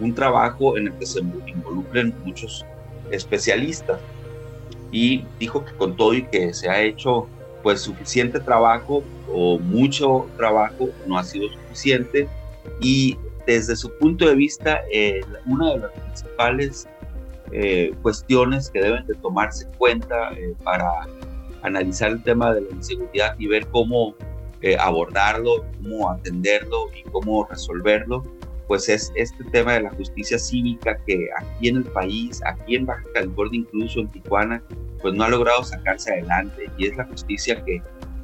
un 0.00 0.14
trabajo 0.14 0.78
en 0.78 0.86
el 0.86 0.94
que 0.94 1.04
se 1.04 1.18
involucren 1.20 2.14
muchos 2.24 2.64
especialistas. 3.10 4.00
Y 4.90 5.26
dijo 5.38 5.62
que 5.62 5.74
con 5.74 5.94
todo 5.94 6.14
y 6.14 6.22
que 6.22 6.54
se 6.54 6.70
ha 6.70 6.80
hecho 6.80 7.28
pues 7.62 7.82
suficiente 7.82 8.40
trabajo 8.40 9.04
o 9.30 9.58
mucho 9.58 10.26
trabajo 10.38 10.88
no 11.06 11.18
ha 11.18 11.22
sido 11.22 11.50
suficiente 11.50 12.28
y 12.80 13.18
desde 13.46 13.76
su 13.76 13.92
punto 13.98 14.26
de 14.26 14.34
vista 14.34 14.80
eh, 14.90 15.20
una 15.46 15.72
de 15.72 15.78
las 15.80 15.92
principales 15.92 16.88
eh, 17.52 17.94
cuestiones 18.02 18.70
que 18.70 18.80
deben 18.80 19.06
de 19.06 19.14
tomarse 19.14 19.66
en 19.66 19.72
cuenta 19.74 20.32
eh, 20.32 20.54
para 20.64 20.90
analizar 21.62 22.10
el 22.10 22.22
tema 22.22 22.54
de 22.54 22.62
la 22.62 22.70
inseguridad 22.70 23.34
y 23.38 23.46
ver 23.46 23.66
cómo 23.68 24.14
eh, 24.62 24.76
abordarlo, 24.78 25.64
cómo 25.82 26.10
atenderlo 26.10 26.90
y 26.94 27.02
cómo 27.10 27.46
resolverlo, 27.50 28.24
pues 28.68 28.88
es 28.88 29.12
este 29.16 29.44
tema 29.44 29.74
de 29.74 29.82
la 29.82 29.90
justicia 29.90 30.38
cívica 30.38 30.96
que 31.06 31.28
aquí 31.36 31.68
en 31.68 31.78
el 31.78 31.84
país, 31.84 32.40
aquí 32.46 32.76
en 32.76 32.86
Baja 32.86 33.04
California, 33.12 33.60
incluso 33.60 34.00
en 34.00 34.08
Tijuana, 34.08 34.62
pues 35.00 35.14
no 35.14 35.24
ha 35.24 35.28
logrado 35.28 35.62
sacarse 35.64 36.12
adelante 36.12 36.70
y 36.78 36.86
es 36.86 36.96
la 36.96 37.04
justicia 37.04 37.62
que 37.64 37.82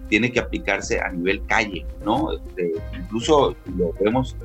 tiene 0.09 0.33
que 0.33 0.41
aplicarse 0.41 1.01
a 1.01 1.11
nivel 1.11 1.45
calle, 1.47 1.85
¿no? 2.05 2.33
Este, 2.33 2.73
incluso 2.97 3.55
lo 3.77 3.93
vemos 4.01 4.37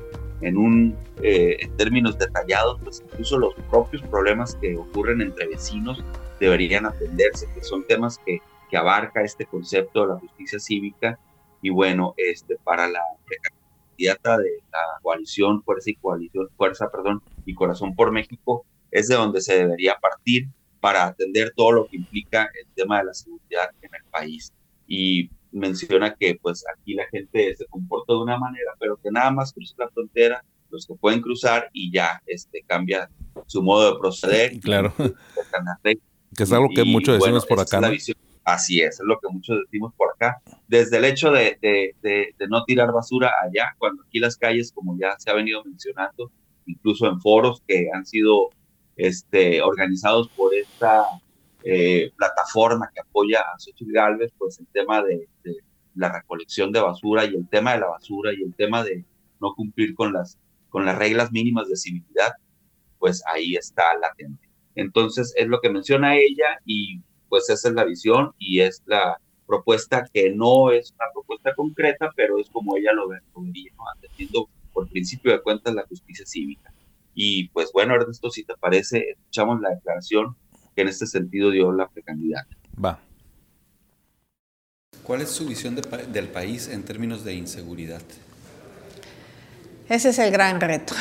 en, 0.44 0.56
un, 0.56 0.96
eh, 1.22 1.56
en 1.60 1.76
términos 1.76 2.18
detallados, 2.18 2.78
pues 2.82 3.02
incluso 3.04 3.38
los 3.38 3.54
propios 3.70 4.02
problemas 4.02 4.54
que 4.56 4.76
ocurren 4.76 5.20
entre 5.20 5.48
vecinos 5.48 6.02
deberían 6.38 6.86
atenderse, 6.86 7.48
que 7.54 7.62
son 7.62 7.86
temas 7.86 8.18
que, 8.24 8.40
que 8.70 8.76
abarca 8.76 9.22
este 9.22 9.46
concepto 9.46 10.02
de 10.02 10.08
la 10.08 10.18
justicia 10.20 10.58
cívica. 10.58 11.18
Y 11.62 11.70
bueno, 11.70 12.14
este, 12.16 12.56
para 12.62 12.88
la 12.88 13.00
candidata 13.88 14.38
de 14.38 14.62
la 14.70 15.00
coalición 15.02 15.62
Fuerza 15.62 15.90
y 15.90 15.94
Coalición, 15.94 16.48
Fuerza, 16.56 16.90
perdón, 16.90 17.22
y 17.46 17.54
Corazón 17.54 17.94
por 17.94 18.12
México, 18.12 18.66
es 18.90 19.08
de 19.08 19.14
donde 19.14 19.40
se 19.40 19.56
debería 19.56 19.96
partir 20.00 20.48
para 20.80 21.06
atender 21.06 21.52
todo 21.56 21.72
lo 21.72 21.86
que 21.86 21.96
implica 21.96 22.50
el 22.60 22.66
tema 22.74 22.98
de 22.98 23.04
la 23.06 23.14
seguridad 23.14 23.70
en 23.80 23.90
el 23.94 24.04
país. 24.10 24.52
Y 24.86 25.30
menciona 25.54 26.14
que 26.14 26.36
pues 26.40 26.64
aquí 26.76 26.94
la 26.94 27.06
gente 27.06 27.54
se 27.56 27.66
comporta 27.66 28.12
de 28.12 28.18
una 28.18 28.38
manera, 28.38 28.72
pero 28.78 28.96
que 28.96 29.10
nada 29.10 29.30
más 29.30 29.52
cruza 29.52 29.74
la 29.78 29.88
frontera, 29.88 30.44
los 30.70 30.86
que 30.86 30.94
pueden 30.94 31.20
cruzar 31.20 31.70
y 31.72 31.92
ya 31.92 32.20
este, 32.26 32.64
cambia 32.66 33.08
su 33.46 33.62
modo 33.62 33.92
de 33.92 33.98
proceder. 33.98 34.60
Claro. 34.60 34.92
que 36.36 36.42
es 36.42 36.52
algo 36.52 36.68
que 36.74 36.84
muchos 36.84 37.18
decimos 37.18 37.46
por 37.46 37.60
acá. 37.60 37.80
así 38.44 38.80
es, 38.80 38.94
es 38.94 39.00
lo 39.04 39.18
que 39.20 39.28
muchos 39.30 39.58
decimos 39.64 39.92
por 39.96 40.10
acá. 40.10 40.42
Desde 40.66 40.96
el 40.98 41.04
hecho 41.04 41.30
de, 41.30 41.56
de, 41.62 41.94
de, 42.02 42.34
de, 42.36 42.48
no 42.48 42.64
tirar 42.64 42.92
basura 42.92 43.30
allá, 43.42 43.74
cuando 43.78 44.02
aquí 44.02 44.18
las 44.18 44.36
calles, 44.36 44.72
como 44.72 44.98
ya 44.98 45.14
se 45.18 45.30
ha 45.30 45.34
venido 45.34 45.62
mencionando, 45.64 46.32
incluso 46.66 47.06
en 47.06 47.20
foros 47.20 47.62
que 47.66 47.88
han 47.94 48.04
sido 48.04 48.50
este, 48.96 49.62
organizados 49.62 50.28
por 50.28 50.54
esta 50.54 51.04
eh, 51.66 52.12
plataforma 52.14 52.90
que 52.94 53.00
apoya 53.00 53.40
a 53.40 53.58
Xochitl 53.58 53.90
Galvez, 53.90 54.32
pues 54.36 54.60
el 54.60 54.66
tema 54.66 55.02
de, 55.02 55.26
la 55.94 56.12
recolección 56.12 56.72
de 56.72 56.80
basura 56.80 57.24
y 57.24 57.34
el 57.34 57.48
tema 57.48 57.72
de 57.72 57.80
la 57.80 57.86
basura 57.86 58.32
y 58.34 58.42
el 58.42 58.54
tema 58.54 58.84
de 58.84 59.04
no 59.40 59.54
cumplir 59.54 59.94
con 59.94 60.12
las, 60.12 60.38
con 60.68 60.84
las 60.84 60.98
reglas 60.98 61.32
mínimas 61.32 61.68
de 61.68 61.76
civilidad, 61.76 62.32
pues 62.98 63.22
ahí 63.32 63.54
está 63.54 63.96
latente. 63.98 64.50
Entonces 64.74 65.32
es 65.36 65.46
lo 65.46 65.60
que 65.60 65.70
menciona 65.70 66.16
ella 66.16 66.60
y 66.66 67.00
pues 67.30 67.48
esa 67.48 67.68
es 67.68 67.74
la 67.74 67.84
visión 67.84 68.32
y 68.38 68.60
es 68.60 68.82
la 68.84 69.18
propuesta 69.46 70.04
que 70.12 70.30
no 70.30 70.70
es 70.70 70.92
una 70.92 71.06
propuesta 71.14 71.54
concreta, 71.54 72.10
pero 72.14 72.38
es 72.38 72.50
como 72.50 72.76
ella 72.76 72.92
lo 72.92 73.08
ve, 73.08 73.20
¿no? 73.34 73.84
atendiendo 73.96 74.48
por 74.72 74.88
principio 74.90 75.32
de 75.32 75.40
cuentas 75.40 75.74
la 75.74 75.86
justicia 75.86 76.26
cívica. 76.26 76.74
Y 77.14 77.48
pues 77.48 77.70
bueno, 77.72 77.94
Ernesto, 77.94 78.30
si 78.30 78.44
te 78.44 78.54
parece, 78.56 79.10
escuchamos 79.10 79.60
la 79.60 79.70
declaración 79.70 80.36
que 80.74 80.82
en 80.82 80.88
este 80.88 81.06
sentido 81.06 81.50
dio 81.50 81.72
la 81.72 81.88
precandidata. 81.88 82.56
Va. 82.82 83.00
¿Cuál 85.02 85.20
es 85.20 85.30
su 85.30 85.46
visión 85.46 85.76
del 85.76 86.28
país 86.28 86.68
en 86.68 86.82
términos 86.82 87.24
de 87.24 87.34
inseguridad? 87.34 88.02
Ese 89.88 90.08
es 90.10 90.18
el 90.18 90.30
gran 90.30 90.60
reto. 90.60 90.94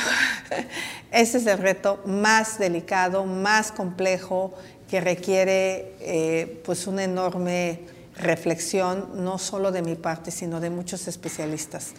Ese 1.11 1.38
es 1.38 1.45
el 1.45 1.57
reto 1.57 2.01
más 2.05 2.59
delicado, 2.59 3.26
más 3.26 3.71
complejo, 3.71 4.53
que 4.89 4.99
requiere 4.99 5.95
eh, 6.01 6.61
pues 6.65 6.86
una 6.86 7.03
enorme 7.03 7.80
reflexión, 8.17 9.24
no 9.24 9.38
solo 9.38 9.71
de 9.71 9.82
mi 9.82 9.95
parte, 9.95 10.32
sino 10.32 10.59
de 10.59 10.69
muchos 10.69 11.07
especialistas. 11.07 11.93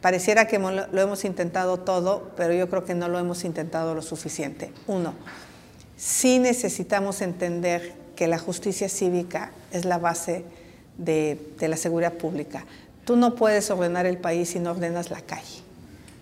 Pareciera 0.00 0.46
que 0.46 0.58
lo 0.58 1.00
hemos 1.00 1.24
intentado 1.24 1.80
todo, 1.80 2.32
pero 2.36 2.54
yo 2.54 2.70
creo 2.70 2.84
que 2.84 2.94
no 2.94 3.08
lo 3.08 3.18
hemos 3.18 3.44
intentado 3.44 3.94
lo 3.94 4.00
suficiente. 4.00 4.72
Uno, 4.86 5.14
sí 6.00 6.38
necesitamos 6.38 7.20
entender 7.20 7.92
que 8.16 8.26
la 8.26 8.38
justicia 8.38 8.88
cívica 8.88 9.52
es 9.70 9.84
la 9.84 9.98
base 9.98 10.44
de, 10.96 11.38
la 11.60 11.76
seguridad 11.76 12.14
pública. 12.14 12.64
Tú 13.04 13.16
no 13.16 13.34
puedes 13.34 13.70
ordenar 13.70 14.06
el 14.06 14.16
país 14.16 14.48
si 14.48 14.60
no 14.60 14.70
ordenas 14.70 15.10
la 15.10 15.20
calle. 15.20 15.60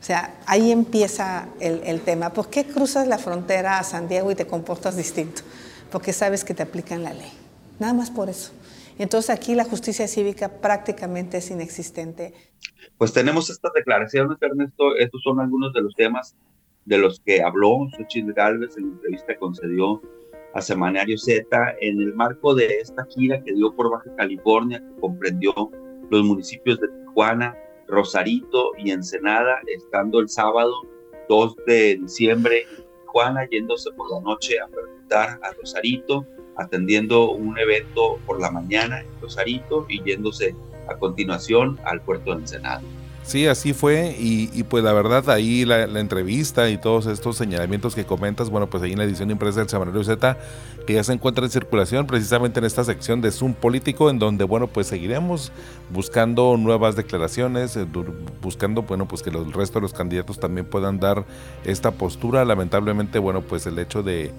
O 0.01 0.05
sea, 0.05 0.35
ahí 0.47 0.73
empieza 0.73 1.49
el, 1.61 1.81
el, 1.85 2.01
tema. 2.01 2.33
¿Por 2.33 2.51
qué 2.51 2.65
cruzas 2.65 3.07
la 3.07 3.19
frontera 3.19 3.79
a 3.79 3.85
San 3.85 4.09
Diego 4.09 4.33
y 4.33 4.35
te 4.35 4.49
comportas 4.49 4.97
distinto? 4.97 5.43
Porque 5.93 6.13
sabes 6.13 6.45
que 6.45 6.55
te 6.55 6.65
aplican 6.65 7.05
la 7.05 7.15
ley. 7.15 7.33
Nada 7.79 7.93
más 7.93 8.11
por 8.11 8.29
eso. 8.29 8.51
Entonces 8.99 9.31
aquí 9.31 9.55
la 9.55 9.65
justicia 9.65 10.09
cívica 10.09 10.49
prácticamente 10.49 11.37
es 11.39 11.51
inexistente. 11.51 12.35
Pues 12.97 13.13
tenemos 13.13 13.49
estas 13.49 13.73
declaraciones, 13.73 14.39
Ernesto. 14.41 14.97
Estos 14.97 15.23
son 15.23 15.39
algunos 15.39 15.73
de 15.73 15.83
los 15.83 15.95
temas 15.95 16.35
de 16.89 16.99
los 16.99 17.21
que 17.21 17.43
habló 17.43 17.87
Xochitl 17.97 18.33
Galvez 18.33 18.77
en 18.79 18.89
la 18.89 18.93
entrevista 18.95 19.35
que 19.35 19.39
concedió 19.39 20.01
a 20.55 20.63
Semanario 20.63 21.19
Z 21.19 21.47
en 21.81 22.01
el 22.01 22.15
marco 22.15 22.55
de 22.55 22.79
esta 22.79 23.07
gira 23.11 23.43
que 23.45 23.53
dio 23.53 23.75
por 23.75 23.91
Baja 23.91 24.11
California, 24.17 24.81
que 24.81 25.01
comprendió 25.01 25.53
los 26.11 26.25
municipios 26.25 26.81
de 26.81 26.89
Tijuana, 26.89 27.55
Rosarito 27.87 28.73
y 28.79 28.91
Ensenada, 28.91 29.61
estando 29.67 30.21
el 30.21 30.31
sábado 30.31 30.73
2 31.29 31.57
de 31.67 31.97
diciembre 31.97 32.63
en 32.63 32.85
Tijuana, 33.05 33.47
yéndose 33.51 33.91
por 33.93 34.11
la 34.11 34.21
noche 34.23 34.59
a 34.59 34.67
preguntar 34.69 35.39
a 35.43 35.53
Rosarito, 35.53 36.27
atendiendo 36.57 37.33
un 37.33 37.59
evento 37.59 38.19
por 38.27 38.41
la 38.41 38.51
mañana 38.51 39.03
en 39.03 39.21
Rosarito 39.21 39.85
y 39.91 40.03
yéndose 40.03 40.55
a 40.89 40.97
continuación 40.97 41.79
al 41.85 42.01
puerto 42.01 42.35
de 42.35 42.41
Ensenada. 42.41 42.83
Sí, 43.29 43.47
así 43.47 43.75
fue 43.75 44.17
y, 44.19 44.63
pues 44.63 44.83
la 44.83 44.95
verdad 44.95 45.29
ahí 45.29 45.67
la, 45.67 45.83
entrevista 46.01 46.71
y 46.71 46.79
todos 46.79 47.05
estos 47.05 47.37
señalamientos 47.37 47.95
que 47.95 48.07
comentas, 48.07 48.49
bueno 48.49 48.71
pues 48.71 48.83
ahí 48.83 48.93
en 48.93 48.99
la 48.99 49.05
edición 49.05 49.31
impresa 49.31 49.61
del 49.61 49.69
Semanario 49.69 50.03
Z 50.03 50.39
que 50.87 50.95
ya 50.95 51.05
se 51.05 51.13
encuentra 51.13 51.45
en 51.45 51.51
circulación 51.51 52.07
precisamente 52.07 52.59
en 52.59 52.65
esta 52.65 52.85
sección 52.85 53.21
de 53.21 53.31
Zoom 53.31 53.53
político 53.53 54.09
en 54.09 54.19
donde 54.19 54.45
bueno 54.45 54.67
pues 54.67 54.87
seguiremos 54.87 55.53
buscando 55.91 56.57
nuevas 56.57 56.97
declaraciones, 56.97 57.77
eh, 57.77 57.87
buscando 58.41 58.85
bueno 58.85 59.07
pues 59.07 59.23
que 59.23 59.29
el 59.29 59.53
resto 59.53 59.75
de 59.79 59.83
los 59.83 59.93
candidatos 59.93 60.41
también 60.41 60.65
puedan 60.65 60.99
dar 60.99 61.27
esta 61.67 61.91
postura, 61.91 62.47
lamentablemente 62.47 63.19
bueno 63.19 63.43
pues 63.43 63.67
el 63.67 63.79
hecho 63.79 64.03
de 64.03 64.33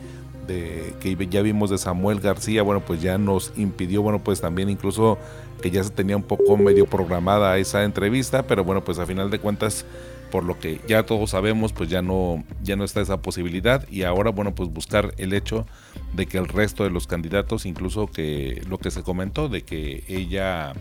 de, 0.48 0.96
que 1.00 1.28
ya 1.28 1.42
vimos 1.44 1.70
de 1.70 1.78
Samuel 1.78 2.20
García, 2.20 2.64
bueno, 2.64 2.82
pues 2.82 3.02
ya 3.02 3.20
nos 3.20 3.54
impidió, 3.56 4.02
bueno, 4.02 4.20
pues 4.20 4.42
también 4.42 4.68
incluso 4.70 5.20
que 5.60 5.72
ya 5.72 5.84
se 5.84 5.90
tenía 5.90 6.16
un 6.18 6.24
poco 6.24 6.58
medio 6.58 6.86
programada 6.86 7.58
esa 7.58 7.84
entrevista, 7.84 8.44
pero 8.44 8.64
bueno, 8.64 8.84
pues 8.84 9.00
a 9.00 9.06
final 9.06 9.30
de 9.30 9.40
cuentas, 9.40 9.86
por 10.32 10.44
lo 10.44 10.60
que 10.60 10.80
ya 10.88 11.04
todos 11.04 11.32
sabemos, 11.32 11.74
pues 11.74 11.90
ya 11.90 12.02
no, 12.02 12.44
ya 12.64 12.76
no 12.76 12.84
está 12.84 13.02
esa 13.02 13.22
posibilidad. 13.22 13.88
Y 13.90 14.04
ahora, 14.04 14.32
bueno, 14.32 14.56
pues 14.56 14.70
buscar 14.70 15.14
el 15.18 15.34
hecho 15.34 15.66
de 16.14 16.26
que 16.26 16.38
el 16.38 16.48
resto 16.48 16.84
de 16.84 16.90
los 16.90 17.08
candidatos, 17.08 17.66
incluso 17.66 18.08
que 18.08 18.62
lo 18.68 18.78
que 18.78 18.92
se 18.92 19.04
comentó, 19.04 19.50
de 19.50 19.64
que 19.64 20.04
ella 20.08 20.74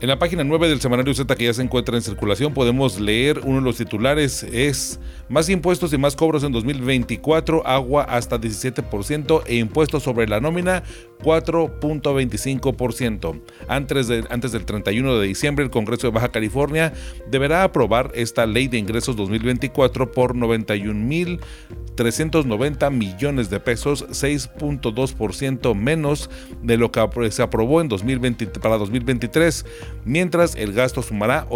En 0.01 0.09
la 0.09 0.19
página 0.19 0.43
9 0.43 0.69
del 0.69 0.79
semanario 0.79 1.15
Z 1.15 1.35
que 1.35 1.45
ya 1.45 1.53
se 1.55 1.63
encuentra 1.63 1.95
en 1.95 2.03
circulación 2.03 2.53
podemos 2.53 2.99
leer 2.99 3.39
uno 3.39 3.55
de 3.55 3.63
los 3.63 3.77
titulares 3.77 4.43
es 4.43 4.99
más 5.29 5.49
impuestos 5.49 5.91
y 5.93 5.97
más 5.97 6.15
cobros 6.15 6.43
en 6.43 6.51
2024, 6.51 7.65
agua 7.65 8.03
hasta 8.03 8.39
17% 8.39 9.41
e 9.47 9.55
impuestos 9.55 10.03
sobre 10.03 10.27
la 10.27 10.39
nómina 10.39 10.83
4.25%. 11.23 13.41
Antes, 13.67 14.07
de, 14.07 14.23
antes 14.29 14.51
del 14.51 14.65
31 14.65 15.17
de 15.17 15.25
diciembre 15.27 15.65
el 15.65 15.71
Congreso 15.71 16.05
de 16.07 16.13
Baja 16.13 16.29
California 16.29 16.93
deberá 17.29 17.63
aprobar 17.63 18.11
esta 18.13 18.45
ley 18.45 18.67
de 18.67 18.77
ingresos 18.77 19.15
2024 19.15 20.11
por 20.11 20.35
91.390 20.35 22.91
millones 22.91 23.49
de 23.49 23.59
pesos, 23.59 24.07
6.2% 24.09 25.73
menos 25.75 26.29
de 26.61 26.77
lo 26.77 26.91
que 26.91 27.01
se 27.31 27.41
aprobó 27.41 27.81
en 27.81 27.87
2020, 27.87 28.45
para 28.59 28.77
2023 28.77 29.65
mientras 30.05 30.55
el 30.55 30.73
gasto 30.73 31.01
sumará 31.01 31.47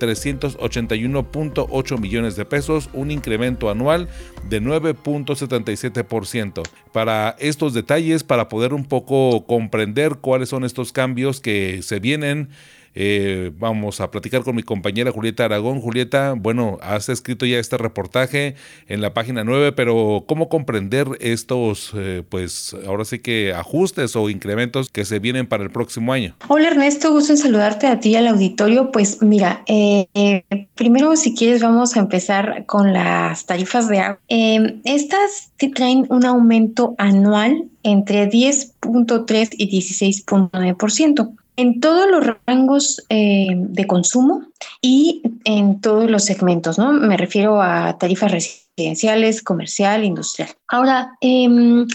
80.381.8 0.00 1.98
millones 1.98 2.36
de 2.36 2.44
pesos, 2.44 2.90
un 2.92 3.10
incremento 3.10 3.70
anual 3.70 4.08
de 4.48 4.62
9.77%. 4.62 6.62
Para 6.92 7.34
estos 7.38 7.74
detalles, 7.74 8.22
para 8.24 8.48
poder 8.48 8.74
un 8.74 8.84
poco 8.84 9.46
comprender 9.46 10.16
cuáles 10.16 10.48
son 10.48 10.64
estos 10.64 10.90
cambios 10.92 11.40
que 11.40 11.82
se 11.82 12.00
vienen, 12.00 12.48
eh, 12.94 13.52
vamos 13.58 14.00
a 14.00 14.10
platicar 14.10 14.42
con 14.42 14.56
mi 14.56 14.62
compañera 14.62 15.12
Julieta 15.12 15.44
Aragón. 15.44 15.80
Julieta, 15.80 16.34
bueno, 16.36 16.78
has 16.82 17.08
escrito 17.08 17.46
ya 17.46 17.58
este 17.58 17.76
reportaje 17.78 18.56
en 18.88 19.00
la 19.00 19.14
página 19.14 19.44
9, 19.44 19.72
pero 19.72 20.24
¿cómo 20.26 20.48
comprender 20.48 21.06
estos, 21.20 21.92
eh, 21.94 22.22
pues 22.28 22.74
ahora 22.86 23.04
sí 23.04 23.20
que 23.20 23.52
ajustes 23.54 24.16
o 24.16 24.28
incrementos 24.28 24.90
que 24.90 25.04
se 25.04 25.18
vienen 25.18 25.46
para 25.46 25.62
el 25.62 25.70
próximo 25.70 26.12
año? 26.12 26.34
Hola 26.48 26.68
Ernesto, 26.68 27.12
gusto 27.12 27.32
en 27.32 27.38
saludarte 27.38 27.86
a 27.86 28.00
ti 28.00 28.16
al 28.16 28.26
auditorio. 28.26 28.90
Pues 28.90 29.22
mira, 29.22 29.62
eh, 29.66 30.44
primero 30.74 31.16
si 31.16 31.34
quieres 31.34 31.62
vamos 31.62 31.96
a 31.96 32.00
empezar 32.00 32.64
con 32.66 32.92
las 32.92 33.46
tarifas 33.46 33.88
de 33.88 33.98
agua. 34.00 34.18
estas 34.28 35.52
te 35.56 35.68
traen 35.68 36.06
un 36.08 36.24
aumento 36.24 36.94
anual 36.98 37.64
entre 37.82 38.28
10.3 38.28 39.50
y 39.52 39.70
16.9% 39.70 41.39
en 41.60 41.78
todos 41.78 42.08
los 42.08 42.24
rangos 42.46 43.04
eh, 43.10 43.48
de 43.54 43.86
consumo 43.86 44.46
y 44.80 45.20
en 45.44 45.82
todos 45.82 46.10
los 46.10 46.24
segmentos, 46.24 46.78
¿no? 46.78 46.90
Me 46.92 47.18
refiero 47.18 47.60
a 47.60 47.98
tarifas 47.98 48.32
residenciales, 48.32 49.42
comercial, 49.42 50.02
industrial. 50.04 50.48
Ahora, 50.68 51.12
em, 51.20 51.86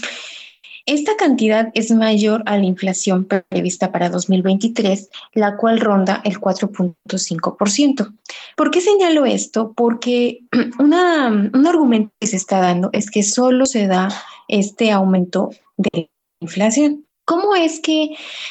esta 0.86 1.16
cantidad 1.16 1.72
es 1.74 1.90
mayor 1.90 2.44
a 2.46 2.56
la 2.58 2.64
inflación 2.64 3.24
prevista 3.24 3.90
para 3.90 4.08
2023, 4.08 5.10
la 5.34 5.56
cual 5.56 5.80
ronda 5.80 6.20
el 6.24 6.38
4.5%. 6.38 8.14
¿Por 8.56 8.70
qué 8.70 8.80
señalo 8.80 9.26
esto? 9.26 9.72
Porque 9.76 10.42
un 10.78 10.94
argumento 10.94 12.12
que 12.20 12.28
se 12.28 12.36
está 12.36 12.60
dando 12.60 12.90
es 12.92 13.10
que 13.10 13.24
solo 13.24 13.66
se 13.66 13.88
da 13.88 14.08
este 14.46 14.92
aumento 14.92 15.50
de 15.76 16.08
inflación. 16.40 17.05
¿Cómo 17.26 17.56
es 17.56 17.80
que 17.80 18.10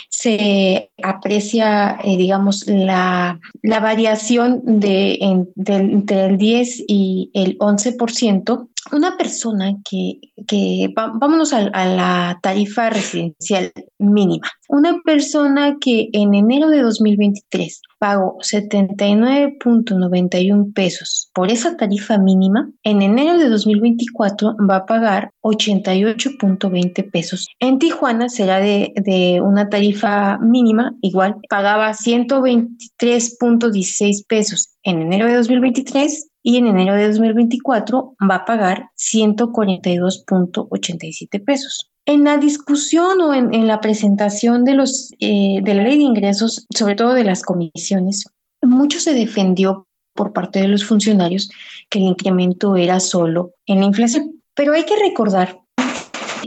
se 0.09 0.91
aprecia, 1.01 1.97
eh, 2.03 2.17
digamos, 2.17 2.67
la, 2.67 3.39
variación 3.63 4.61
de, 4.65 5.17
entre 5.21 6.25
el 6.25 6.37
10 6.37 6.83
y 6.85 7.31
el 7.33 7.57
11%? 7.57 8.67
Una 8.91 9.17
persona 9.17 9.77
que, 9.89 10.19
que 10.45 10.93
vámonos 10.93 11.53
a, 11.53 11.59
a 11.59 11.85
la 11.85 12.39
tarifa 12.43 12.89
residencial 12.89 13.71
mínima. 13.97 14.51
Una 14.67 14.99
persona 15.05 15.77
que 15.79 16.09
en 16.11 16.35
enero 16.35 16.67
de 16.67 16.81
2023 16.81 17.81
pagó 17.99 18.37
79.91 18.39 20.73
pesos 20.73 21.29
por 21.33 21.51
esa 21.51 21.75
tarifa 21.77 22.17
mínima, 22.17 22.71
en 22.83 23.01
enero 23.01 23.37
de 23.37 23.47
2024 23.49 24.55
va 24.69 24.75
a 24.77 24.85
pagar 24.85 25.31
88.20 25.41 27.11
pesos. 27.11 27.47
En 27.59 27.79
Tijuana 27.79 28.29
será 28.29 28.59
de, 28.59 28.93
de 28.95 29.41
una 29.41 29.67
tarifa 29.69 30.37
mínima, 30.39 30.95
igual 31.01 31.35
pagaba 31.49 31.91
123.16 31.91 34.25
pesos 34.27 34.69
en 34.83 35.01
enero 35.01 35.27
de 35.27 35.35
2023 35.35 36.29
y 36.43 36.57
en 36.57 36.67
enero 36.67 36.93
de 36.93 37.07
2024 37.07 38.15
va 38.29 38.35
a 38.35 38.45
pagar 38.45 38.89
142.87 38.97 41.43
pesos. 41.43 41.89
En 42.07 42.23
la 42.23 42.37
discusión 42.37 43.19
o 43.21 43.33
en, 43.33 43.65
la 43.65 43.81
presentación 43.81 44.63
de, 44.63 44.75
los, 44.75 45.11
eh, 45.19 45.59
de 45.63 45.73
la 45.73 45.83
ley 45.83 45.97
de 45.97 46.03
ingresos, 46.03 46.67
sobre 46.69 46.95
todo 46.95 47.13
de 47.13 47.23
las 47.23 47.41
comisiones, 47.41 48.25
mucho 48.61 48.99
se 48.99 49.13
defendió 49.13 49.87
por 50.13 50.31
parte 50.31 50.59
de 50.59 50.67
los 50.67 50.85
funcionarios 50.85 51.49
que 51.89 51.97
el 51.97 52.05
incremento 52.05 52.75
era 52.75 52.99
solo 52.99 53.53
en 53.65 53.79
la 53.79 53.87
inflación. 53.87 54.41
Pero 54.53 54.73
hay 54.73 54.85
que 54.85 54.95
recordar, 54.97 55.59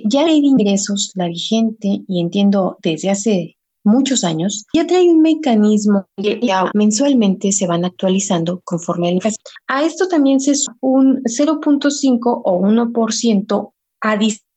ya 0.05 0.23
la 0.23 0.29
ley 0.29 0.41
de 0.41 0.47
ingresos, 0.47 1.11
la 1.15 1.27
vigente, 1.27 2.03
y 2.07 2.21
entiendo 2.21 2.79
desde 2.81 3.11
hace 3.11 3.57
muchos 3.83 4.23
años, 4.23 4.65
ya 4.73 4.87
trae 4.87 5.09
un 5.09 5.23
mecanismo 5.23 6.07
que 6.17 6.41
mensualmente 6.73 7.51
se 7.51 7.67
van 7.67 7.85
actualizando 7.85 8.61
conforme 8.65 9.09
a 9.09 9.11
la 9.11 9.17
inflación. 9.17 9.43
A 9.67 9.83
esto 9.83 10.07
también 10.07 10.39
se 10.39 10.55
suma 10.55 10.77
un 10.81 11.23
0.5 11.25 12.43
o 12.45 12.61
1% 12.61 13.73
adicional 14.01 14.48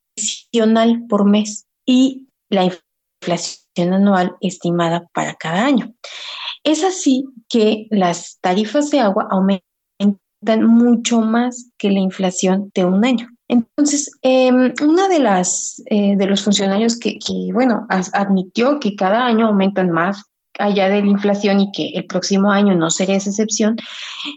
por 1.08 1.26
mes 1.26 1.66
y 1.86 2.28
la 2.50 2.66
inflación 2.66 3.94
anual 3.94 4.36
estimada 4.42 5.08
para 5.14 5.36
cada 5.36 5.66
año. 5.66 5.94
Es 6.64 6.84
así 6.84 7.26
que 7.50 7.88
las 7.90 8.38
tarifas 8.42 8.92
de 8.92 9.00
agua 9.00 9.28
aumentan 9.32 10.66
mucho 10.66 11.22
más 11.22 11.72
que 11.78 11.90
la 11.92 12.00
inflación 12.00 12.72
de 12.74 12.86
un 12.86 13.06
año. 13.06 13.30
Entonces, 13.48 14.12
eh, 14.22 14.52
una 14.82 15.08
de 15.10 15.20
las 15.20 15.82
eh, 15.88 16.16
de 16.16 16.26
los 16.26 16.44
funcionarios 16.44 16.98
que, 16.98 17.20
bueno, 17.54 17.86
admitió 17.90 18.80
que 18.80 18.96
cada 18.96 19.26
año 19.26 19.48
aumentan 19.48 19.92
más 19.92 20.31
allá 20.60 20.89
de 20.89 21.02
la 21.02 21.10
inflación 21.10 21.60
y 21.60 21.72
que 21.72 21.89
el 21.95 22.06
próximo 22.06 22.52
año 22.52 22.76
no 22.76 22.89
sería 22.89 23.16
esa 23.16 23.30
excepción, 23.30 23.78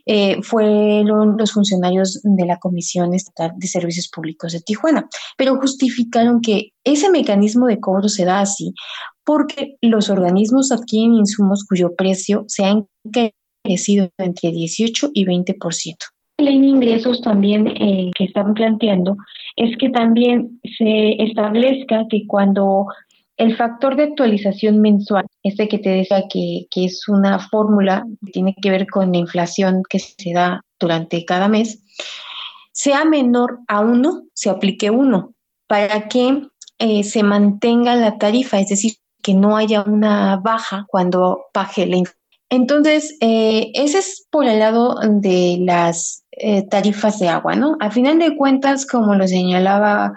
eh, 0.07 0.43
fueron 0.43 1.37
los 1.37 1.53
funcionarios 1.53 2.21
de 2.23 2.47
la 2.47 2.59
Comisión 2.59 3.15
Estatal 3.15 3.53
de 3.57 3.67
Servicios 3.67 4.09
Públicos 4.09 4.53
de 4.53 4.61
Tijuana, 4.61 5.09
pero 5.37 5.57
justificaron 5.57 6.41
que 6.41 6.71
ese 6.85 7.11
mecanismo 7.11 7.67
de 7.67 7.81
cobro 7.81 8.09
se 8.09 8.25
da 8.25 8.41
así 8.41 8.75
porque 9.25 9.77
los 9.81 10.11
organismos 10.11 10.71
adquieren 10.71 11.15
insumos 11.15 11.65
cuyo 11.69 11.95
precio 11.97 12.45
se 12.47 12.65
ha 12.65 12.83
crecido 13.63 14.11
entre 14.19 14.51
18 14.51 15.11
y 15.15 15.25
20%. 15.25 15.95
La 16.39 16.47
ley 16.47 16.61
de 16.61 16.67
ingresos 16.67 17.23
también 17.23 17.69
eh, 17.69 18.11
que 18.17 18.25
están 18.25 18.55
planteando 18.55 19.17
es 19.57 19.77
que 19.79 19.89
también 19.91 20.61
se 20.79 21.23
establezca 21.23 22.07
que 22.11 22.27
cuando 22.27 22.87
el 23.37 23.57
factor 23.57 23.97
de 23.97 24.05
actualización 24.05 24.81
mensual, 24.81 25.27
este 25.43 25.69
que 25.69 25.79
te 25.79 25.91
decía 25.91 26.25
que, 26.31 26.67
es 26.75 27.09
una 27.09 27.39
fórmula 27.39 28.05
que 28.25 28.33
tiene 28.33 28.55
que 28.61 28.71
ver 28.71 28.87
con 28.87 29.13
la 29.13 29.19
inflación 29.19 29.83
que 29.89 29.99
se 29.99 30.33
da 30.33 30.61
durante 30.79 31.25
cada 31.25 31.49
mes, 31.49 31.83
sea 32.73 33.05
menor 33.05 33.61
a 33.69 33.81
uno, 33.81 34.23
se 34.35 34.51
aplique 34.51 34.91
uno, 34.91 35.35
para 35.67 36.09
que 36.09 36.47
eh, 36.79 37.05
se 37.05 37.23
mantenga 37.23 37.97
la 37.97 38.19
tarifa, 38.19 38.61
es 38.61 38.69
decir, 38.69 38.95
que 39.23 39.35
no 39.35 39.57
haya 39.57 39.83
una 39.83 40.37
baja 40.37 40.85
cuando 40.89 41.47
baje 41.53 41.87
la 41.87 41.97
inflación. 41.97 42.24
Entonces, 42.51 43.17
eh, 43.21 43.71
ese 43.75 43.99
es 43.99 44.27
por 44.31 44.47
el 44.47 44.59
lado 44.59 44.97
de 45.03 45.59
las 45.61 46.25
eh, 46.33 46.67
tarifas 46.67 47.19
de 47.21 47.29
agua, 47.29 47.55
¿no? 47.55 47.77
A 47.81 47.91
final 47.91 48.19
de 48.19 48.37
cuentas, 48.37 48.87
como 48.87 49.15
lo 49.15 49.27
señalaba 49.29 50.13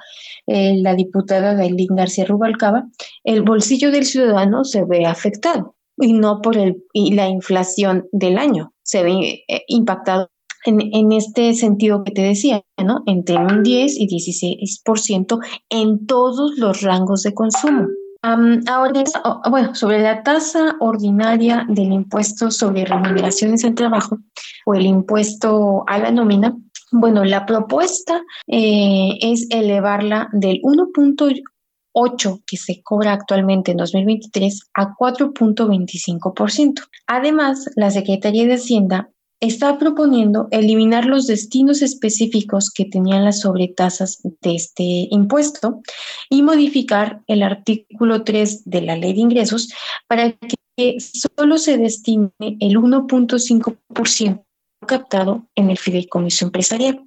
eh, 0.47 0.75
la 0.77 0.95
diputada 0.95 1.55
Dailín 1.55 1.95
García 1.95 2.25
Rubalcaba, 2.25 2.85
el 3.23 3.43
bolsillo 3.43 3.91
del 3.91 4.05
ciudadano 4.05 4.63
se 4.63 4.83
ve 4.83 5.05
afectado 5.05 5.75
y 5.97 6.13
no 6.13 6.41
por 6.41 6.57
el, 6.57 6.83
y 6.93 7.13
la 7.13 7.27
inflación 7.27 8.07
del 8.11 8.37
año 8.37 8.73
se 8.81 9.03
ve 9.03 9.43
eh, 9.47 9.63
impactado 9.67 10.29
en, 10.65 10.81
en, 10.93 11.11
este 11.11 11.53
sentido 11.53 12.03
que 12.03 12.11
te 12.11 12.23
decía, 12.23 12.63
¿no? 12.83 13.03
Entre 13.05 13.37
un 13.37 13.61
10 13.61 13.95
y 13.99 14.07
16% 14.07 15.39
en 15.69 16.05
todos 16.07 16.57
los 16.57 16.81
rangos 16.81 17.23
de 17.23 17.33
consumo. 17.33 17.87
Ahora, 18.21 19.03
bueno, 19.49 19.75
sobre 19.75 20.01
la 20.01 20.23
tasa 20.23 20.75
ordinaria 20.79 21.65
del 21.69 21.91
impuesto 21.91 22.51
sobre 22.51 22.85
remuneraciones 22.85 23.63
al 23.65 23.75
trabajo 23.75 24.17
o 24.65 24.73
el 24.73 24.85
impuesto 24.85 25.83
a 25.87 25.97
la 25.99 26.11
nómina, 26.11 26.55
bueno, 26.91 27.23
la 27.25 27.45
propuesta 27.45 28.23
eh, 28.47 29.17
es 29.21 29.47
elevarla 29.49 30.29
del 30.31 30.61
1.8 30.61 32.43
que 32.45 32.57
se 32.57 32.81
cobra 32.81 33.13
actualmente 33.13 33.71
en 33.71 33.77
2023 33.77 34.69
a 34.73 34.95
4.25%. 34.95 36.87
Además, 37.07 37.69
la 37.75 37.91
Secretaría 37.91 38.45
de 38.45 38.53
Hacienda 38.53 39.09
está 39.39 39.77
proponiendo 39.77 40.47
eliminar 40.51 41.05
los 41.05 41.27
destinos 41.27 41.81
específicos 41.81 42.71
que 42.71 42.85
tenían 42.85 43.25
las 43.25 43.41
sobretasas 43.41 44.19
de 44.23 44.55
este 44.55 45.07
impuesto 45.11 45.81
y 46.29 46.41
modificar 46.41 47.21
el 47.27 47.43
artículo 47.43 48.23
3 48.23 48.63
de 48.65 48.81
la 48.81 48.95
ley 48.95 49.13
de 49.13 49.21
ingresos 49.21 49.69
para 50.07 50.35
que 50.75 50.97
solo 50.99 51.57
se 51.57 51.77
destine 51.77 52.31
el 52.39 52.77
1.5% 52.77 54.43
captado 54.85 55.47
en 55.55 55.69
el 55.69 55.77
fideicomiso 55.77 56.45
empresarial. 56.45 57.03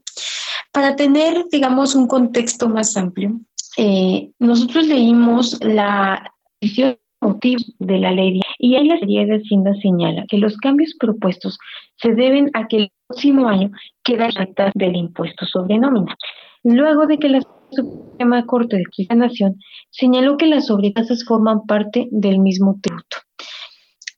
Para 0.72 0.96
tener, 0.96 1.46
digamos, 1.50 1.94
un 1.94 2.06
contexto 2.06 2.68
más 2.68 2.96
amplio, 2.96 3.40
eh, 3.76 4.30
nosotros 4.38 4.86
leímos 4.86 5.58
la 5.62 6.32
decisión 6.60 6.98
motivo 7.20 7.62
de 7.78 7.98
la 7.98 8.12
ley 8.12 8.40
y 8.60 8.76
ahí 8.76 8.86
la 8.86 8.98
serie 8.98 9.26
de 9.26 9.36
Hacienda 9.36 9.72
señala 9.82 10.24
que 10.28 10.38
los 10.38 10.56
cambios 10.58 10.94
propuestos 10.98 11.58
se 11.96 12.14
deben 12.14 12.50
a 12.54 12.68
que 12.68 12.76
el 12.76 12.92
próximo 13.08 13.48
año 13.48 13.70
queda 14.04 14.28
recta 14.28 14.70
del 14.74 14.96
impuesto 14.96 15.46
sobre 15.46 15.78
nómina. 15.78 16.14
Luego 16.62 17.06
de 17.06 17.18
que 17.18 17.28
la 17.28 17.40
Suprema 17.70 18.44
Corte 18.46 18.76
de 18.76 19.06
la 19.08 19.14
Nación 19.14 19.56
señaló 19.90 20.36
que 20.36 20.46
las 20.46 20.66
sobretasas 20.66 21.24
forman 21.24 21.66
parte 21.66 22.08
del 22.10 22.38
mismo 22.38 22.78
tributo. 22.82 23.16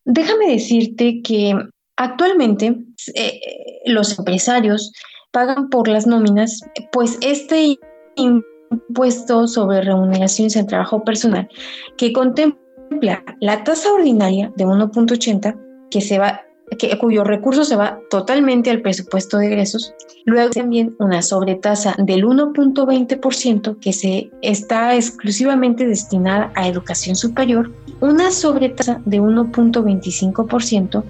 Déjame 0.04 0.48
decirte 0.48 1.22
que 1.22 1.54
Actualmente, 1.96 2.74
eh, 3.14 3.40
los 3.86 4.18
empresarios 4.18 4.92
pagan 5.30 5.68
por 5.68 5.88
las 5.88 6.06
nóminas, 6.06 6.60
pues 6.90 7.18
este 7.20 7.78
impuesto 8.16 9.46
sobre 9.46 9.82
remuneraciones 9.82 10.56
en 10.56 10.66
trabajo 10.66 11.04
personal, 11.04 11.48
que 11.96 12.12
contempla 12.12 12.61
la 13.02 13.64
tasa 13.64 13.92
ordinaria 13.92 14.52
de 14.56 14.64
1.80, 14.64 15.56
que 15.90 16.98
cuyo 16.98 17.24
recurso 17.24 17.64
se 17.64 17.76
va 17.76 18.00
totalmente 18.10 18.70
al 18.70 18.80
presupuesto 18.80 19.38
de 19.38 19.48
egresos. 19.48 19.94
Luego 20.24 20.50
también 20.50 20.94
una 20.98 21.20
sobretasa 21.20 21.94
del 21.98 22.24
1.20% 22.24 23.78
que 23.78 23.92
se 23.92 24.30
está 24.40 24.94
exclusivamente 24.94 25.86
destinada 25.86 26.52
a 26.54 26.68
educación 26.68 27.16
superior, 27.16 27.72
una 28.00 28.30
sobretasa 28.30 29.02
de 29.04 29.20
1.25% 29.20 31.04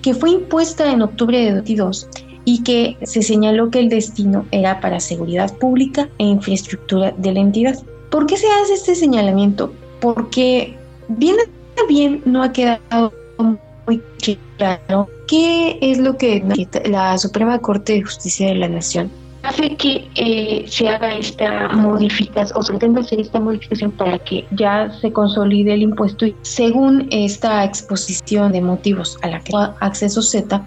que 0.00 0.14
fue 0.14 0.30
impuesta 0.30 0.90
en 0.90 1.02
octubre 1.02 1.38
de 1.38 1.54
2022 1.54 2.08
y 2.44 2.62
que 2.64 2.96
se 3.02 3.22
señaló 3.22 3.70
que 3.70 3.78
el 3.78 3.88
destino 3.88 4.46
era 4.50 4.80
para 4.80 4.98
seguridad 4.98 5.56
pública 5.58 6.08
e 6.18 6.24
infraestructura 6.24 7.12
de 7.16 7.32
la 7.32 7.40
entidad. 7.40 7.78
¿Por 8.10 8.26
qué 8.26 8.36
se 8.36 8.48
hace 8.48 8.74
este 8.74 8.94
señalamiento? 8.96 9.72
Porque 10.00 10.76
bien, 11.88 12.22
no 12.24 12.42
ha 12.42 12.52
quedado 12.52 13.12
muy 13.86 14.00
claro 14.56 15.08
qué 15.26 15.78
es 15.80 15.98
lo 15.98 16.16
que 16.16 16.42
la 16.84 17.18
Suprema 17.18 17.58
Corte 17.58 17.94
de 17.94 18.02
Justicia 18.02 18.48
de 18.48 18.54
la 18.54 18.68
Nación 18.68 19.10
hace 19.42 19.76
que 19.76 20.08
eh, 20.14 20.64
se 20.68 20.88
haga 20.88 21.16
esta 21.16 21.68
modificación 21.70 22.56
o 22.56 22.62
se 22.62 22.72
pretenda 22.72 23.00
hacer 23.00 23.20
esta 23.20 23.40
modificación 23.40 23.90
para 23.90 24.18
que 24.18 24.44
ya 24.52 24.90
se 25.00 25.12
consolide 25.12 25.74
el 25.74 25.82
impuesto 25.82 26.26
y 26.26 26.36
según 26.42 27.08
esta 27.10 27.64
exposición 27.64 28.52
de 28.52 28.60
motivos 28.60 29.18
a 29.22 29.28
la 29.28 29.40
que 29.40 29.52
acceso 29.80 30.22
Z, 30.22 30.64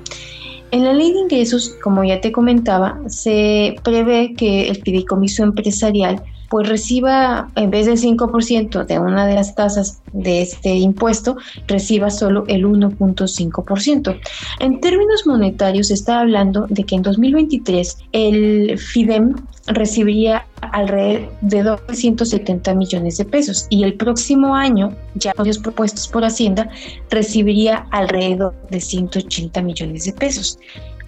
en 0.72 0.84
la 0.84 0.94
ley 0.94 1.14
de 1.14 1.20
ingresos, 1.20 1.76
como 1.82 2.04
ya 2.04 2.20
te 2.20 2.32
comentaba, 2.32 3.00
se 3.08 3.76
prevé 3.84 4.34
que 4.34 4.68
el 4.68 4.82
fideicomiso 4.82 5.44
empresarial 5.44 6.22
pues 6.50 6.68
reciba, 6.70 7.50
en 7.56 7.70
vez 7.72 7.86
del 7.86 7.98
5% 7.98 8.86
de 8.86 9.00
una 9.00 9.26
de 9.26 9.36
las 9.36 9.56
tasas 9.56 10.02
de 10.14 10.42
este 10.42 10.76
impuesto, 10.76 11.38
reciba 11.68 12.10
solo 12.10 12.44
el 12.48 12.66
1.5%. 12.66 14.20
En 14.60 14.80
términos 14.80 15.26
monetarios, 15.26 15.92
está 15.92 16.20
hablando 16.20 16.66
de 16.70 16.84
que 16.84 16.96
en 16.96 17.02
2023 17.02 17.98
el 18.12 18.78
FIDEM 18.78 19.36
recibiría 19.68 20.46
alrededor 20.62 21.32
de 21.42 21.64
270 21.64 22.74
millones 22.76 23.18
de 23.18 23.26
pesos 23.26 23.68
y 23.70 23.84
el 23.84 23.96
próximo 23.96 24.56
año, 24.56 24.96
ya 25.16 25.34
los 25.44 25.58
propuestos 25.58 26.08
por 26.08 26.24
Hacienda, 26.24 26.70
recibiría 27.10 27.88
alrededor 27.92 28.54
de 28.70 28.80
180 28.80 29.62
millones 29.62 30.06
de 30.06 30.14
pesos. 30.14 30.60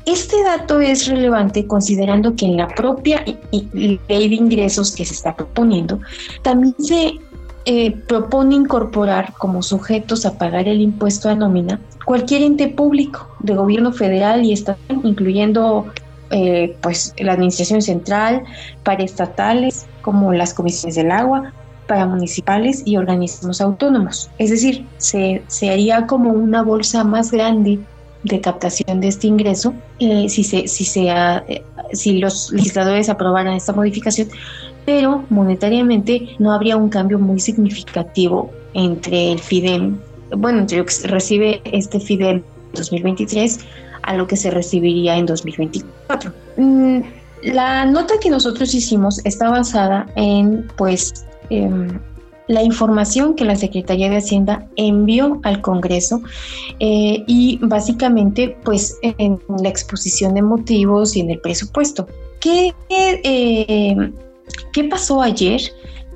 Este 0.08 0.42
dato 0.42 0.80
es 0.80 1.06
relevante 1.08 1.68
considerando 1.68 2.34
que 2.34 2.46
en 2.46 2.56
la 2.56 2.70
propia 2.70 3.26
ley 3.52 4.00
de 4.08 4.36
ingresos 4.36 4.96
que 4.96 5.04
se 5.04 5.14
está 5.14 5.36
proponiendo, 5.36 6.00
también 6.44 6.74
se 6.80 7.20
eh, 7.66 7.92
propone 8.08 8.56
incorporar 8.56 9.34
como 9.38 9.62
sujetos 9.62 10.26
a 10.26 10.38
pagar 10.38 10.70
el 10.70 10.80
impuesto 10.80 11.28
a 11.28 11.36
nómina 11.36 11.82
cualquier 12.06 12.44
ente 12.44 12.70
público 12.70 13.28
de 13.40 13.56
gobierno 13.56 13.92
federal 13.92 14.46
y 14.46 14.54
estatal, 14.54 15.02
incluyendo 15.04 15.88
eh, 16.30 16.78
pues 16.80 17.14
la 17.18 17.34
administración 17.34 17.82
central, 17.82 18.44
para 18.84 19.04
estatales 19.04 19.88
como 20.04 20.32
las 20.32 20.54
comisiones 20.54 20.96
del 20.96 21.12
agua, 21.12 21.52
para 21.86 22.06
municipales 22.06 22.82
y 22.86 22.96
organismos 22.96 23.60
autónomos. 23.60 24.30
Es 24.38 24.52
decir, 24.52 24.86
se, 25.00 25.44
se 25.48 25.70
haría 25.70 26.08
como 26.08 26.30
una 26.32 26.64
bolsa 26.64 27.04
más 27.04 27.30
grande 27.30 27.80
de 28.24 28.42
captación 28.42 29.00
de 29.00 29.08
este 29.08 29.28
ingreso 29.28 29.74
eh, 30.00 30.28
si, 30.30 30.44
se, 30.44 30.68
si, 30.68 30.86
sea, 30.86 31.44
eh, 31.48 31.64
si 31.94 32.20
los 32.20 32.52
legisladores 32.52 33.10
aprobaran 33.10 33.54
esta 33.54 33.74
modificación, 33.74 34.30
pero 34.86 35.24
monetariamente 35.30 36.30
no 36.40 36.54
habría 36.54 36.78
un 36.78 36.90
cambio 36.90 37.20
muy 37.20 37.40
significativo 37.40 38.52
entre 38.74 39.34
el 39.34 39.40
FIDEM, 39.40 39.98
bueno, 40.38 40.60
entre 40.60 40.78
lo 40.78 40.86
que 40.86 40.94
recibe 41.08 41.62
este 41.66 42.00
FIDEM 42.00 42.44
2023 42.74 43.60
a 44.04 44.16
lo 44.16 44.28
que 44.28 44.38
se 44.38 44.52
recibiría 44.52 45.18
en 45.18 45.26
2024. 45.26 46.32
Mm, 46.58 47.02
la 47.44 47.86
nota 47.86 48.16
que 48.22 48.30
nosotros 48.30 48.74
hicimos 48.74 49.20
está 49.26 49.50
basada 49.50 50.08
en, 50.16 50.68
pues, 50.78 51.26
em, 51.50 52.00
la 52.48 52.64
información 52.64 53.36
que 53.36 53.46
la 53.46 53.56
Secretaría 53.56 54.10
de 54.10 54.18
Hacienda 54.18 54.68
envió 54.76 55.40
al 55.44 55.62
Congreso 55.62 56.22
eh, 56.80 57.24
y 57.28 57.60
básicamente 57.62 58.58
pues 58.64 58.98
en 59.02 59.40
la 59.62 59.70
exposición 59.70 60.34
de 60.34 60.42
motivos 60.42 61.16
y 61.16 61.22
en 61.22 61.32
el 61.32 61.40
presupuesto. 61.40 62.08
¿Qué, 62.40 62.74
eh, 62.90 64.12
¿qué 64.72 64.84
pasó 64.86 65.22
ayer? 65.22 65.62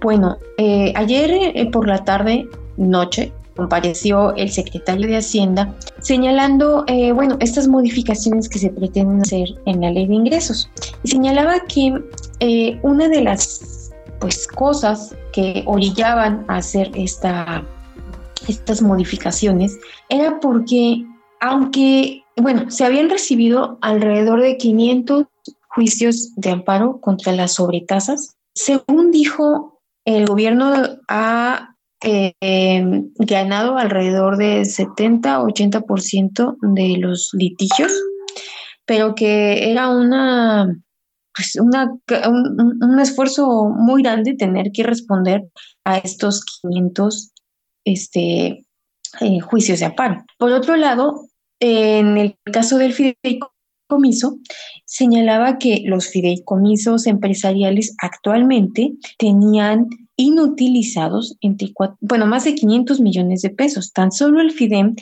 Bueno, 0.01 0.37
eh, 0.57 0.93
ayer 0.95 1.69
por 1.71 1.87
la 1.87 2.03
tarde, 2.03 2.47
noche, 2.77 3.31
compareció 3.55 4.33
el 4.35 4.49
secretario 4.49 5.07
de 5.07 5.17
Hacienda 5.17 5.75
señalando, 5.99 6.85
bueno, 7.13 7.37
estas 7.41 7.67
modificaciones 7.67 8.47
que 8.49 8.57
se 8.57 8.69
pretenden 8.69 9.21
hacer 9.21 9.49
en 9.65 9.81
la 9.81 9.91
ley 9.91 10.07
de 10.07 10.15
ingresos. 10.15 10.69
Y 11.03 11.09
señalaba 11.09 11.59
que 11.67 11.93
una 12.81 13.09
de 13.09 13.21
las 13.21 13.80
pues 14.21 14.47
cosas 14.47 15.13
que 15.33 15.63
orillaban 15.65 16.45
a 16.47 16.57
hacer 16.57 16.91
esta 16.93 17.65
estas 18.47 18.81
modificaciones 18.81 19.77
era 20.09 20.39
porque, 20.39 21.05
aunque, 21.39 22.23
bueno, 22.37 22.71
se 22.71 22.85
habían 22.85 23.09
recibido 23.09 23.77
alrededor 23.81 24.41
de 24.41 24.57
500 24.57 25.25
juicios 25.67 26.33
de 26.35 26.51
amparo 26.51 26.99
contra 27.01 27.33
las 27.33 27.53
sobretasas, 27.55 28.35
según 28.53 29.11
dijo 29.11 29.79
el 30.05 30.25
gobierno 30.25 30.73
ha 31.07 31.75
eh, 32.03 33.03
ganado 33.19 33.77
alrededor 33.77 34.37
de 34.37 34.61
70-80% 34.61 36.57
de 36.61 36.97
los 36.97 37.29
litigios, 37.33 37.91
pero 38.85 39.13
que 39.13 39.71
era 39.71 39.89
una, 39.89 40.75
pues 41.35 41.55
una, 41.55 41.91
un, 42.29 42.99
esfuerzo 42.99 43.69
muy 43.69 44.03
grande 44.03 44.35
tener 44.35 44.71
que 44.73 44.83
responder 44.83 45.43
a 45.85 45.97
estos 45.97 46.43
500 46.61 47.31
este, 47.85 48.65
eh, 49.19 49.39
juicios 49.41 49.79
de 49.79 49.85
amparo. 49.85 50.23
Por 50.37 50.51
otro 50.51 50.75
lado, 50.75 51.27
en 51.59 52.17
el 52.17 52.35
caso 52.51 52.77
del 52.77 52.93
fideicomiso, 52.93 54.39
señalaba 54.85 55.57
que 55.57 55.83
los 55.85 56.07
fideicomisos 56.07 57.07
empresariales 57.07 57.95
actualmente 58.01 58.93
tenían 59.17 59.87
inutilizados 60.15 61.37
entre 61.41 61.71
bueno, 61.99 62.25
más 62.27 62.43
de 62.43 62.55
500 62.55 62.99
millones 62.99 63.41
de 63.41 63.49
pesos. 63.49 63.91
Tan 63.91 64.11
solo 64.11 64.41
el 64.41 64.51
FIDEM 64.51 64.95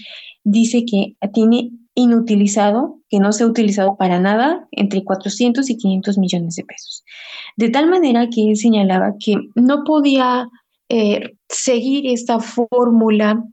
dice 0.44 0.86
que 0.86 1.16
tiene 1.34 1.72
inutilizado, 2.00 3.00
que 3.10 3.20
no 3.20 3.32
se 3.32 3.44
ha 3.44 3.48
utilizado 3.48 3.96
para 3.98 4.20
nada, 4.20 4.68
entre 4.72 5.04
400 5.04 5.70
y 5.70 5.78
500 5.78 6.18
millones 6.18 6.56
de 6.56 6.64
pesos. 6.64 7.04
De 7.58 7.70
tal 7.70 7.90
manera 7.90 8.28
que 8.30 8.50
él 8.50 8.58
señalaba 8.58 9.14
que 9.20 9.36
no 9.56 9.84
podía 9.84 10.48
eh, 10.90 11.34
seguir 11.48 12.08
esta 12.08 12.40
fórmula 12.40 13.44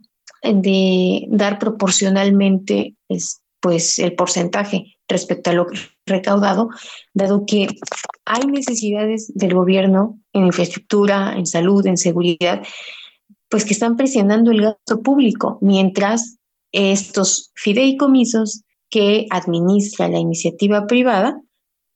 de 0.42 1.26
dar 1.28 1.58
proporcionalmente 1.58 2.94
pues, 3.60 3.98
el 3.98 4.14
porcentaje 4.14 4.96
respecto 5.08 5.50
a 5.50 5.54
lo 5.54 5.66
recaudado, 6.06 6.68
dado 7.14 7.44
que 7.46 7.68
hay 8.24 8.46
necesidades 8.46 9.32
del 9.34 9.54
gobierno 9.54 10.18
en 10.32 10.46
infraestructura, 10.46 11.34
en 11.36 11.46
salud, 11.46 11.86
en 11.86 11.96
seguridad, 11.96 12.62
pues 13.48 13.64
que 13.64 13.72
están 13.72 13.96
presionando 13.96 14.50
el 14.50 14.62
gasto 14.62 15.02
público, 15.02 15.58
mientras 15.60 16.38
estos 16.76 17.50
fideicomisos 17.54 18.62
que 18.90 19.26
administra 19.30 20.08
la 20.08 20.18
iniciativa 20.18 20.86
privada 20.86 21.40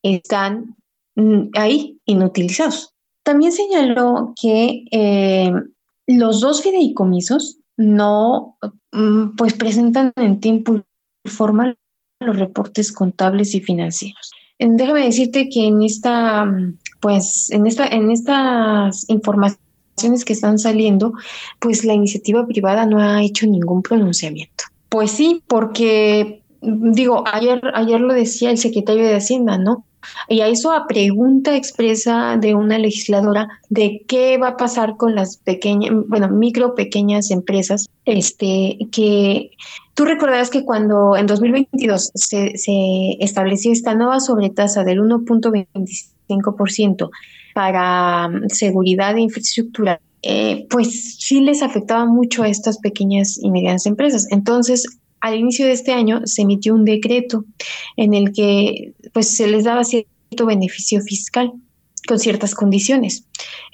están 0.03 0.77
mm, 1.17 1.51
ahí 1.55 1.99
inutilizados. 2.07 2.95
También 3.23 3.53
señaló 3.53 4.33
que 4.41 4.85
eh, 4.91 5.53
los 6.07 6.41
dos 6.41 6.63
fideicomisos 6.63 7.59
no 7.77 8.57
mm, 8.93 9.37
pues 9.37 9.55
presentan 9.55 10.13
en 10.17 10.41
tiempo 10.41 10.83
formal 11.27 11.77
los 12.21 12.39
reportes 12.39 12.93
contables 12.93 13.55
y 13.55 13.61
financieros. 13.61 14.31
Déjame 14.59 15.05
decirte 15.05 15.49
que 15.49 15.67
en 15.67 15.83
esta, 15.83 16.47
pues, 17.01 17.51
en 17.51 17.67
esta, 17.67 17.87
en 17.87 18.11
estas 18.11 19.09
informaciones 19.09 20.25
que 20.25 20.35
están 20.35 20.59
saliendo, 20.59 21.15
pues 21.59 21.85
la 21.85 21.95
iniciativa 21.95 22.47
privada 22.47 22.85
no 22.85 23.01
ha 23.01 23.23
hecho 23.23 23.47
ningún 23.47 23.83
pronunciamiento. 23.83 24.65
Pues 24.91 25.13
sí, 25.13 25.43
porque 25.47 26.43
digo, 26.61 27.25
ayer, 27.27 27.63
ayer 27.75 28.01
lo 28.01 28.13
decía 28.13 28.51
el 28.51 28.59
secretario 28.59 29.05
de 29.05 29.17
Hacienda, 29.17 29.57
¿no? 29.57 29.87
Y 30.29 30.41
a 30.41 30.49
eso 30.49 30.73
a 30.73 30.87
pregunta 30.87 31.57
expresa 31.57 32.37
de 32.39 32.55
una 32.55 32.79
legisladora 32.79 33.49
de 33.69 34.03
qué 34.09 34.39
va 34.39 34.49
a 34.49 34.57
pasar 34.57 34.97
con 34.97 35.15
las 35.15 35.37
pequeñas, 35.37 35.93
bueno, 36.09 36.29
micro, 36.29 36.75
pequeñas 36.75 37.31
empresas, 37.31 37.89
este, 38.05 38.79
que 38.91 39.51
tú 39.95 40.05
recordarás 40.05 40.51
que 40.51 40.65
cuando 40.65 41.17
en 41.17 41.27
2022 41.27 42.11
se, 42.15 42.57
se 42.57 43.17
estableció 43.21 43.73
esta 43.73 43.95
nueva 43.95 44.21
sobretasa 44.21 44.85
del 44.85 45.01
1.25% 45.01 47.11
para 47.55 48.29
mm, 48.29 48.49
seguridad 48.49 49.17
e 49.17 49.21
infraestructura, 49.21 50.01
eh, 50.23 50.67
pues 50.69 51.17
sí 51.19 51.41
les 51.41 51.63
afectaba 51.63 52.05
mucho 52.05 52.43
a 52.43 52.49
estas 52.49 52.79
pequeñas 52.79 53.39
y 53.43 53.51
medianas 53.51 53.87
empresas. 53.87 54.27
Entonces, 54.31 54.85
al 55.21 55.37
inicio 55.37 55.67
de 55.67 55.73
este 55.73 55.93
año 55.93 56.23
se 56.25 56.43
emitió 56.43 56.75
un 56.75 56.85
decreto 56.85 57.45
en 57.97 58.15
el 58.15 58.33
que 58.33 58.95
pues 59.13 59.37
se 59.37 59.47
les 59.47 59.65
daba 59.65 59.85
cierto 59.85 60.47
beneficio 60.47 61.01
fiscal 61.03 61.53
con 62.07 62.19
ciertas 62.19 62.55
condiciones. 62.55 63.25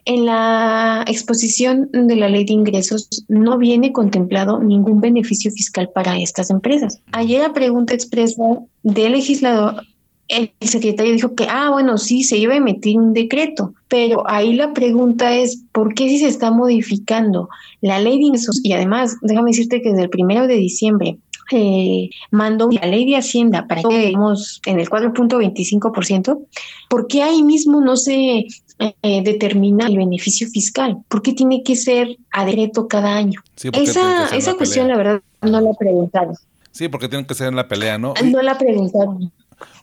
En 0.05 0.27
la 0.27 1.05
exposición 1.09 1.89
de 1.93 2.17
la 2.17 2.29
ley 2.29 2.45
de 2.45 2.53
ingresos 2.53 3.09
no 3.29 3.59
viene 3.59 3.93
contemplado 3.93 4.61
ningún 4.61 5.01
beneficio 5.01 5.51
fiscal 5.51 5.91
para 5.95 6.19
estas 6.19 6.51
empresas. 6.51 7.01
Ayer 7.13 7.43
a 7.43 7.53
pregunta 7.53 7.95
expresa 7.95 8.43
del 8.83 9.13
legislador, 9.13 9.83
el 10.29 10.51
secretario 10.61 11.13
dijo 11.13 11.35
que, 11.35 11.47
ah, 11.49 11.71
bueno, 11.71 11.99
sí, 11.99 12.25
se 12.25 12.37
iba 12.37 12.55
a 12.55 12.57
emitir 12.57 12.99
un 12.99 13.13
decreto, 13.13 13.75
pero 13.89 14.29
ahí 14.29 14.55
la 14.55 14.73
pregunta 14.73 15.35
es, 15.37 15.63
¿por 15.73 15.95
qué 15.95 16.09
si 16.09 16.19
se 16.19 16.29
está 16.29 16.51
modificando 16.51 17.49
la 17.81 18.01
ley 18.01 18.19
de 18.19 18.25
ingresos? 18.25 18.61
Y 18.63 18.73
además, 18.73 19.17
déjame 19.23 19.51
decirte 19.51 19.83
que 19.83 19.91
desde 19.91 20.05
el 20.05 20.11
primero 20.11 20.47
de 20.47 20.55
diciembre 20.55 21.19
eh, 21.53 22.11
mandó 22.33 22.69
la 22.71 22.87
ley 22.87 23.09
de 23.09 23.17
Hacienda 23.17 23.67
para 23.69 23.83
que 23.83 24.07
estemos 24.07 24.61
en 24.67 24.81
el 24.81 24.89
4.25%, 24.89 26.45
¿por 26.89 27.07
qué 27.07 27.23
ahí 27.23 27.43
mismo 27.45 27.81
no 27.81 27.97
se 27.97 28.47
eh, 28.79 29.23
determina 29.23 29.87
el 29.87 29.97
beneficio 29.97 30.49
fiscal? 30.49 30.99
¿Por 31.09 31.23
qué 31.23 31.35
tiene 31.35 31.63
que 31.63 31.77
ser 31.77 32.17
a 32.33 32.45
decreto 32.45 32.89
cada 32.89 33.15
año? 33.15 33.41
esa 33.73 34.35
esa 34.37 34.55
cuestión, 34.55 34.89
la 34.89 34.97
verdad, 34.97 35.23
no 35.43 35.61
la 35.61 35.73
preguntaron. 35.75 36.35
Sí, 36.73 36.89
porque 36.89 37.09
tiene 37.09 37.27
que 37.27 37.35
ser 37.35 37.49
en 37.49 37.57
la 37.57 37.69
pelea, 37.69 37.97
¿no? 37.97 38.13
No 38.25 38.43
la 38.43 38.59
preguntaron. 38.59 39.33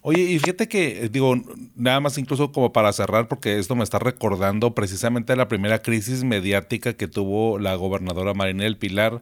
Oye, 0.01 0.21
y 0.21 0.39
fíjate 0.39 0.67
que, 0.67 1.09
digo, 1.09 1.35
nada 1.75 1.99
más 1.99 2.17
incluso 2.17 2.51
como 2.51 2.73
para 2.73 2.93
cerrar, 2.93 3.27
porque 3.27 3.57
esto 3.57 3.75
me 3.75 3.83
está 3.83 3.99
recordando 3.99 4.75
precisamente 4.75 5.35
la 5.35 5.47
primera 5.47 5.81
crisis 5.81 6.23
mediática 6.23 6.93
que 6.93 7.07
tuvo 7.07 7.57
la 7.59 7.75
gobernadora 7.75 8.33
Marinel 8.33 8.77
Pilar 8.77 9.21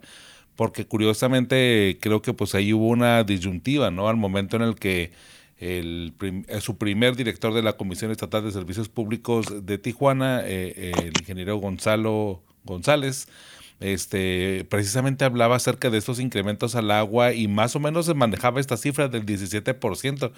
porque 0.56 0.86
curiosamente 0.86 1.98
creo 2.02 2.22
que 2.22 2.34
pues 2.34 2.54
ahí 2.56 2.74
hubo 2.74 2.88
una 2.90 3.24
disyuntiva, 3.24 3.90
¿no? 3.90 4.08
Al 4.08 4.18
momento 4.18 4.58
en 4.58 4.62
el 4.62 4.76
que 4.76 5.12
el, 5.58 6.14
eh, 6.22 6.62
su 6.62 6.78
primer 6.78 7.16
director 7.16 7.54
de 7.54 7.62
la 7.62 7.74
Comisión 7.74 8.12
Estatal 8.12 8.44
de 8.44 8.52
Servicios 8.52 8.90
Públicos 8.90 9.66
de 9.66 9.78
Tijuana, 9.78 10.42
eh, 10.44 10.92
el 10.98 11.14
ingeniero 11.20 11.58
Gonzalo 11.58 12.44
González, 12.64 13.28
este, 13.82 14.66
precisamente 14.70 15.26
hablaba 15.26 15.56
acerca 15.56 15.90
de 15.90 15.98
estos 15.98 16.20
incrementos 16.20 16.76
al 16.76 16.92
agua 16.92 17.34
y 17.34 17.48
más 17.48 17.76
o 17.76 17.80
menos 17.80 18.06
se 18.06 18.14
manejaba 18.14 18.60
esta 18.60 18.78
cifra 18.78 19.08
del 19.08 19.26
17%. 19.26 20.32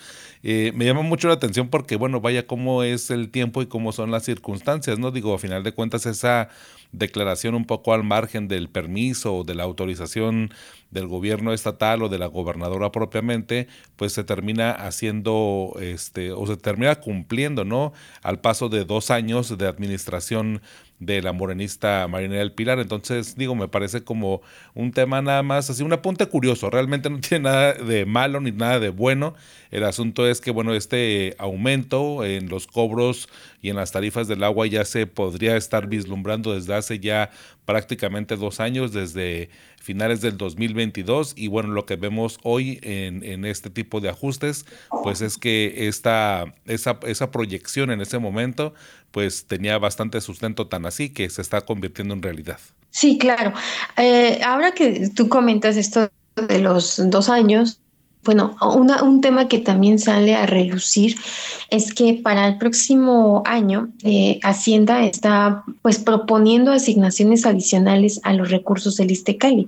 Eh, 0.44 0.72
me 0.76 0.86
llama 0.86 1.02
mucho 1.02 1.28
la 1.28 1.36
atención 1.36 1.68
porque, 1.70 1.98
bueno, 1.98 2.22
vaya 2.22 2.48
cómo 2.48 2.84
es 2.84 3.12
el 3.12 3.30
tiempo 3.30 3.62
y 3.62 3.68
cómo 3.68 3.92
son 3.92 4.12
las 4.12 4.24
circunstancias, 4.24 4.98
¿no? 4.98 5.12
Digo, 5.12 5.34
a 5.34 5.40
final 5.40 5.62
de 5.64 5.74
cuentas 5.74 6.06
esa 6.06 6.50
declaración 6.94 7.56
un 7.56 7.66
poco 7.66 7.94
al 7.94 8.04
margen 8.04 8.48
del 8.48 8.70
permiso 8.70 9.36
o 9.36 9.44
de 9.44 9.56
la 9.56 9.64
autorización 9.64 10.52
del 10.92 11.08
gobierno 11.08 11.54
estatal 11.54 12.04
o 12.04 12.10
de 12.10 12.20
la 12.20 12.28
gobernadora 12.28 12.92
propiamente, 12.92 13.68
pues 13.98 14.14
se 14.14 14.24
termina 14.24 14.72
haciendo, 14.72 15.74
este, 15.82 16.32
o 16.32 16.46
se 16.46 16.56
termina 16.56 16.96
cumpliendo, 16.96 17.66
¿no? 17.66 17.94
Al 18.22 18.40
paso 18.40 18.70
de 18.70 18.86
dos 18.86 19.12
años 19.12 19.58
de 19.58 19.68
administración 19.68 20.62
de 21.06 21.22
la 21.22 21.34
morenista 21.34 22.08
Marina 22.08 22.36
del 22.36 22.52
Pilar. 22.52 22.80
Entonces, 22.80 23.36
digo, 23.36 23.56
me 23.56 23.68
parece 23.68 24.04
como 24.04 24.42
un 24.74 24.92
tema 24.92 25.22
nada 25.22 25.44
más, 25.44 25.70
así 25.70 25.84
un 25.84 25.94
apunte 25.94 26.26
curioso. 26.28 26.70
Realmente 26.70 27.10
no 27.10 27.20
tiene 27.22 27.44
nada 27.44 27.74
de 27.74 28.06
malo 28.06 28.42
ni 28.42 28.52
nada 28.52 28.80
de 28.80 28.90
bueno. 28.90 29.36
El 29.72 29.84
asunto 29.84 30.28
es 30.28 30.40
que, 30.42 30.52
bueno, 30.52 30.74
este 30.74 31.36
aumento 31.40 32.24
en 32.24 32.50
los 32.50 32.68
cobros 32.68 33.28
y 33.62 33.70
en 33.70 33.76
las 33.76 33.92
tarifas 33.92 34.28
del 34.28 34.44
agua 34.44 34.68
ya 34.68 34.86
se 34.86 35.08
podría 35.08 35.58
estar 35.58 35.88
vislumbrando 35.88 36.54
desde 36.54 36.76
hace 36.76 37.00
ya 37.00 37.32
prácticamente 37.66 38.36
dos 38.36 38.60
años, 38.60 38.92
desde 38.92 39.50
finales 39.84 40.22
del 40.22 40.38
2022 40.38 41.34
y 41.36 41.50
bueno, 41.50 41.70
lo 41.74 41.86
que 41.86 41.98
vemos 41.98 42.40
hoy 42.44 42.80
en, 42.84 43.44
este 43.44 43.70
tipo 43.70 44.00
de 44.00 44.10
ajustes, 44.10 44.66
pues 45.04 45.22
es 45.22 45.38
que 45.38 45.88
esta, 45.90 46.54
esa, 46.66 47.00
esa 47.06 47.32
proyección 47.32 47.92
en 47.92 48.00
ese 48.00 48.18
momento, 48.18 48.74
pues 49.14 49.46
tenía 49.46 49.78
bastante 49.78 50.20
sustento 50.22 50.68
tan 50.68 50.88
así 50.88 51.10
que 51.10 51.30
se 51.30 51.44
está 51.44 51.62
convirtiendo 51.62 52.16
en 52.16 52.24
realidad. 52.24 52.60
Sí, 52.90 53.20
claro. 53.20 53.54
Eh, 53.96 54.42
ahora 54.44 54.72
que 54.72 55.10
tú 55.10 55.30
comentas 55.30 55.78
esto 55.78 56.10
de 56.36 56.60
los 56.60 57.00
dos 57.10 57.30
años, 57.30 57.80
bueno, 58.24 58.56
un 58.62 59.22
tema 59.22 59.48
que 59.48 59.60
también 59.60 60.00
sale 60.00 60.34
a 60.34 60.46
relucir 60.46 61.16
es 61.70 61.94
que 61.94 62.16
para 62.24 62.48
el 62.48 62.58
próximo 62.58 63.44
año 63.46 63.90
eh, 64.04 64.40
Hacienda 64.44 65.04
está 65.06 65.64
pues 65.82 66.00
proponiendo 66.00 66.72
asignaciones 66.72 67.46
adicionales 67.46 68.20
a 68.24 68.34
los 68.34 68.50
recursos 68.50 68.98
del 68.98 69.12
Istecali. 69.12 69.68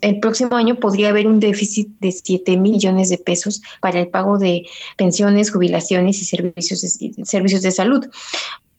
El 0.00 0.20
próximo 0.20 0.56
año 0.56 0.76
podría 0.76 1.10
haber 1.10 1.26
un 1.26 1.40
déficit 1.40 1.88
de 2.00 2.12
7 2.12 2.56
millones 2.56 3.08
de 3.08 3.18
pesos 3.18 3.62
para 3.80 4.00
el 4.00 4.08
pago 4.08 4.38
de 4.38 4.66
pensiones, 4.96 5.50
jubilaciones 5.50 6.20
y 6.20 6.24
servicios 6.24 6.80
de, 6.82 7.24
servicios 7.24 7.62
de 7.62 7.70
salud. 7.70 8.06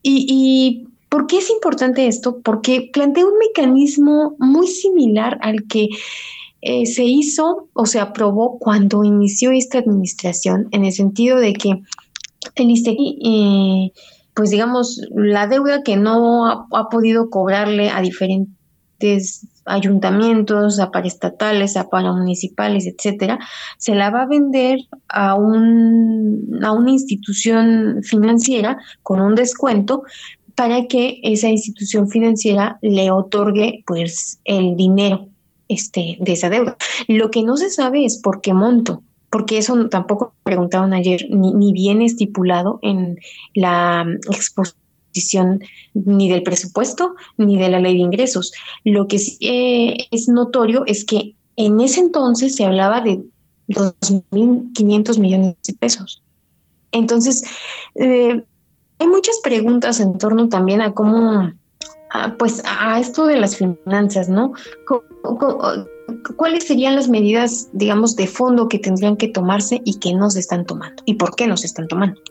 y 0.01 0.87
¿Por 1.15 1.27
qué 1.27 1.37
es 1.37 1.49
importante 1.49 2.07
esto? 2.07 2.41
Porque 2.41 2.89
plantea 2.91 3.25
un 3.25 3.37
mecanismo 3.39 4.35
muy 4.37 4.67
similar 4.67 5.37
al 5.41 5.65
que 5.65 5.87
eh, 6.61 6.85
se 6.85 7.05
hizo 7.05 7.69
o 7.71 7.85
se 7.85 8.01
aprobó 8.01 8.59
cuando 8.59 9.03
inició 9.05 9.51
esta 9.51 9.79
administración, 9.79 10.67
en 10.71 10.83
el 10.83 10.91
sentido 10.91 11.37
de 11.37 11.53
que 11.53 11.81
el 12.55 12.69
ISTEGI, 12.69 13.19
eh, 13.23 13.91
pues 14.33 14.49
digamos, 14.49 14.99
la 15.15 15.47
deuda 15.47 15.83
que 15.83 15.95
no 15.95 16.47
ha, 16.47 16.89
podido 16.89 17.29
cobrarle 17.29 17.89
a 17.91 18.01
diferentes 18.01 19.47
ayuntamientos, 19.65 20.79
a 20.79 20.91
paraestatales, 20.91 21.75
a 21.75 21.89
paramunicipales, 21.89 22.85
etcétera, 22.85 23.39
se 23.77 23.95
la 23.95 24.09
va 24.11 24.23
a 24.23 24.27
vender 24.27 24.79
a, 25.09 25.35
un, 25.35 26.59
a 26.63 26.71
una 26.71 26.91
institución 26.91 28.01
financiera 28.03 28.77
con 29.03 29.19
un 29.19 29.35
descuento 29.35 30.03
para 30.55 30.85
que 30.87 31.19
esa 31.23 31.49
institución 31.49 32.09
financiera 32.09 32.79
le 32.81 33.11
otorgue 33.11 33.83
pues 33.85 34.39
el 34.45 34.75
dinero 34.77 35.27
este, 35.67 36.17
de 36.19 36.31
esa 36.31 36.49
deuda. 36.49 36.77
Lo 37.07 37.29
que 37.29 37.43
no 37.43 37.57
se 37.57 37.69
sabe 37.69 38.05
es 38.05 38.17
por 38.21 38.41
qué 38.41 38.53
monto, 38.53 39.03
porque 39.29 39.57
eso 39.57 39.89
tampoco 39.89 40.33
preguntaron 40.43 40.93
ayer, 40.93 41.25
ni, 41.29 41.53
ni 41.53 41.73
viene 41.73 42.05
estipulado 42.05 42.79
en 42.81 43.17
la 43.53 44.05
exposición 44.29 44.84
ni 45.93 46.29
del 46.29 46.43
presupuesto 46.43 47.15
ni 47.37 47.57
de 47.57 47.69
la 47.69 47.79
ley 47.79 47.93
de 47.93 48.03
ingresos. 48.03 48.51
Lo 48.83 49.07
que 49.07 49.19
sí 49.19 49.37
eh, 49.41 50.07
es 50.11 50.27
notorio 50.27 50.83
es 50.85 51.05
que 51.05 51.35
en 51.55 51.79
ese 51.81 52.01
entonces 52.01 52.55
se 52.55 52.65
hablaba 52.65 53.01
de 53.01 53.21
2.500 53.69 55.19
millones 55.19 55.55
de 55.65 55.73
pesos. 55.73 56.21
Entonces, 56.91 57.43
eh, 57.95 58.43
hay 58.99 59.07
muchas 59.07 59.39
preguntas 59.43 59.99
en 59.99 60.17
torno 60.17 60.49
también 60.49 60.81
a 60.81 60.93
cómo 60.93 61.51
pues 62.37 62.61
a 62.65 62.99
esto 62.99 63.25
de 63.25 63.37
las 63.37 63.57
finanzas, 63.57 64.29
¿no? 64.29 64.53
¿Cuáles 66.37 66.65
serían 66.65 66.95
las 66.95 67.09
medidas, 67.09 67.69
digamos, 67.73 68.15
de 68.15 68.27
fondo 68.27 68.67
que 68.67 68.79
tendrían 68.79 69.17
que 69.17 69.27
tomarse 69.27 69.81
y 69.83 69.99
que 69.99 70.13
no 70.13 70.29
se 70.29 70.39
están 70.39 70.65
tomando? 70.65 71.03
¿Y 71.05 71.15
por 71.15 71.35
qué 71.35 71.47
no 71.47 71.57
se 71.57 71.67
están 71.67 71.87
tomando? 71.87 72.21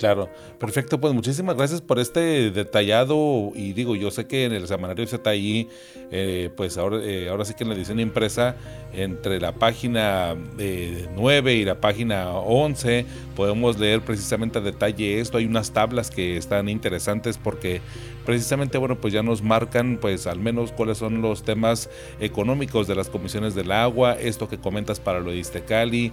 Claro, 0.00 0.30
perfecto. 0.58 0.98
Pues 0.98 1.12
muchísimas 1.12 1.58
gracias 1.58 1.82
por 1.82 1.98
este 1.98 2.50
detallado 2.50 3.52
y 3.54 3.74
digo, 3.74 3.96
yo 3.96 4.10
sé 4.10 4.26
que 4.26 4.46
en 4.46 4.52
el 4.54 4.66
semanario 4.66 5.06
ZI, 5.06 5.68
eh, 6.10 6.48
pues 6.56 6.78
ahora, 6.78 7.00
eh, 7.02 7.28
ahora 7.28 7.44
sí 7.44 7.52
que 7.52 7.64
en 7.64 7.68
la 7.68 7.76
edición 7.76 8.00
impresa, 8.00 8.56
entre 8.94 9.38
la 9.40 9.52
página 9.52 10.34
9 10.56 11.52
eh, 11.52 11.54
y 11.54 11.64
la 11.66 11.82
página 11.82 12.30
11, 12.32 13.04
podemos 13.36 13.78
leer 13.78 14.00
precisamente 14.00 14.56
a 14.56 14.62
detalle 14.62 15.20
esto. 15.20 15.36
Hay 15.36 15.44
unas 15.44 15.70
tablas 15.72 16.10
que 16.10 16.38
están 16.38 16.70
interesantes 16.70 17.36
porque 17.36 17.82
precisamente, 18.24 18.78
bueno, 18.78 18.96
pues 18.96 19.12
ya 19.12 19.22
nos 19.22 19.42
marcan, 19.42 19.98
pues 20.00 20.26
al 20.26 20.38
menos 20.38 20.72
cuáles 20.72 20.98
son 20.98 21.22
los 21.22 21.42
temas 21.42 21.90
económicos 22.20 22.86
de 22.86 22.94
las 22.94 23.08
comisiones 23.08 23.54
del 23.54 23.72
agua, 23.72 24.14
esto 24.14 24.48
que 24.48 24.58
comentas 24.58 25.00
para 25.00 25.20
lo 25.20 25.30
de 25.30 25.38
Iztecali, 25.38 26.12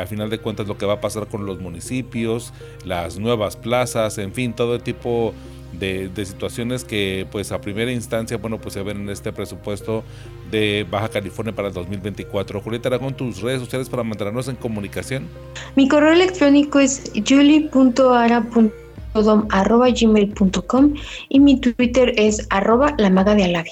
a 0.00 0.06
final 0.06 0.30
de 0.30 0.38
cuentas 0.38 0.66
lo 0.66 0.78
que 0.78 0.86
va 0.86 0.94
a 0.94 1.00
pasar 1.00 1.26
con 1.28 1.46
los 1.46 1.60
municipios, 1.60 2.52
las 2.84 3.18
nuevas 3.18 3.56
plazas, 3.56 4.18
en 4.18 4.32
fin, 4.32 4.52
todo 4.52 4.78
tipo 4.80 5.34
de, 5.72 6.10
situaciones 6.24 6.84
que 6.84 7.26
pues 7.30 7.52
a 7.52 7.60
primera 7.60 7.92
instancia, 7.92 8.36
bueno, 8.36 8.60
pues 8.60 8.74
se 8.74 8.82
ven 8.82 9.02
en 9.02 9.08
este 9.10 9.32
presupuesto 9.32 10.04
de 10.50 10.86
Baja 10.90 11.08
California 11.08 11.54
para 11.54 11.68
el 11.68 11.74
2024. 11.74 12.60
Julieta 12.60 12.88
Aragón, 12.88 13.14
tus 13.14 13.40
redes 13.40 13.60
sociales 13.60 13.88
para 13.88 14.02
mantenernos 14.02 14.48
en 14.48 14.56
comunicación. 14.56 15.28
Mi 15.76 15.88
correo 15.88 16.12
electrónico 16.12 16.80
es 16.80 17.10
julie.ara.com 17.26 18.70
gmail.com 19.14 20.94
y 21.28 21.40
mi 21.40 21.60
Twitter 21.60 22.12
es 22.16 22.46
arroba 22.50 22.94
la 22.98 23.10
de 23.24 23.44
Alavi. 23.44 23.70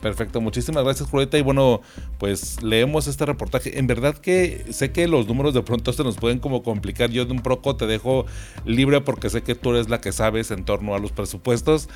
Perfecto, 0.00 0.40
muchísimas 0.40 0.82
gracias 0.82 1.10
Julieta 1.10 1.36
y 1.36 1.42
bueno, 1.42 1.82
pues 2.18 2.62
leemos 2.62 3.06
este 3.06 3.26
reportaje. 3.26 3.78
En 3.78 3.86
verdad 3.86 4.16
que 4.16 4.64
sé 4.70 4.92
que 4.92 5.06
los 5.06 5.28
números 5.28 5.52
de 5.52 5.62
pronto 5.62 5.92
se 5.92 6.02
nos 6.02 6.16
pueden 6.16 6.38
como 6.38 6.62
complicar. 6.62 7.10
Yo 7.10 7.26
de 7.26 7.32
un 7.32 7.42
proco 7.42 7.76
te 7.76 7.86
dejo 7.86 8.24
libre 8.64 9.02
porque 9.02 9.28
sé 9.28 9.42
que 9.42 9.54
tú 9.54 9.70
eres 9.70 9.90
la 9.90 10.00
que 10.00 10.12
sabes 10.12 10.50
en 10.52 10.64
torno 10.64 10.94
a 10.94 10.98
los 10.98 11.12
presupuestos, 11.12 11.90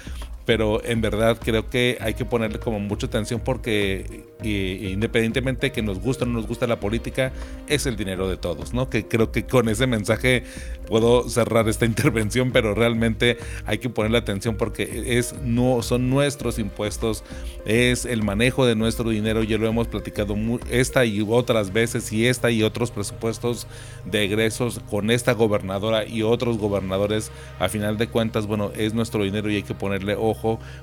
pero 0.44 0.84
en 0.84 1.00
verdad 1.00 1.38
creo 1.42 1.68
que 1.68 1.98
hay 2.00 2.14
que 2.14 2.24
ponerle 2.24 2.58
como 2.58 2.78
mucha 2.80 3.06
atención 3.06 3.40
porque 3.42 4.24
independientemente 4.42 5.72
que 5.72 5.82
nos 5.82 6.00
guste 6.00 6.24
o 6.24 6.26
no 6.26 6.34
nos 6.34 6.46
guste 6.46 6.66
la 6.66 6.80
política, 6.80 7.32
es 7.68 7.86
el 7.86 7.96
dinero 7.96 8.28
de 8.28 8.36
todos, 8.36 8.74
¿no? 8.74 8.90
Que 8.90 9.06
creo 9.06 9.32
que 9.32 9.46
con 9.46 9.68
ese 9.68 9.86
mensaje 9.86 10.44
puedo 10.86 11.28
cerrar 11.28 11.68
esta 11.68 11.84
intervención, 11.86 12.52
pero 12.52 12.74
realmente 12.74 13.38
hay 13.64 13.78
que 13.78 13.88
ponerle 13.88 14.18
atención 14.18 14.56
porque 14.56 15.18
es 15.18 15.34
no 15.42 15.82
son 15.82 16.10
nuestros 16.10 16.58
impuestos, 16.58 17.24
es 17.64 18.04
el 18.04 18.22
manejo 18.22 18.66
de 18.66 18.76
nuestro 18.76 19.10
dinero, 19.10 19.42
ya 19.42 19.58
lo 19.58 19.66
hemos 19.66 19.88
platicado 19.88 20.36
esta 20.70 21.04
y 21.04 21.24
otras 21.26 21.72
veces 21.72 22.12
y 22.12 22.26
esta 22.26 22.50
y 22.50 22.62
otros 22.62 22.90
presupuestos 22.90 23.66
de 24.04 24.24
egresos 24.24 24.80
con 24.90 25.10
esta 25.10 25.32
gobernadora 25.32 26.06
y 26.06 26.22
otros 26.22 26.58
gobernadores, 26.58 27.30
a 27.58 27.68
final 27.68 27.96
de 27.96 28.08
cuentas, 28.08 28.46
bueno, 28.46 28.72
es 28.76 28.94
nuestro 28.94 29.24
dinero 29.24 29.50
y 29.50 29.56
hay 29.56 29.62
que 29.62 29.74
ponerle 29.74 30.16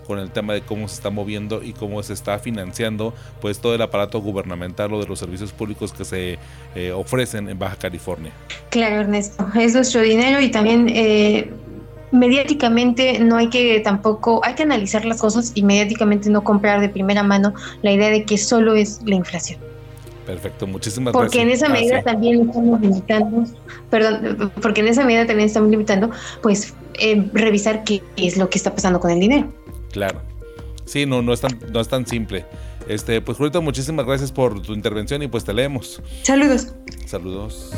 con 0.07 0.19
el 0.19 0.31
tema 0.31 0.53
de 0.53 0.61
cómo 0.61 0.87
se 0.87 0.95
está 0.95 1.09
moviendo 1.09 1.61
y 1.63 1.73
cómo 1.73 2.01
se 2.03 2.13
está 2.13 2.39
financiando 2.39 3.13
pues 3.39 3.59
todo 3.59 3.75
el 3.75 3.81
aparato 3.81 4.19
gubernamental 4.21 4.93
o 4.93 4.99
de 4.99 5.07
los 5.07 5.19
servicios 5.19 5.51
públicos 5.51 5.93
que 5.93 6.05
se 6.05 6.39
eh, 6.75 6.91
ofrecen 6.91 7.49
en 7.49 7.59
Baja 7.59 7.75
California. 7.75 8.31
Claro, 8.69 9.01
Ernesto, 9.01 9.47
es 9.59 9.73
nuestro 9.73 10.01
dinero 10.01 10.41
y 10.41 10.49
también 10.49 10.87
eh, 10.89 11.51
mediáticamente 12.11 13.19
no 13.19 13.37
hay 13.37 13.49
que 13.49 13.79
tampoco, 13.79 14.41
hay 14.43 14.55
que 14.55 14.63
analizar 14.63 15.05
las 15.05 15.19
cosas 15.19 15.51
y 15.55 15.63
mediáticamente 15.63 16.29
no 16.29 16.43
comprar 16.43 16.81
de 16.81 16.89
primera 16.89 17.23
mano 17.23 17.53
la 17.81 17.91
idea 17.91 18.09
de 18.09 18.25
que 18.25 18.37
solo 18.37 18.75
es 18.75 19.01
la 19.05 19.15
inflación. 19.15 19.70
Perfecto, 20.25 20.67
muchísimas 20.67 21.13
gracias. 21.13 21.31
Porque 21.31 21.41
en 21.41 21.49
esa 21.49 21.69
medida 21.69 22.01
también 22.03 22.47
estamos 22.47 22.81
limitando, 22.81 23.43
perdón, 23.89 24.51
porque 24.61 24.81
en 24.81 24.87
esa 24.87 25.03
medida 25.03 25.25
también 25.25 25.47
estamos 25.47 25.69
limitando, 25.69 26.11
pues, 26.41 26.73
eh, 26.99 27.29
revisar 27.33 27.83
qué 27.83 28.03
es 28.17 28.37
lo 28.37 28.49
que 28.49 28.57
está 28.57 28.73
pasando 28.73 28.99
con 28.99 29.11
el 29.11 29.19
dinero. 29.19 29.51
Claro. 29.91 30.21
Sí, 30.85 31.05
no, 31.05 31.21
no 31.21 31.33
es 31.33 31.41
tan, 31.41 31.57
no 31.71 31.79
es 31.79 31.87
tan 31.87 32.05
simple. 32.05 32.45
Este, 32.87 33.21
pues 33.21 33.37
Julito, 33.37 33.61
muchísimas 33.61 34.05
gracias 34.05 34.31
por 34.31 34.61
tu 34.61 34.73
intervención 34.73 35.21
y 35.23 35.27
pues 35.27 35.43
te 35.43 35.53
leemos. 35.53 36.01
Saludos. 36.23 36.73
Saludos. 37.05 37.71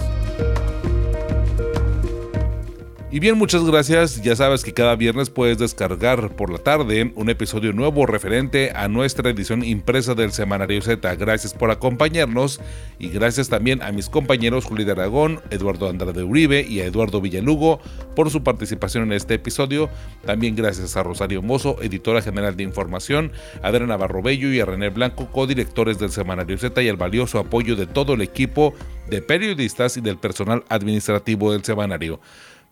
Y 3.13 3.19
bien, 3.19 3.37
muchas 3.37 3.63
gracias. 3.63 4.23
Ya 4.23 4.35
sabes 4.35 4.63
que 4.63 4.73
cada 4.73 4.95
viernes 4.95 5.29
puedes 5.29 5.59
descargar 5.59 6.35
por 6.35 6.51
la 6.51 6.57
tarde 6.57 7.13
un 7.15 7.29
episodio 7.29 7.71
nuevo 7.71 8.07
referente 8.07 8.71
a 8.75 8.87
nuestra 8.87 9.29
edición 9.29 9.63
impresa 9.63 10.15
del 10.15 10.31
Semanario 10.31 10.81
Z. 10.81 11.13
Gracias 11.17 11.53
por 11.53 11.69
acompañarnos 11.69 12.59
y 12.97 13.09
gracias 13.09 13.49
también 13.49 13.83
a 13.83 13.91
mis 13.91 14.09
compañeros 14.09 14.65
Juli 14.65 14.83
de 14.83 14.93
Aragón, 14.93 15.41
Eduardo 15.51 15.89
Andrade 15.89 16.23
Uribe 16.23 16.65
y 16.67 16.79
a 16.79 16.85
Eduardo 16.85 17.21
Villalugo 17.21 17.79
por 18.15 18.31
su 18.31 18.41
participación 18.41 19.03
en 19.03 19.13
este 19.13 19.35
episodio. 19.35 19.91
También 20.25 20.55
gracias 20.55 20.97
a 20.97 21.03
Rosario 21.03 21.43
Mozo, 21.43 21.77
editora 21.83 22.23
general 22.23 22.57
de 22.57 22.63
información, 22.63 23.31
a 23.61 23.67
Adriana 23.67 23.93
Navarro 23.93 24.23
Bello 24.23 24.51
y 24.51 24.59
a 24.59 24.65
René 24.65 24.89
Blanco, 24.89 25.31
codirectores 25.31 25.99
del 25.99 26.09
Semanario 26.09 26.57
Z 26.57 26.81
y 26.81 26.87
el 26.87 26.97
valioso 26.97 27.37
apoyo 27.37 27.75
de 27.75 27.85
todo 27.85 28.15
el 28.15 28.23
equipo 28.23 28.73
de 29.07 29.21
periodistas 29.21 29.97
y 29.97 30.01
del 30.01 30.17
personal 30.17 30.63
administrativo 30.69 31.51
del 31.51 31.63
semanario. 31.63 32.19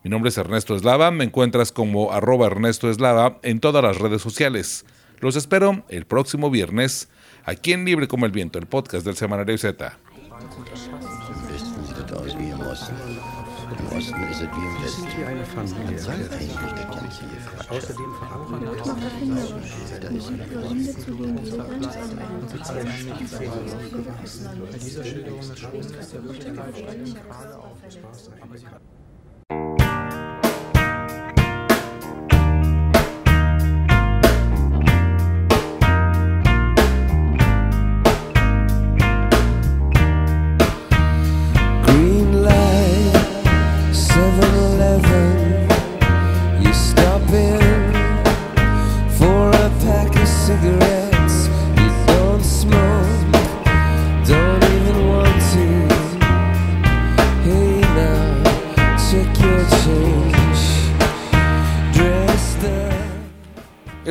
Mi 0.04 0.10
nombre 0.10 0.30
es 0.30 0.38
Ernesto 0.38 0.76
Eslava, 0.76 1.12
me 1.12 1.26
encuentras 1.26 1.72
como 1.72 2.12
arroba 2.12 2.48
Ernesto 2.48 2.90
Eslava 2.90 3.38
en 3.44 3.60
todas 3.60 3.84
las 3.84 4.00
redes 4.00 4.22
sociales. 4.22 4.84
Los 5.20 5.36
espero 5.36 5.84
el 5.90 6.06
próximo 6.06 6.50
viernes 6.50 7.08
aquí 7.46 7.72
en 7.74 7.86
Libre 7.86 8.08
como 8.08 8.26
el 8.26 8.32
Viento, 8.32 8.58
el 8.58 8.66
podcast 8.66 9.06
del 9.06 9.16
Semanario 9.16 9.56
Z. 9.60 10.00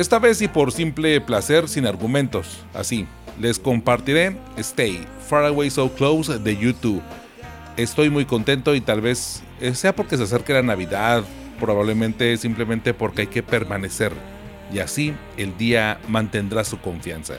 Esta 0.01 0.17
vez 0.17 0.41
y 0.41 0.47
por 0.47 0.71
simple 0.71 1.21
placer 1.21 1.69
sin 1.69 1.85
argumentos, 1.85 2.65
así, 2.73 3.05
les 3.39 3.59
compartiré 3.59 4.35
Stay, 4.57 5.05
Far 5.29 5.45
Away 5.45 5.69
So 5.69 5.93
Close 5.93 6.39
de 6.39 6.57
YouTube. 6.57 7.03
Estoy 7.77 8.09
muy 8.09 8.25
contento 8.25 8.73
y 8.73 8.81
tal 8.81 8.99
vez 8.99 9.43
eh, 9.59 9.75
sea 9.75 9.95
porque 9.95 10.17
se 10.17 10.23
acerque 10.23 10.53
la 10.53 10.63
Navidad, 10.63 11.23
probablemente 11.59 12.35
simplemente 12.37 12.95
porque 12.95 13.21
hay 13.21 13.27
que 13.27 13.43
permanecer 13.43 14.11
y 14.73 14.79
así 14.79 15.13
el 15.37 15.55
día 15.59 15.99
mantendrá 16.07 16.63
su 16.63 16.79
confianza. 16.79 17.35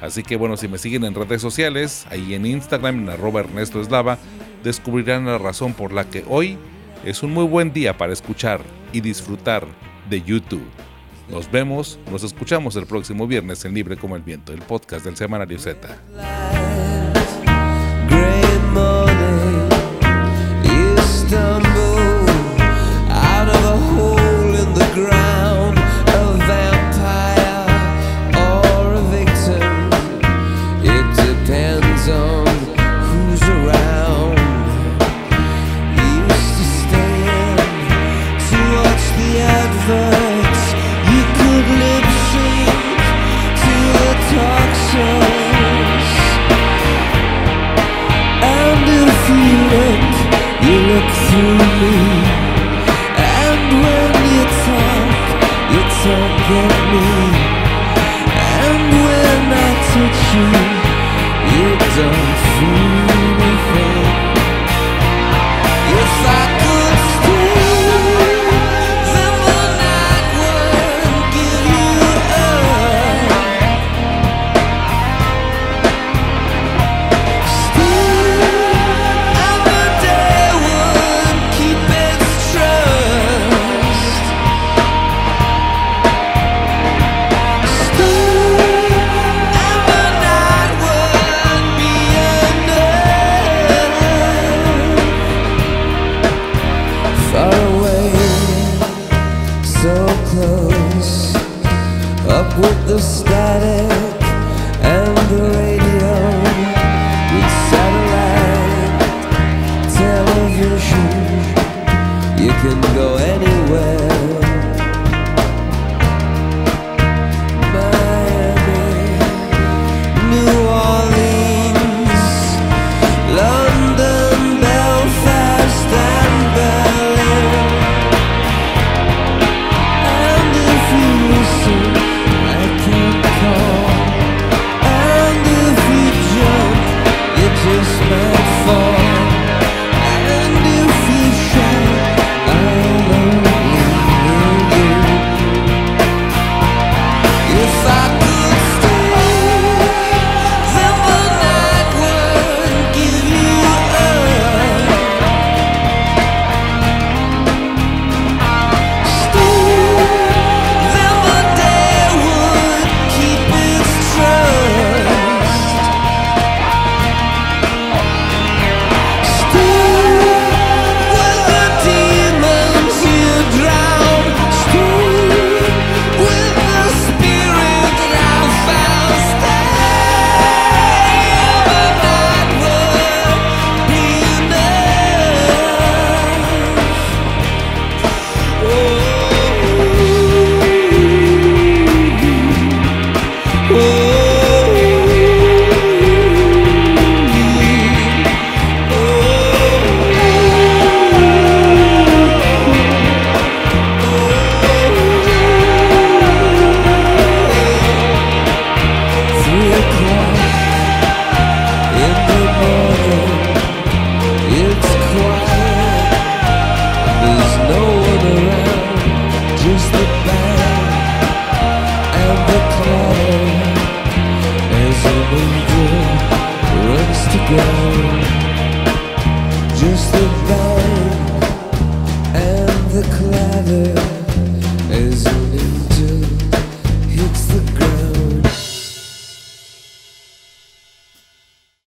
Así 0.00 0.22
que 0.22 0.36
bueno, 0.36 0.56
si 0.56 0.68
me 0.68 0.78
siguen 0.78 1.04
en 1.04 1.14
redes 1.14 1.42
sociales, 1.42 2.06
ahí 2.08 2.32
en 2.32 2.46
Instagram, 2.46 3.00
en 3.00 3.10
arroba 3.10 3.40
Ernesto 3.40 3.78
Eslava, 3.78 4.16
descubrirán 4.64 5.26
la 5.26 5.36
razón 5.36 5.74
por 5.74 5.92
la 5.92 6.08
que 6.08 6.24
hoy 6.26 6.56
es 7.04 7.22
un 7.22 7.34
muy 7.34 7.44
buen 7.44 7.74
día 7.74 7.98
para 7.98 8.14
escuchar 8.14 8.62
y 8.90 9.02
disfrutar 9.02 9.66
de 10.08 10.22
YouTube. 10.22 10.66
Nos 11.30 11.50
vemos, 11.50 11.98
nos 12.10 12.24
escuchamos 12.24 12.74
el 12.76 12.86
próximo 12.86 13.26
viernes 13.26 13.64
en 13.64 13.72
Libre 13.72 13.96
como 13.96 14.16
el 14.16 14.22
Viento, 14.22 14.52
el 14.52 14.60
podcast 14.62 15.04
del 15.04 15.16
Semanario 15.16 15.58
Z. 15.58 15.96